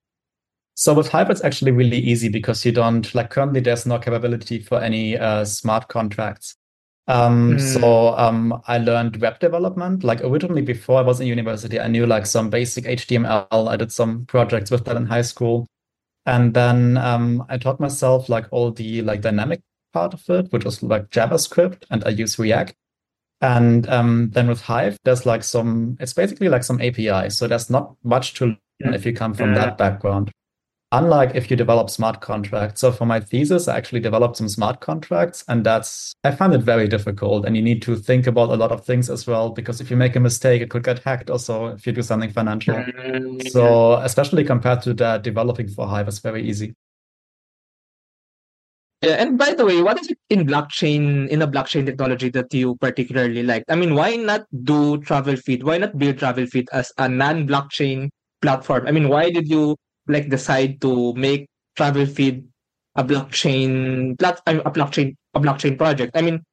so 0.80 0.94
with 0.94 1.10
Hive, 1.10 1.30
it's 1.30 1.44
actually 1.44 1.72
really 1.72 1.98
easy 1.98 2.30
because 2.30 2.66
you 2.66 2.72
don't 2.72 3.14
like 3.14 3.32
currently 3.32 3.60
there's 3.60 3.86
no 3.86 4.00
capability 4.00 4.60
for 4.62 4.82
any 4.82 5.18
uh, 5.18 5.44
smart 5.44 5.90
contracts. 5.90 6.56
Um, 7.10 7.58
mm. 7.58 7.60
So 7.60 8.18
um, 8.18 8.62
I 8.66 8.78
learned 8.78 9.18
web 9.18 9.40
development. 9.40 10.06
Like 10.06 10.22
originally, 10.22 10.62
before 10.62 11.00
I 11.00 11.02
was 11.02 11.20
in 11.20 11.28
university, 11.28 11.82
I 11.82 11.90
knew 11.90 12.06
like 12.06 12.26
some 12.26 12.50
basic 12.50 12.86
HTML. 12.86 13.68
I 13.68 13.76
did 13.76 13.92
some 13.92 14.26
projects 14.28 14.72
with 14.72 14.86
that 14.86 14.96
in 14.96 15.06
high 15.06 15.24
school, 15.24 15.68
and 16.26 16.54
then 16.54 16.98
um, 16.98 17.46
I 17.50 17.58
taught 17.58 17.80
myself 17.80 18.30
like 18.30 18.46
all 18.52 18.72
the 18.72 19.02
like 19.02 19.22
dynamic 19.22 19.62
part 19.94 20.14
of 20.14 20.30
it, 20.30 20.52
which 20.52 20.66
was 20.66 20.84
like 20.84 21.10
JavaScript, 21.10 21.84
and 21.90 22.04
I 22.06 22.10
use 22.10 22.38
React. 22.38 22.76
And 23.42 23.88
um, 23.88 24.32
then 24.34 24.48
with 24.48 24.62
Hive, 24.62 24.98
there's 25.06 25.26
like 25.26 25.44
some. 25.44 25.98
It's 26.00 26.14
basically 26.14 26.50
like 26.50 26.64
some 26.64 26.82
API. 26.82 27.30
So 27.30 27.48
there's 27.48 27.70
not 27.70 27.96
much 28.04 28.34
to 28.36 28.58
learn 28.82 28.94
if 28.94 29.06
you 29.06 29.14
come 29.14 29.34
from 29.34 29.54
yeah. 29.54 29.66
that 29.66 29.78
background 29.78 30.32
unlike 30.92 31.32
if 31.36 31.52
you 31.52 31.58
develop 31.58 31.90
smart 31.90 32.22
contracts. 32.22 32.82
So 32.82 32.92
for 32.92 33.06
my 33.06 33.20
thesis, 33.20 33.68
I 33.68 33.78
actually 33.78 34.00
developed 34.00 34.38
some 34.38 34.50
smart 34.50 34.80
contracts, 34.80 35.44
and 35.48 35.66
that's 35.66 36.14
I 36.24 36.32
find 36.32 36.54
it 36.54 36.62
very 36.62 36.88
difficult. 36.88 37.46
And 37.46 37.56
you 37.56 37.62
need 37.62 37.82
to 37.84 37.96
think 37.96 38.28
about 38.28 38.50
a 38.50 38.56
lot 38.56 38.72
of 38.72 38.86
things 38.86 39.10
as 39.10 39.28
well, 39.28 39.50
because 39.50 39.82
if 39.82 39.92
you 39.92 39.98
make 39.98 40.16
a 40.16 40.20
mistake, 40.20 40.62
it 40.62 40.70
could 40.70 40.84
get 40.84 41.00
hacked. 41.00 41.30
Also, 41.30 41.68
if 41.68 41.86
you 41.86 41.94
do 41.94 42.02
something 42.02 42.32
financial, 42.32 42.76
mm-hmm. 42.76 43.48
so 43.48 43.94
especially 43.96 44.44
compared 44.44 44.82
to 44.84 44.94
that, 44.96 45.24
developing 45.24 45.68
for 45.68 45.88
Hive 45.88 46.08
is 46.08 46.20
very 46.20 46.48
easy. 46.48 46.74
Yeah, 49.02 49.14
and 49.14 49.38
by 49.38 49.54
the 49.54 49.66
way, 49.66 49.82
what 49.82 49.98
is 49.98 50.10
it 50.10 50.18
in 50.30 50.46
blockchain 50.46 51.30
in 51.30 51.42
a 51.42 51.48
blockchain 51.48 51.86
technology 51.86 52.30
that 52.32 52.54
you 52.54 52.76
particularly 52.76 53.44
like? 53.44 53.64
I 53.70 53.76
mean, 53.76 53.96
why 53.96 54.18
not 54.18 54.42
do 54.64 54.98
Travelfeed? 54.98 55.64
Why 55.64 55.78
not 55.78 55.98
build 55.98 56.18
Travelfeed 56.18 56.68
as 56.74 56.92
a 56.98 57.08
non-blockchain 57.08 58.10
platform? 58.42 58.88
I 58.88 58.92
mean, 58.92 59.08
why 59.08 59.32
did 59.32 59.48
you 59.48 59.78
like 60.10 60.30
decide 60.30 60.82
to 60.82 61.14
make 61.14 61.48
Travel 61.76 62.06
Feed 62.06 62.44
a 62.96 63.04
blockchain 63.04 64.18
plat- 64.20 64.42
a 64.46 64.72
blockchain 64.72 65.16
a 65.34 65.40
blockchain 65.40 65.78
project? 65.78 66.12
I 66.16 66.22
mean, 66.22 66.44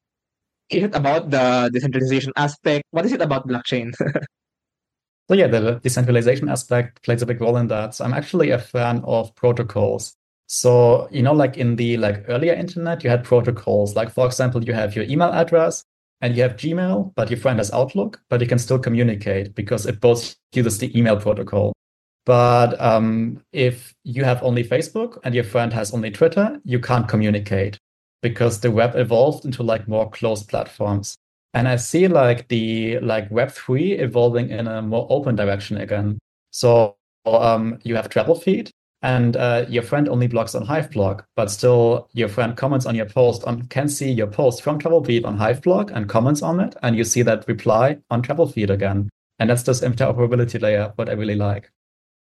is 0.71 0.85
it 0.85 0.95
about 0.95 1.31
the 1.31 1.71
decentralization 1.73 2.33
aspect? 2.37 2.85
What 2.91 3.05
is 3.07 3.13
it 3.13 3.21
about 3.23 3.49
blockchain? 3.49 3.95
so 5.29 5.35
yeah, 5.35 5.47
the 5.47 5.81
decentralization 5.83 6.49
aspect 6.49 7.03
plays 7.03 7.23
a 7.23 7.27
big 7.27 7.41
role 7.41 7.57
in 7.57 7.69
that. 7.69 7.95
So 7.95 8.05
I'm 8.05 8.15
actually 8.15 8.51
a 8.51 8.59
fan 8.59 9.03
of 9.05 9.35
protocols. 9.35 10.15
So 10.47 11.09
you 11.11 11.23
know, 11.23 11.33
like 11.33 11.57
in 11.57 11.77
the 11.77 11.97
like 11.97 12.25
earlier 12.29 12.55
internet, 12.55 13.03
you 13.03 13.11
had 13.11 13.25
protocols. 13.25 13.97
Like 13.97 14.11
for 14.11 14.27
example, 14.27 14.63
you 14.63 14.73
have 14.73 14.95
your 14.95 15.05
email 15.07 15.33
address 15.33 15.85
and 16.21 16.37
you 16.37 16.43
have 16.43 16.57
Gmail, 16.57 17.13
but 17.15 17.31
your 17.31 17.39
friend 17.39 17.59
has 17.59 17.71
Outlook, 17.73 18.21
but 18.29 18.41
you 18.41 18.47
can 18.47 18.59
still 18.59 18.79
communicate 18.79 19.55
because 19.55 19.87
it 19.87 20.01
both 20.01 20.37
uses 20.53 20.79
the 20.79 20.97
email 20.99 21.21
protocol. 21.21 21.73
But 22.27 22.79
um, 22.81 23.41
if 23.53 23.95
you 24.03 24.25
have 24.25 24.43
only 24.43 24.65
Facebook 24.65 25.19
and 25.25 25.35
your 25.35 25.45
friend 25.45 25.73
has 25.73 25.95
only 25.95 26.11
Twitter, 26.11 26.61
you 26.65 26.81
can't 26.81 27.09
communicate 27.09 27.79
because 28.21 28.61
the 28.61 28.71
web 28.71 28.97
evolved 28.97 29.45
into 29.45 29.63
like 29.63 29.87
more 29.89 30.11
closed 30.11 30.49
platforms. 30.49 31.17
And 31.55 31.69
I 31.69 31.77
see 31.77 32.09
like 32.09 32.49
the 32.49 32.99
like 32.99 33.31
Web 33.31 33.51
three 33.51 33.93
evolving 33.93 34.51
in 34.51 34.67
a 34.67 34.83
more 34.83 35.07
open 35.09 35.37
direction 35.37 35.79
again. 35.79 36.19
So 36.51 36.97
um, 37.25 37.79
you 37.83 37.95
have 37.97 38.11
Travelfeed, 38.11 38.71
and 39.03 39.37
uh, 39.37 39.65
your 39.69 39.83
friend 39.83 40.09
only 40.09 40.29
blogs 40.29 40.55
on 40.55 40.67
Hiveblog, 40.67 41.23
but 41.37 41.51
still 41.51 42.09
your 42.13 42.29
friend 42.29 42.57
comments 42.57 42.87
on 42.87 42.95
your 42.95 43.07
post 43.07 43.45
on 43.45 43.63
can 43.69 43.89
see 43.89 44.11
your 44.11 44.27
post 44.27 44.63
from 44.63 44.79
Travelfeed 44.79 45.25
on 45.25 45.39
Hiveblog 45.39 45.93
and 45.95 46.09
comments 46.09 46.43
on 46.43 46.61
it, 46.61 46.75
and 46.83 46.97
you 46.97 47.05
see 47.05 47.23
that 47.23 47.47
reply 47.49 47.99
on 48.11 48.23
Travelfeed 48.23 48.69
again. 48.69 49.09
And 49.39 49.49
that's 49.49 49.63
this 49.63 49.81
interoperability 49.81 50.61
layer, 50.61 50.93
what 50.97 51.09
I 51.09 51.13
really 51.13 51.37
like. 51.37 51.71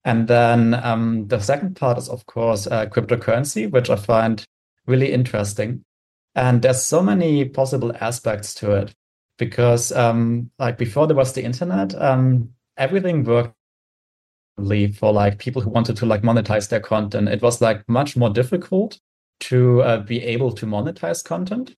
And 0.04 0.28
then 0.28 0.74
um, 0.74 1.28
the 1.28 1.40
second 1.40 1.76
part 1.76 1.98
is, 1.98 2.08
of 2.08 2.26
course, 2.26 2.66
uh, 2.66 2.86
cryptocurrency, 2.86 3.70
which 3.70 3.88
I 3.88 3.96
find 3.96 4.44
really 4.86 5.12
interesting. 5.12 5.82
And 6.34 6.60
there's 6.60 6.82
so 6.82 7.02
many 7.02 7.44
possible 7.46 7.92
aspects 8.00 8.54
to 8.56 8.72
it 8.72 8.94
because, 9.38 9.92
um, 9.92 10.50
like 10.58 10.76
before 10.76 11.06
there 11.06 11.16
was 11.16 11.32
the 11.32 11.44
internet, 11.44 11.94
um, 12.00 12.50
everything 12.76 13.24
worked 13.24 13.54
for 14.56 15.12
like 15.12 15.38
people 15.38 15.62
who 15.62 15.70
wanted 15.70 15.96
to 15.96 16.06
like 16.06 16.22
monetize 16.22 16.68
their 16.68 16.80
content. 16.80 17.28
It 17.28 17.42
was 17.42 17.60
like 17.60 17.88
much 17.88 18.16
more 18.16 18.30
difficult 18.30 18.98
to 19.40 19.82
uh, 19.82 19.98
be 19.98 20.22
able 20.22 20.52
to 20.52 20.66
monetize 20.66 21.24
content. 21.24 21.74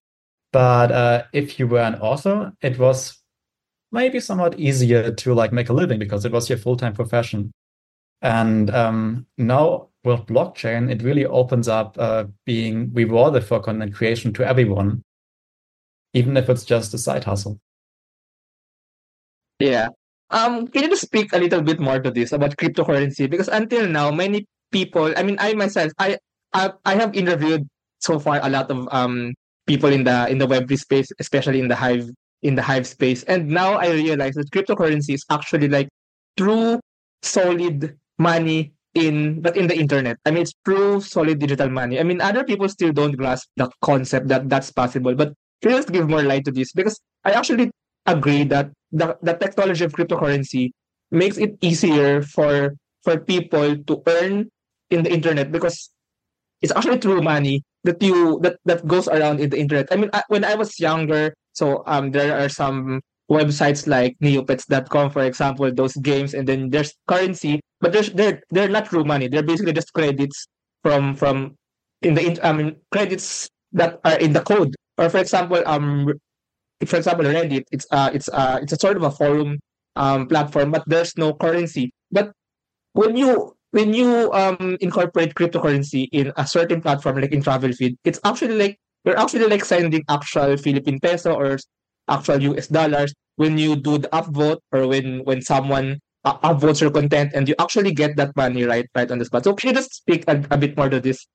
But 0.51 0.91
uh, 0.91 1.23
if 1.33 1.59
you 1.59 1.67
were 1.67 1.81
an 1.81 1.95
author, 1.95 2.53
it 2.61 2.77
was 2.77 3.21
maybe 3.91 4.19
somewhat 4.19 4.59
easier 4.59 5.11
to 5.11 5.33
like 5.33 5.51
make 5.51 5.69
a 5.69 5.73
living 5.73 5.99
because 5.99 6.25
it 6.25 6.31
was 6.31 6.49
your 6.49 6.57
full 6.57 6.77
time 6.77 6.93
profession. 6.93 7.51
And 8.21 8.69
um, 8.71 9.25
now 9.37 9.89
with 10.03 10.25
blockchain, 10.25 10.91
it 10.91 11.03
really 11.03 11.25
opens 11.25 11.67
up 11.67 11.95
uh, 11.99 12.25
being 12.45 12.91
rewarded 12.93 13.43
for 13.43 13.59
content 13.59 13.93
creation 13.93 14.33
to 14.33 14.47
everyone, 14.47 15.03
even 16.13 16.37
if 16.37 16.49
it's 16.49 16.65
just 16.65 16.93
a 16.93 16.97
side 16.97 17.23
hustle. 17.23 17.59
Yeah. 19.59 19.89
Um, 20.29 20.67
can 20.67 20.83
you 20.83 20.89
just 20.89 21.03
speak 21.03 21.33
a 21.33 21.37
little 21.37 21.61
bit 21.61 21.79
more 21.79 21.99
to 21.99 22.11
this 22.11 22.31
about 22.31 22.57
cryptocurrency? 22.57 23.29
Because 23.29 23.47
until 23.47 23.87
now, 23.87 24.11
many 24.11 24.45
people, 24.71 25.13
I 25.15 25.23
mean, 25.23 25.37
I 25.39 25.53
myself, 25.53 25.91
I, 25.99 26.17
I, 26.53 26.71
I 26.85 26.95
have 26.95 27.15
interviewed 27.15 27.67
so 27.99 28.19
far 28.19 28.39
a 28.43 28.49
lot 28.49 28.69
of 28.69 28.87
um 28.91 29.33
people 29.65 29.91
in 29.91 30.03
the 30.03 30.27
in 30.29 30.37
the 30.37 30.47
Web3 30.47 30.77
space, 30.77 31.11
especially 31.19 31.59
in 31.59 31.67
the 31.67 31.75
Hive 31.75 32.09
in 32.43 32.55
the 32.55 32.61
Hive 32.61 32.87
space, 32.87 33.23
and 33.23 33.47
now 33.47 33.73
I 33.73 33.91
realize 33.91 34.35
that 34.35 34.51
cryptocurrency 34.51 35.13
is 35.13 35.25
actually 35.29 35.67
like 35.67 35.89
true, 36.37 36.79
solid 37.23 37.97
money 38.17 38.73
in 38.93 39.41
but 39.41 39.55
in 39.55 39.67
the 39.67 39.77
internet. 39.77 40.17
I 40.25 40.31
mean, 40.31 40.43
it's 40.43 40.53
true 40.65 41.01
solid 41.01 41.39
digital 41.39 41.69
money. 41.69 41.99
I 41.99 42.03
mean, 42.03 42.21
other 42.21 42.43
people 42.43 42.67
still 42.69 42.91
don't 42.91 43.15
grasp 43.15 43.47
the 43.55 43.69
concept 43.81 44.27
that 44.29 44.49
that's 44.49 44.71
possible. 44.71 45.15
But 45.15 45.33
can 45.61 45.71
you 45.71 45.77
just 45.77 45.91
give 45.91 46.09
more 46.09 46.23
light 46.23 46.45
to 46.45 46.51
this? 46.51 46.73
Because 46.73 46.99
I 47.23 47.31
actually 47.31 47.71
agree 48.05 48.43
that 48.45 48.71
the, 48.91 49.17
the 49.21 49.33
technology 49.33 49.83
of 49.83 49.93
cryptocurrency 49.93 50.71
makes 51.11 51.37
it 51.37 51.57
easier 51.61 52.21
for 52.21 52.75
for 53.03 53.19
people 53.19 53.77
to 53.77 54.03
earn 54.07 54.49
in 54.89 55.03
the 55.03 55.11
internet 55.13 55.51
because 55.51 55.91
it's 56.61 56.73
actually 56.75 56.99
true 56.99 57.21
money 57.21 57.63
that 57.83 58.01
you 58.01 58.39
that 58.41 58.57
that 58.65 58.85
goes 58.87 59.07
around 59.07 59.39
in 59.39 59.49
the 59.49 59.59
internet. 59.59 59.87
I 59.91 59.95
mean, 59.95 60.09
I, 60.13 60.23
when 60.27 60.43
I 60.43 60.55
was 60.55 60.79
younger, 60.79 61.33
so 61.53 61.83
um, 61.85 62.11
there 62.11 62.37
are 62.37 62.49
some 62.49 63.01
websites 63.29 63.87
like 63.87 64.15
neopets.com, 64.23 65.11
for 65.11 65.23
example, 65.23 65.71
those 65.71 65.95
games, 65.97 66.33
and 66.33 66.47
then 66.47 66.69
there's 66.69 66.95
currency, 67.07 67.59
but 67.79 67.93
there's 67.93 68.11
they're 68.11 68.41
they're 68.49 68.69
not 68.69 68.85
true 68.85 69.03
money. 69.03 69.27
They're 69.27 69.43
basically 69.43 69.73
just 69.73 69.93
credits 69.93 70.47
from 70.83 71.15
from 71.15 71.55
in 72.01 72.13
the 72.13 72.39
I 72.43 72.53
mean 72.53 72.77
credits 72.91 73.49
that 73.73 73.99
are 74.03 74.17
in 74.17 74.33
the 74.33 74.41
code. 74.41 74.75
Or 74.97 75.09
for 75.09 75.19
example, 75.19 75.61
um, 75.65 76.13
for 76.85 76.97
example, 76.97 77.25
Reddit, 77.25 77.65
it's 77.71 77.85
uh 77.91 78.09
it's 78.13 78.29
uh 78.29 78.59
it's 78.61 78.73
a 78.73 78.77
sort 78.77 78.97
of 78.97 79.03
a 79.03 79.11
forum 79.11 79.59
um 79.95 80.27
platform, 80.27 80.71
but 80.71 80.83
there's 80.87 81.17
no 81.17 81.33
currency. 81.33 81.91
But 82.11 82.31
when 82.93 83.17
you 83.17 83.53
when 83.71 83.93
you 83.93 84.31
um 84.33 84.77
incorporate 84.81 85.35
cryptocurrency 85.35 86.07
in 86.11 86.33
a 86.37 86.47
certain 86.47 86.81
platform 86.81 87.21
like 87.21 87.31
in 87.31 87.43
TravelFeed, 87.43 87.97
it's 88.03 88.19
actually 88.23 88.57
like 88.57 88.77
you're 89.05 89.19
actually 89.19 89.47
like 89.47 89.65
sending 89.65 90.03
actual 90.09 90.57
Philippine 90.57 90.99
peso 90.99 91.33
or 91.33 91.57
actual 92.09 92.41
US 92.53 92.67
dollars 92.67 93.13
when 93.35 93.57
you 93.57 93.75
do 93.75 93.97
the 93.97 94.09
upvote 94.09 94.59
or 94.71 94.87
when 94.87 95.23
when 95.25 95.41
someone 95.41 95.99
uh, 96.27 96.37
upvotes 96.49 96.81
your 96.81 96.91
content 96.91 97.31
and 97.33 97.47
you 97.47 97.55
actually 97.59 97.93
get 97.93 98.15
that 98.17 98.35
money 98.35 98.63
right 98.63 98.87
right 98.95 99.09
on 99.11 99.19
the 99.19 99.25
spot. 99.25 99.43
So 99.43 99.53
can 99.53 99.69
you 99.69 99.75
just 99.75 99.93
speak 99.93 100.25
a, 100.27 100.43
a 100.51 100.57
bit 100.57 100.77
more 100.77 100.89
to 100.89 100.99
this? 100.99 101.25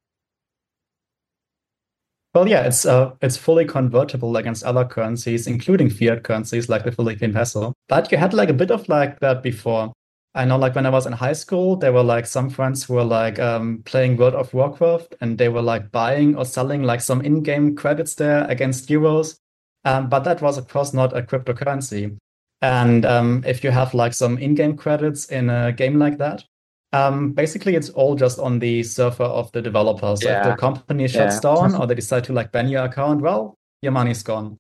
Well, 2.35 2.49
yeah, 2.49 2.63
it's 2.65 2.87
uh, 2.87 3.13
it's 3.21 3.37
fully 3.37 3.67
convertible 3.67 4.37
against 4.39 4.65
other 4.65 4.85
currencies, 4.87 5.47
including 5.47 5.91
fiat 5.91 6.23
currencies 6.25 6.69
like 6.69 6.85
the 6.85 6.93
Philippine 6.93 7.33
peso. 7.33 7.75
But 7.89 8.11
you 8.11 8.17
had 8.17 8.33
like 8.33 8.49
a 8.49 8.55
bit 8.55 8.71
of 8.71 8.89
like 8.89 9.21
that 9.21 9.43
before. 9.43 9.93
I 10.35 10.47
know, 10.47 10.57
like 10.57 10.75
when 10.75 10.87
I 10.87 10.91
was 10.91 11.05
in 11.05 11.13
high 11.13 11.35
school, 11.35 11.77
there 11.77 11.93
were 11.93 12.03
like 12.03 12.25
some 12.27 12.49
friends 12.49 12.85
who 12.85 12.95
were 12.95 13.05
like 13.05 13.39
um, 13.39 13.83
playing 13.85 14.17
World 14.17 14.35
of 14.35 14.55
Warcraft, 14.55 15.15
and 15.21 15.37
they 15.37 15.51
were 15.51 15.61
like 15.61 15.93
buying 15.93 16.35
or 16.35 16.47
selling 16.47 16.83
like 16.85 17.03
some 17.03 17.21
in-game 17.21 17.77
credits 17.77 18.15
there 18.15 18.47
against 18.49 18.89
euros. 18.89 19.37
Um, 19.85 20.09
but 20.09 20.25
that 20.25 20.41
was, 20.41 20.57
of 20.57 20.69
course, 20.69 20.95
not 20.95 21.15
a 21.15 21.21
cryptocurrency. 21.21 22.17
And 22.63 23.05
um, 23.05 23.43
if 23.45 23.65
you 23.65 23.73
have 23.73 23.93
like 23.93 24.15
some 24.15 24.39
in-game 24.39 24.77
credits 24.77 25.27
in 25.27 25.51
a 25.51 25.73
game 25.73 25.99
like 25.99 26.19
that, 26.19 26.45
um, 26.93 27.33
basically 27.33 27.75
it's 27.75 27.91
all 27.91 28.15
just 28.15 28.39
on 28.39 28.61
the 28.61 28.83
server 28.85 29.25
of 29.25 29.51
the 29.53 29.61
developer. 29.61 30.15
So 30.17 30.29
yeah. 30.29 30.41
if 30.41 30.55
the 30.55 30.61
company 30.61 31.09
shuts 31.09 31.37
yeah. 31.37 31.55
down 31.55 31.75
or 31.81 31.87
they 31.87 31.95
decide 31.95 32.25
to 32.25 32.33
like 32.33 32.53
ban 32.53 32.69
your 32.69 32.85
account, 32.85 33.21
well, 33.21 33.59
your 33.83 33.93
money's 33.93 34.23
gone. 34.23 34.59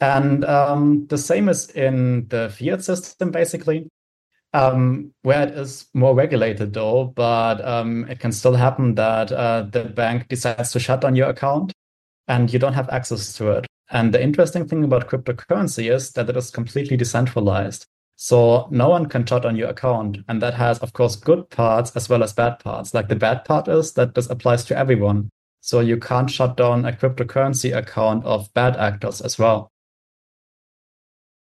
And 0.00 0.44
um, 0.44 1.06
the 1.06 1.16
same 1.16 1.48
is 1.48 1.70
in 1.70 2.26
the 2.28 2.50
fiat 2.50 2.84
system, 2.84 3.30
basically, 3.30 3.88
um, 4.52 5.12
where 5.22 5.46
it 5.46 5.54
is 5.54 5.86
more 5.94 6.14
regulated 6.14 6.72
though, 6.72 7.12
but 7.14 7.64
um, 7.64 8.06
it 8.08 8.18
can 8.18 8.32
still 8.32 8.54
happen 8.54 8.94
that 8.96 9.30
uh, 9.32 9.62
the 9.62 9.84
bank 9.84 10.28
decides 10.28 10.72
to 10.72 10.80
shut 10.80 11.00
down 11.00 11.16
your 11.16 11.30
account 11.30 11.72
and 12.28 12.52
you 12.52 12.58
don't 12.58 12.72
have 12.72 12.88
access 12.88 13.34
to 13.34 13.50
it. 13.52 13.66
And 13.90 14.12
the 14.12 14.22
interesting 14.22 14.66
thing 14.66 14.84
about 14.84 15.08
cryptocurrency 15.08 15.92
is 15.92 16.10
that 16.12 16.28
it 16.28 16.36
is 16.36 16.50
completely 16.50 16.96
decentralized. 16.96 17.86
So 18.16 18.66
no 18.70 18.88
one 18.88 19.06
can 19.06 19.24
shut 19.24 19.44
on 19.44 19.56
your 19.56 19.68
account. 19.68 20.18
And 20.28 20.42
that 20.42 20.54
has, 20.54 20.78
of 20.78 20.92
course, 20.92 21.16
good 21.16 21.48
parts 21.50 21.94
as 21.94 22.08
well 22.08 22.22
as 22.22 22.32
bad 22.32 22.58
parts. 22.58 22.94
Like 22.94 23.08
the 23.08 23.16
bad 23.16 23.44
part 23.44 23.68
is 23.68 23.92
that 23.92 24.14
this 24.14 24.28
applies 24.28 24.64
to 24.66 24.76
everyone. 24.76 25.28
So 25.60 25.80
you 25.80 25.98
can't 25.98 26.30
shut 26.30 26.56
down 26.56 26.84
a 26.84 26.92
cryptocurrency 26.92 27.76
account 27.76 28.24
of 28.24 28.52
bad 28.54 28.76
actors 28.76 29.20
as 29.20 29.38
well. 29.38 29.70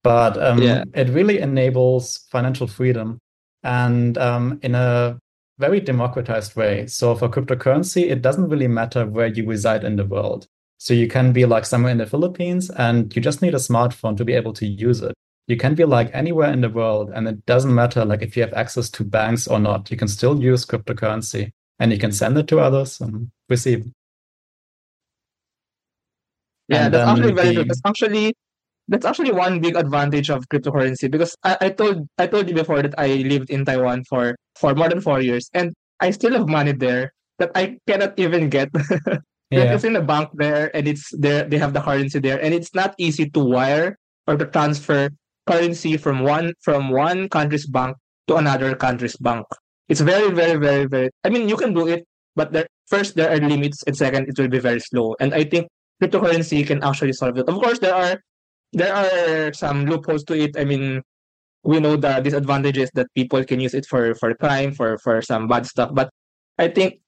But 0.03 0.41
um, 0.41 0.61
yeah. 0.61 0.83
it 0.93 1.09
really 1.09 1.39
enables 1.39 2.25
financial 2.31 2.67
freedom 2.67 3.19
and 3.63 4.17
um, 4.17 4.59
in 4.61 4.75
a 4.75 5.19
very 5.57 5.81
democratized 5.81 6.55
way. 6.55 6.87
So 6.87 7.15
for 7.15 7.27
cryptocurrency, 7.27 8.09
it 8.09 8.21
doesn't 8.21 8.47
really 8.47 8.67
matter 8.67 9.05
where 9.05 9.27
you 9.27 9.45
reside 9.45 9.83
in 9.83 9.97
the 9.97 10.05
world. 10.05 10.47
So 10.79 10.93
you 10.93 11.09
can 11.09 11.33
be 11.33 11.45
like 11.45 11.65
somewhere 11.65 11.91
in 11.91 11.97
the 11.97 12.05
Philippines 12.05 12.69
and 12.69 13.13
you 13.13 13.21
just 13.21 13.41
need 13.41 13.53
a 13.53 13.57
smartphone 13.57 14.15
to 14.15 14.23
be 14.23 14.33
able 14.33 14.53
to 14.53 14.65
use 14.65 15.01
it. 15.01 15.13
You 15.47 15.57
can 15.57 15.75
be 15.75 15.83
like 15.83 16.09
anywhere 16.13 16.51
in 16.53 16.61
the 16.61 16.69
world 16.69 17.11
and 17.13 17.27
it 17.27 17.45
doesn't 17.45 17.75
matter 17.75 18.05
like 18.05 18.21
if 18.21 18.37
you 18.37 18.43
have 18.43 18.53
access 18.53 18.89
to 18.91 19.03
banks 19.03 19.45
or 19.45 19.59
not. 19.59 19.91
You 19.91 19.97
can 19.97 20.07
still 20.07 20.41
use 20.41 20.65
cryptocurrency 20.65 21.51
and 21.79 21.91
you 21.91 21.97
can 21.99 22.13
send 22.13 22.37
it 22.37 22.47
to 22.47 22.59
others 22.59 23.01
and 23.01 23.29
receive. 23.49 23.91
Yeah, 26.69 26.85
and 26.85 26.93
that's 26.93 27.09
actually 27.09 27.33
very 27.33 27.47
the... 27.49 27.55
good. 27.55 27.69
That's 27.69 27.81
actually 27.85 28.33
that's 28.87 29.05
actually 29.05 29.33
one 29.33 29.59
big 29.59 29.75
advantage 29.75 30.29
of 30.29 30.47
cryptocurrency 30.47 31.11
because 31.11 31.35
I, 31.43 31.57
I 31.59 31.69
told 31.69 32.07
I 32.17 32.27
told 32.27 32.47
you 32.47 32.55
before 32.55 32.81
that 32.81 32.95
I 32.97 33.07
lived 33.27 33.49
in 33.49 33.65
Taiwan 33.65 34.05
for 34.07 34.37
for 34.55 34.73
more 34.75 34.87
than 34.87 35.01
four 35.01 35.19
years 35.19 35.49
and 35.53 35.73
I 35.99 36.11
still 36.11 36.31
have 36.33 36.47
money 36.47 36.71
there 36.71 37.11
that 37.39 37.51
I 37.53 37.79
cannot 37.85 38.17
even 38.17 38.49
get 38.49 38.69
Yeah. 39.49 39.73
It's 39.73 39.83
in 39.83 39.95
a 39.95 40.01
bank 40.01 40.29
there 40.33 40.69
and 40.75 40.87
it's 40.87 41.09
there 41.17 41.43
they 41.43 41.57
have 41.57 41.73
the 41.73 41.81
currency 41.81 42.19
there 42.19 42.37
and 42.37 42.53
it's 42.53 42.75
not 42.75 42.93
easy 42.97 43.29
to 43.31 43.39
wire 43.41 43.97
or 44.27 44.37
to 44.37 44.45
transfer 44.45 45.09
currency 45.49 45.97
from 45.97 46.21
one 46.21 46.53
from 46.61 46.89
one 46.93 47.29
country's 47.29 47.65
bank 47.65 47.97
to 48.27 48.37
another 48.37 48.75
country's 48.75 49.17
bank. 49.17 49.45
It's 49.89 50.01
very, 50.01 50.29
very, 50.29 50.59
very, 50.61 50.85
very 50.85 51.09
I 51.23 51.29
mean 51.29 51.49
you 51.49 51.57
can 51.57 51.73
do 51.73 51.87
it, 51.87 52.05
but 52.35 52.53
there 52.53 52.67
first 52.85 53.15
there 53.15 53.33
are 53.33 53.41
limits 53.41 53.81
and 53.89 53.97
second 53.97 54.29
it 54.29 54.37
will 54.37 54.53
be 54.53 54.59
very 54.61 54.79
slow. 54.79 55.15
And 55.19 55.33
I 55.33 55.43
think 55.43 55.67
cryptocurrency 55.97 56.65
can 56.67 56.83
actually 56.83 57.13
solve 57.13 57.37
it. 57.41 57.49
Of 57.49 57.55
course 57.57 57.79
there 57.79 57.95
are 57.95 58.21
there 58.73 58.93
are 58.93 59.51
some 59.53 59.89
loopholes 59.89 60.23
to 60.25 60.37
it. 60.37 60.53
I 60.61 60.63
mean 60.63 61.01
we 61.63 61.79
know 61.79 61.97
the 61.97 62.21
disadvantages 62.21 62.91
that 62.93 63.07
people 63.15 63.43
can 63.43 63.59
use 63.59 63.73
it 63.73 63.87
for 63.89 64.13
for 64.13 64.33
crime, 64.35 64.77
for 64.77 65.01
for 65.01 65.25
some 65.25 65.47
bad 65.47 65.65
stuff. 65.65 65.89
But 65.89 66.13
I 66.61 66.67
think 66.69 67.01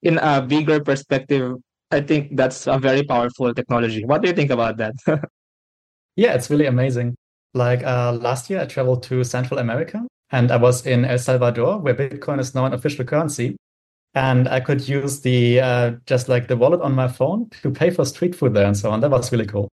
in 0.00 0.16
a 0.16 0.40
bigger 0.40 0.80
perspective, 0.80 1.60
I 1.92 2.00
think 2.00 2.36
that's 2.36 2.66
a 2.66 2.78
very 2.78 3.02
powerful 3.02 3.52
technology. 3.52 4.04
What 4.04 4.22
do 4.22 4.28
you 4.28 4.34
think 4.34 4.50
about 4.50 4.78
that? 4.78 4.94
yeah, 6.16 6.32
it's 6.32 6.48
really 6.48 6.64
amazing. 6.64 7.16
Like 7.52 7.84
uh, 7.84 8.12
last 8.14 8.48
year, 8.48 8.62
I 8.62 8.64
traveled 8.64 9.02
to 9.04 9.22
Central 9.24 9.60
America 9.60 10.02
and 10.30 10.50
I 10.50 10.56
was 10.56 10.86
in 10.86 11.04
El 11.04 11.18
Salvador, 11.18 11.78
where 11.78 11.94
Bitcoin 11.94 12.40
is 12.40 12.54
now 12.54 12.64
an 12.64 12.72
official 12.72 13.04
currency. 13.04 13.56
And 14.14 14.48
I 14.48 14.60
could 14.60 14.88
use 14.88 15.20
the 15.20 15.60
uh, 15.60 15.92
just 16.06 16.28
like 16.28 16.48
the 16.48 16.56
wallet 16.56 16.80
on 16.80 16.94
my 16.94 17.08
phone 17.08 17.50
to 17.62 17.70
pay 17.70 17.90
for 17.90 18.04
street 18.06 18.34
food 18.34 18.54
there 18.54 18.66
and 18.66 18.76
so 18.76 18.90
on. 18.90 19.00
That 19.00 19.10
was 19.10 19.30
really 19.30 19.46
cool. 19.46 19.68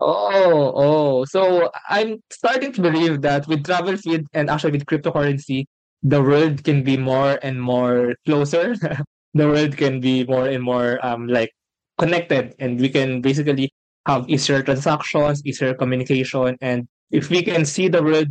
Oh, 0.00 0.72
oh. 0.74 1.24
So 1.26 1.70
I'm 1.88 2.22
starting 2.30 2.72
to 2.72 2.80
believe 2.80 3.22
that 3.22 3.46
with 3.48 3.64
TravelFeed 3.64 4.26
and 4.32 4.50
actually 4.50 4.72
with 4.72 4.86
cryptocurrency, 4.86 5.66
the 6.02 6.22
world 6.22 6.62
can 6.64 6.82
be 6.84 6.96
more 6.96 7.38
and 7.42 7.60
more 7.60 8.14
closer 8.24 8.74
the 9.38 9.46
world 9.48 9.76
can 9.76 10.00
be 10.00 10.24
more 10.24 10.48
and 10.48 10.62
more 10.62 10.98
um 11.04 11.26
like 11.26 11.50
connected 11.98 12.54
and 12.58 12.80
we 12.80 12.88
can 12.88 13.20
basically 13.20 13.72
have 14.06 14.28
easier 14.28 14.62
transactions, 14.62 15.42
easier 15.44 15.74
communication, 15.74 16.56
and 16.60 16.88
if 17.10 17.28
we 17.28 17.42
can 17.42 17.64
see 17.64 17.88
the 17.88 18.02
world 18.02 18.28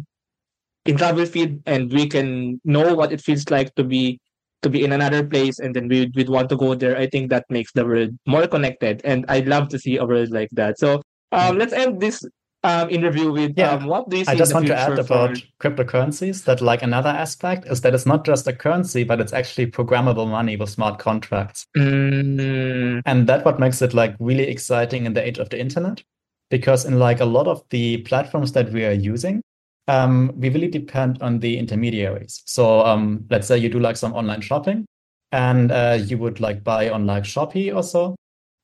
in 0.86 0.96
TravelFeed 0.98 1.62
and 1.66 1.92
we 1.92 2.08
can 2.08 2.60
know 2.64 2.96
what 2.96 3.12
it 3.12 3.22
feels 3.22 3.50
like 3.50 3.74
to 3.76 3.84
be 3.84 4.20
to 4.64 4.70
be 4.70 4.84
in 4.84 4.92
another 4.92 5.24
place 5.24 5.60
and 5.60 5.76
then 5.76 5.88
we 5.88 6.12
would 6.16 6.30
want 6.30 6.50
to 6.50 6.58
go 6.58 6.74
there, 6.74 6.98
I 6.98 7.08
think 7.08 7.30
that 7.30 7.46
makes 7.50 7.72
the 7.74 7.86
world 7.86 8.10
more 8.26 8.48
connected. 8.48 9.02
And 9.04 9.24
I'd 9.30 9.48
love 9.48 9.70
to 9.70 9.78
see 9.78 9.98
a 9.98 10.06
world 10.06 10.32
like 10.32 10.50
that. 10.54 10.80
So 10.80 11.02
um, 11.32 11.60
let's 11.60 11.74
end 11.74 12.02
this 12.02 12.24
um, 12.68 12.90
interview 12.90 13.32
with 13.32 13.54
yeah. 13.58 13.72
Um, 13.72 13.86
what 13.86 14.10
do 14.10 14.18
you 14.18 14.26
I 14.28 14.36
just 14.36 14.54
want 14.54 14.68
to 14.68 14.78
add 14.78 15.00
about 15.00 15.42
cryptocurrencies 15.62 16.44
that 16.46 16.62
like 16.62 16.82
another 16.82 17.10
aspect 17.10 17.68
is 17.68 17.82
that 17.82 17.94
it's 17.94 18.06
not 18.06 18.26
just 18.26 18.48
a 18.48 18.54
currency, 18.54 19.04
but 19.04 19.20
it's 19.20 19.34
actually 19.34 19.68
programmable 19.68 20.30
money 20.30 20.58
with 20.58 20.70
smart 20.70 21.00
contracts. 21.00 21.66
Mm. 21.78 23.02
And 23.06 23.28
that 23.28 23.46
what 23.46 23.60
makes 23.60 23.82
it 23.82 23.94
like 23.94 24.16
really 24.20 24.48
exciting 24.48 25.06
in 25.06 25.14
the 25.14 25.26
age 25.26 25.38
of 25.38 25.50
the 25.50 25.60
internet. 25.60 26.04
Because 26.50 26.86
in 26.86 26.98
like 27.00 27.20
a 27.20 27.26
lot 27.26 27.48
of 27.48 27.64
the 27.72 27.98
platforms 28.04 28.54
that 28.54 28.72
we 28.72 28.86
are 28.86 28.94
using, 28.94 29.42
um, 29.88 30.32
we 30.36 30.50
really 30.50 30.70
depend 30.70 31.22
on 31.22 31.40
the 31.40 31.58
intermediaries. 31.58 32.42
So 32.46 32.86
um, 32.86 33.26
let's 33.30 33.48
say 33.48 33.58
you 33.58 33.70
do 33.70 33.80
like 33.80 33.98
some 33.98 34.14
online 34.14 34.42
shopping 34.42 34.86
and 35.32 35.72
uh, 35.72 35.98
you 36.02 36.18
would 36.18 36.40
like 36.40 36.64
buy 36.64 36.90
on 36.90 37.06
like 37.06 37.24
Shopee 37.24 37.76
or 37.76 37.84
so 37.84 38.16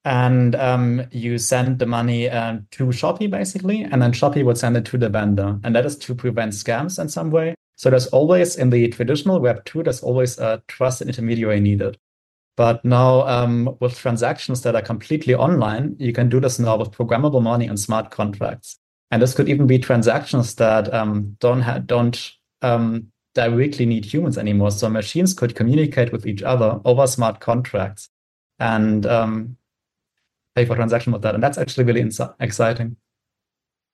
and 0.06 0.56
um, 0.56 1.06
you 1.12 1.38
send 1.38 1.80
the 1.80 1.86
money 1.86 2.30
uh, 2.30 2.58
to 2.72 2.86
Shopee 2.88 3.30
basically, 3.30 3.84
and 3.84 4.02
then 4.02 4.12
Shopee 4.12 4.44
would 4.44 4.58
send 4.58 4.78
it 4.78 4.86
to 4.86 4.98
the 4.98 5.10
vendor, 5.10 5.60
and 5.64 5.76
that 5.76 5.86
is 5.86 5.98
to 5.98 6.16
prevent 6.16 6.54
scams 6.54 7.00
in 7.00 7.10
some 7.10 7.32
way. 7.32 7.56
So 7.76 7.90
there's 7.90 8.08
always 8.08 8.56
in 8.56 8.70
the 8.70 8.88
traditional 8.90 9.40
Web 9.40 9.66
two, 9.66 9.84
there's 9.84 10.04
always 10.04 10.38
a 10.40 10.62
trusted 10.68 11.08
intermediary 11.08 11.60
needed. 11.60 11.98
But 12.56 12.86
now 12.86 13.28
um, 13.28 13.78
with 13.80 13.98
transactions 13.98 14.62
that 14.62 14.76
are 14.76 14.82
completely 14.82 15.34
online, 15.34 15.96
you 15.98 16.14
can 16.14 16.30
do 16.30 16.40
this 16.40 16.60
now 16.60 16.78
with 16.78 16.92
programmable 16.92 17.42
money 17.42 17.66
and 17.66 17.80
smart 17.80 18.12
contracts. 18.12 18.78
And 19.10 19.22
this 19.22 19.34
could 19.34 19.50
even 19.50 19.68
be 19.68 19.80
transactions 19.80 20.56
that 20.56 20.94
um, 20.94 21.36
don't 21.40 21.62
ha- 21.62 21.80
don't 21.80 22.32
um, 22.62 23.08
directly 23.34 23.86
need 23.86 24.06
humans 24.06 24.38
anymore. 24.38 24.72
So 24.72 24.88
machines 24.90 25.34
could 25.34 25.56
communicate 25.56 26.12
with 26.12 26.28
each 26.28 26.44
other 26.44 26.80
over 26.86 27.08
smart 27.08 27.40
contracts. 27.40 28.10
And 28.60 29.06
um, 29.08 29.58
pay 30.56 30.66
for 30.66 30.76
transaction 30.76 31.14
with 31.14 31.22
that. 31.24 31.36
And 31.36 31.44
that's 31.44 31.58
actually 31.58 31.86
really 31.86 32.10
exciting. 32.40 32.98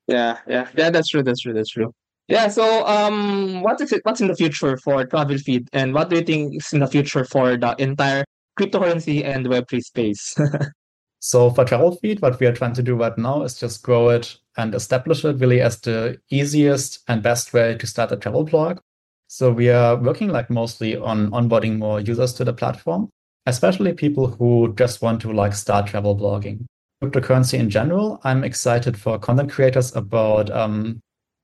Yeah, 0.08 0.38
yeah, 0.48 0.68
yeah. 0.76 0.90
That's 0.90 1.10
true. 1.10 1.24
That's 1.24 1.42
true. 1.42 1.54
That's 1.54 1.70
true. 1.70 1.94
Yeah, 2.30 2.48
so 2.48 2.86
um, 2.86 3.64
what 3.64 3.82
is 3.82 3.92
it? 3.92 4.02
What's 4.04 4.22
in 4.22 4.28
the 4.28 4.36
future 4.36 4.78
for 4.78 5.04
Travel 5.04 5.40
Feed, 5.40 5.68
and 5.74 5.96
what 5.96 6.12
do 6.12 6.18
you 6.18 6.22
think 6.22 6.58
is 6.58 6.72
in 6.72 6.80
the 6.80 6.88
future 6.88 7.26
for 7.26 7.58
the 7.58 7.76
entire 7.80 8.24
cryptocurrency 8.60 9.26
and 9.26 9.48
Web3 9.48 9.82
space? 9.82 10.36
so 11.20 11.50
for 11.50 11.66
Travel 11.66 11.96
Feed, 11.96 12.22
what 12.22 12.40
we 12.40 12.46
are 12.46 12.54
trying 12.54 12.74
to 12.74 12.84
do 12.84 12.96
right 12.96 13.18
now 13.18 13.42
is 13.42 13.60
just 13.60 13.82
grow 13.82 14.10
it 14.10 14.38
and 14.58 14.76
establish 14.76 15.26
it 15.26 15.40
really 15.40 15.60
as 15.60 15.80
the 15.82 16.22
easiest 16.30 17.00
and 17.08 17.24
best 17.24 17.52
way 17.52 17.76
to 17.76 17.88
start 17.88 18.12
a 18.12 18.18
travel 18.18 18.44
blog. 18.44 18.78
So 19.26 19.52
we 19.52 19.70
are 19.70 19.96
working 19.96 20.30
like 20.30 20.52
mostly 20.52 20.98
on 20.98 21.32
onboarding 21.32 21.80
more 21.80 22.00
users 22.00 22.34
to 22.34 22.44
the 22.44 22.54
platform, 22.54 23.10
especially 23.46 23.94
people 23.94 24.28
who 24.28 24.74
just 24.76 25.02
want 25.02 25.22
to 25.22 25.34
like 25.34 25.54
start 25.54 25.88
travel 25.88 26.16
blogging. 26.16 26.66
Cryptocurrency 27.04 27.58
in 27.58 27.70
general, 27.70 28.20
I'm 28.24 28.44
excited 28.44 29.00
for 29.00 29.18
content 29.18 29.52
creators 29.52 29.96
about 29.96 30.50
um, 30.52 31.00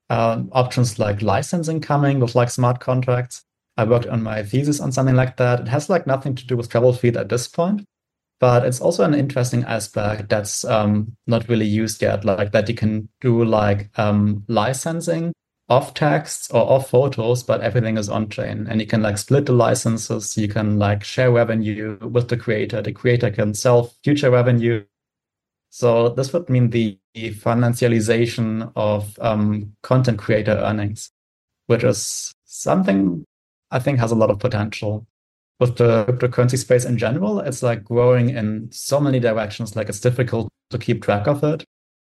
uh, 0.10 0.44
options 0.52 1.00
like 1.00 1.22
licensing 1.22 1.80
coming 1.82 2.20
with 2.20 2.36
like 2.36 2.50
smart 2.50 2.80
contracts. 2.80 3.44
I 3.78 3.86
worked 3.86 4.08
on 4.08 4.24
my 4.24 4.44
thesis 4.44 4.80
on 4.80 4.92
something 4.92 5.16
like 5.16 5.38
that. 5.38 5.62
It 5.62 5.68
has 5.68 5.90
like 5.90 6.08
nothing 6.08 6.36
to 6.36 6.46
do 6.46 6.58
with 6.58 6.70
travel 6.70 6.94
feed 6.94 7.18
at 7.18 7.30
this 7.30 7.48
point, 7.48 7.84
but 8.40 8.66
it's 8.66 8.82
also 8.82 9.04
an 9.04 9.14
interesting 9.14 9.64
aspect 9.64 10.30
that's 10.30 10.64
um, 10.66 11.16
not 11.28 11.48
really 11.48 11.66
used 11.66 12.02
yet, 12.02 12.26
like 12.26 12.52
that 12.52 12.70
you 12.70 12.76
can 12.76 13.10
do 13.22 13.44
like 13.44 13.90
um, 13.98 14.44
licensing 14.48 15.34
of 15.68 15.94
texts 15.94 16.50
or 16.52 16.62
off 16.62 16.90
photos, 16.90 17.44
but 17.44 17.62
everything 17.62 17.98
is 17.98 18.10
on 18.10 18.30
chain 18.30 18.68
and 18.70 18.80
you 18.80 18.88
can 18.88 19.02
like 19.02 19.18
split 19.18 19.46
the 19.48 19.54
licenses. 19.54 20.38
You 20.38 20.48
can 20.48 20.78
like 20.78 21.04
share 21.04 21.32
revenue 21.32 21.98
with 22.02 22.30
the 22.30 22.38
creator. 22.38 22.82
The 22.82 22.92
creator 22.92 23.32
can 23.32 23.54
sell 23.54 23.94
future 24.04 24.30
revenue 24.30 24.86
so 25.76 26.08
this 26.08 26.32
would 26.32 26.50
mean 26.50 26.70
the 26.70 26.98
financialization 27.18 28.72
of 28.78 29.20
um, 29.20 29.74
content 29.84 30.18
creator 30.18 30.54
earnings, 30.54 31.12
which 31.68 31.84
is 31.84 32.34
something 32.46 33.26
I 33.72 33.80
think 33.80 34.00
has 34.00 34.14
a 34.14 34.16
lot 34.16 34.30
of 34.30 34.40
potential. 34.40 35.06
With 35.60 35.76
the 35.76 36.06
cryptocurrency 36.06 36.58
space 36.58 36.86
in 36.86 36.98
general, 36.98 37.42
it's 37.42 37.62
like 37.62 37.84
growing 37.84 38.30
in 38.30 38.72
so 38.72 39.02
many 39.02 39.20
directions, 39.20 39.76
like 39.76 39.90
it's 39.90 40.00
difficult 40.00 40.48
to 40.70 40.78
keep 40.78 41.04
track 41.04 41.28
of 41.28 41.44
it. 41.44 41.66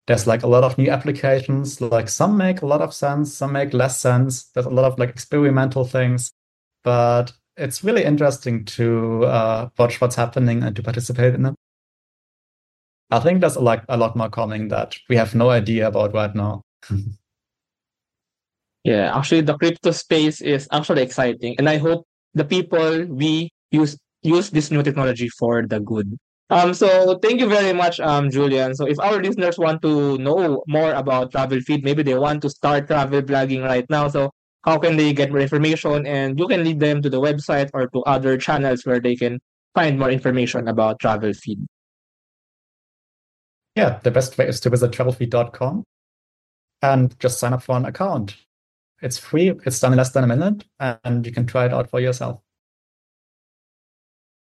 There's 0.09 0.25
like 0.25 0.41
a 0.41 0.47
lot 0.47 0.63
of 0.63 0.75
new 0.75 0.89
applications, 0.89 1.79
like 1.81 2.09
some 2.09 2.35
make 2.35 2.63
a 2.63 2.65
lot 2.65 2.81
of 2.81 2.95
sense, 2.95 3.31
some 3.31 3.51
make 3.51 3.75
less 3.75 4.01
sense. 4.01 4.45
There's 4.45 4.65
a 4.65 4.71
lot 4.71 4.85
of 4.85 4.97
like 4.97 5.09
experimental 5.09 5.85
things, 5.85 6.31
but 6.83 7.31
it's 7.57 7.83
really 7.83 8.03
interesting 8.03 8.65
to 8.65 9.25
uh, 9.25 9.69
watch 9.77 10.01
what's 10.01 10.15
happening 10.15 10.63
and 10.63 10.75
to 10.75 10.81
participate 10.81 11.35
in 11.35 11.45
it. 11.45 11.53
I 13.11 13.19
think 13.19 13.41
there's 13.41 13.55
like 13.55 13.83
a 13.87 13.97
lot 13.97 14.15
more 14.15 14.31
coming 14.31 14.69
that 14.69 14.97
we 15.09 15.15
have 15.15 15.35
no 15.35 15.51
idea 15.51 15.87
about 15.87 16.15
right 16.15 16.33
now. 16.33 16.63
yeah, 18.83 19.15
actually, 19.15 19.41
the 19.41 19.59
crypto 19.59 19.91
space 19.91 20.41
is 20.41 20.67
actually 20.71 21.03
exciting, 21.03 21.53
and 21.59 21.69
I 21.69 21.77
hope 21.77 22.07
the 22.33 22.45
people 22.45 23.05
we 23.05 23.51
use 23.69 23.95
use 24.23 24.49
this 24.49 24.71
new 24.71 24.81
technology 24.81 25.29
for 25.29 25.67
the 25.67 25.79
good. 25.79 26.17
Um, 26.49 26.73
so 26.73 27.19
thank 27.19 27.39
you 27.39 27.47
very 27.47 27.73
much, 27.73 27.99
um, 27.99 28.31
Julian. 28.31 28.73
So 28.73 28.87
if 28.87 28.99
our 28.99 29.21
listeners 29.21 29.57
want 29.59 29.83
to 29.83 30.17
know 30.17 30.63
more 30.67 30.93
about 30.93 31.31
Travel 31.31 31.61
Feed, 31.61 31.83
maybe 31.83 32.01
they 32.01 32.15
want 32.15 32.41
to 32.41 32.49
start 32.49 32.87
travel 32.87 33.21
blogging 33.21 33.63
right 33.63 33.85
now. 33.89 34.07
So 34.07 34.31
how 34.63 34.79
can 34.79 34.97
they 34.97 35.13
get 35.13 35.29
more 35.29 35.41
information? 35.41 36.07
And 36.07 36.39
you 36.39 36.47
can 36.47 36.63
lead 36.63 36.79
them 36.79 37.01
to 37.03 37.09
the 37.09 37.21
website 37.21 37.69
or 37.73 37.87
to 37.87 38.01
other 38.03 38.37
channels 38.37 38.85
where 38.85 38.99
they 38.99 39.15
can 39.15 39.39
find 39.75 39.99
more 39.99 40.09
information 40.09 40.67
about 40.67 40.99
Travel 40.99 41.33
Feed. 41.33 41.59
Yeah, 43.75 43.99
the 44.03 44.11
best 44.11 44.37
way 44.37 44.47
is 44.47 44.59
to 44.61 44.71
visit 44.71 44.91
travelfeed.com 44.91 45.83
and 46.81 47.19
just 47.19 47.39
sign 47.39 47.53
up 47.53 47.61
for 47.61 47.77
an 47.77 47.85
account. 47.85 48.35
It's 49.01 49.17
free, 49.17 49.53
it's 49.65 49.79
done 49.79 49.93
in 49.93 49.97
less 49.97 50.11
than 50.11 50.23
a 50.23 50.27
minute, 50.27 50.65
and 50.79 51.25
you 51.25 51.31
can 51.31 51.45
try 51.45 51.65
it 51.65 51.73
out 51.73 51.89
for 51.89 51.99
yourself. 51.99 52.41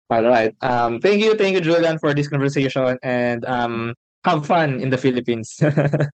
All 0.10 0.24
right. 0.24 0.54
Um, 0.62 1.00
thank 1.00 1.24
you, 1.24 1.36
thank 1.36 1.56
you, 1.56 1.62
Julian, 1.62 1.98
for 1.98 2.14
this 2.14 2.28
conversation, 2.28 2.98
and 3.02 3.46
um, 3.46 3.94
have 4.26 4.46
fun 4.46 4.80
in 4.80 4.90
the 4.90 4.98
Philippines. 4.98 5.56
thank 5.60 6.10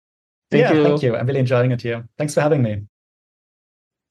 yeah, 0.54 0.74
you. 0.74 0.84
thank 0.84 1.04
you. 1.04 1.16
I'm 1.16 1.28
really 1.28 1.40
enjoying 1.40 1.72
it 1.72 1.82
here. 1.82 2.08
Thanks 2.18 2.34
for 2.34 2.42
having 2.42 2.62
me. 2.62 2.86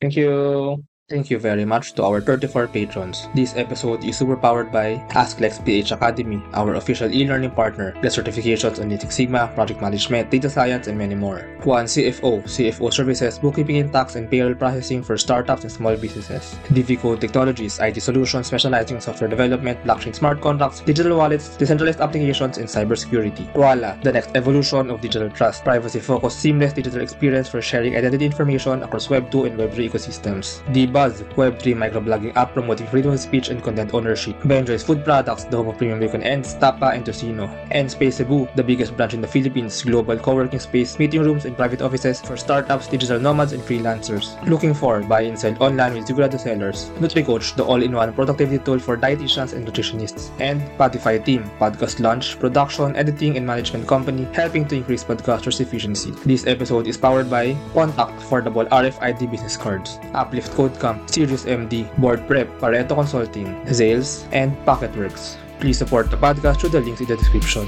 Thank 0.00 0.16
you. 0.16 0.84
Thank 1.08 1.30
you 1.30 1.38
very 1.38 1.64
much 1.64 1.94
to 1.94 2.04
our 2.04 2.20
34 2.20 2.68
patrons. 2.68 3.28
This 3.34 3.56
episode 3.56 4.04
is 4.04 4.18
super 4.18 4.36
powered 4.36 4.70
by 4.70 5.00
AskLex 5.16 5.64
PH 5.64 5.92
Academy, 5.92 6.42
our 6.52 6.74
official 6.74 7.10
e-learning 7.10 7.52
partner, 7.52 7.92
get 8.02 8.12
certifications 8.12 8.78
on 8.78 8.90
Lean 8.90 9.00
Sigma, 9.00 9.50
project 9.54 9.80
management, 9.80 10.28
data 10.28 10.50
science, 10.50 10.86
and 10.86 10.98
many 10.98 11.14
more. 11.14 11.48
One 11.64 11.86
CFO, 11.86 12.44
CFO 12.44 12.92
services, 12.92 13.38
bookkeeping 13.38 13.78
and 13.78 13.90
tax 13.90 14.16
and 14.16 14.30
payroll 14.30 14.54
processing 14.54 15.02
for 15.02 15.16
startups 15.16 15.62
and 15.62 15.72
small 15.72 15.96
businesses. 15.96 16.58
DV 16.68 17.00
Code 17.00 17.22
Technologies, 17.22 17.78
IT 17.78 18.02
solutions 18.02 18.48
specializing 18.48 18.96
in 18.96 19.00
software 19.00 19.30
development, 19.30 19.82
blockchain 19.84 20.14
smart 20.14 20.42
contracts, 20.42 20.80
digital 20.80 21.16
wallets, 21.16 21.56
decentralized 21.56 22.02
applications, 22.02 22.58
and 22.58 22.68
cybersecurity. 22.68 23.50
Voila, 23.54 23.96
the 24.02 24.12
next 24.12 24.36
evolution 24.36 24.90
of 24.90 25.00
digital 25.00 25.30
trust, 25.30 25.64
privacy-focused 25.64 26.38
seamless 26.38 26.74
digital 26.74 27.00
experience 27.00 27.48
for 27.48 27.62
sharing 27.62 27.96
identity 27.96 28.26
information 28.26 28.82
across 28.82 29.08
Web 29.08 29.30
2 29.30 29.46
and 29.46 29.56
Web 29.56 29.72
3 29.72 29.88
ecosystems. 29.88 30.62
The 30.74 30.97
Buzz, 30.98 31.22
Web3 31.38 31.76
microblogging 31.78 32.34
app 32.34 32.54
promoting 32.54 32.88
freedom 32.88 33.12
of 33.12 33.20
speech 33.20 33.50
and 33.50 33.62
content 33.62 33.94
ownership. 33.94 34.34
Benjoy's 34.44 34.82
Food 34.82 35.04
Products, 35.04 35.44
the 35.44 35.56
home 35.56 35.68
of 35.68 35.78
premium 35.78 36.00
bacon 36.00 36.24
ends, 36.24 36.54
Tapa, 36.54 36.86
and 36.86 37.04
Tocino. 37.04 37.46
And 37.70 37.88
Space 37.88 38.16
Cebu, 38.16 38.48
the 38.56 38.64
biggest 38.64 38.96
branch 38.96 39.14
in 39.14 39.20
the 39.20 39.28
Philippines, 39.28 39.80
global 39.84 40.18
co-working 40.18 40.58
space, 40.58 40.98
meeting 40.98 41.22
rooms, 41.22 41.44
and 41.44 41.56
private 41.56 41.82
offices 41.82 42.20
for 42.20 42.36
startups, 42.36 42.88
digital 42.88 43.20
nomads, 43.20 43.52
and 43.52 43.62
freelancers. 43.62 44.34
Looking 44.48 44.74
for 44.74 45.00
buy 45.02 45.20
and 45.20 45.38
sell 45.38 45.54
online 45.62 45.94
with 45.94 46.08
Zigurado 46.08 46.40
sellers. 46.40 46.90
NutriCoach, 46.98 47.54
the 47.54 47.64
all-in-one 47.64 48.12
productivity 48.14 48.58
tool 48.58 48.80
for 48.80 48.96
dietitians 48.96 49.52
and 49.52 49.64
nutritionists. 49.64 50.32
And 50.40 50.60
Spotify 50.76 51.24
Team, 51.24 51.48
podcast 51.60 52.00
launch, 52.00 52.40
production, 52.40 52.96
editing, 52.96 53.36
and 53.36 53.46
management 53.46 53.86
company, 53.86 54.26
helping 54.32 54.66
to 54.66 54.74
increase 54.74 55.04
podcasters' 55.04 55.60
efficiency. 55.60 56.10
This 56.26 56.48
episode 56.48 56.88
is 56.88 56.96
powered 56.96 57.30
by 57.30 57.54
Contakt 57.72 58.18
Affordable 58.18 58.68
RFID 58.70 59.30
business 59.30 59.56
cards, 59.56 60.00
Uplift 60.12 60.50
Code 60.54 60.76
Camp, 60.88 61.10
Sirius 61.10 61.44
MD, 61.44 61.84
Board 61.98 62.26
Prep, 62.26 62.48
Pareto 62.58 62.94
Consulting, 62.94 63.46
Zales, 63.66 64.26
and 64.32 64.56
Pocketworks. 64.64 65.36
Please 65.60 65.76
support 65.76 66.10
the 66.10 66.16
podcast 66.16 66.60
through 66.60 66.70
the 66.70 66.80
links 66.80 67.00
in 67.00 67.06
the 67.06 67.16
description. 67.16 67.66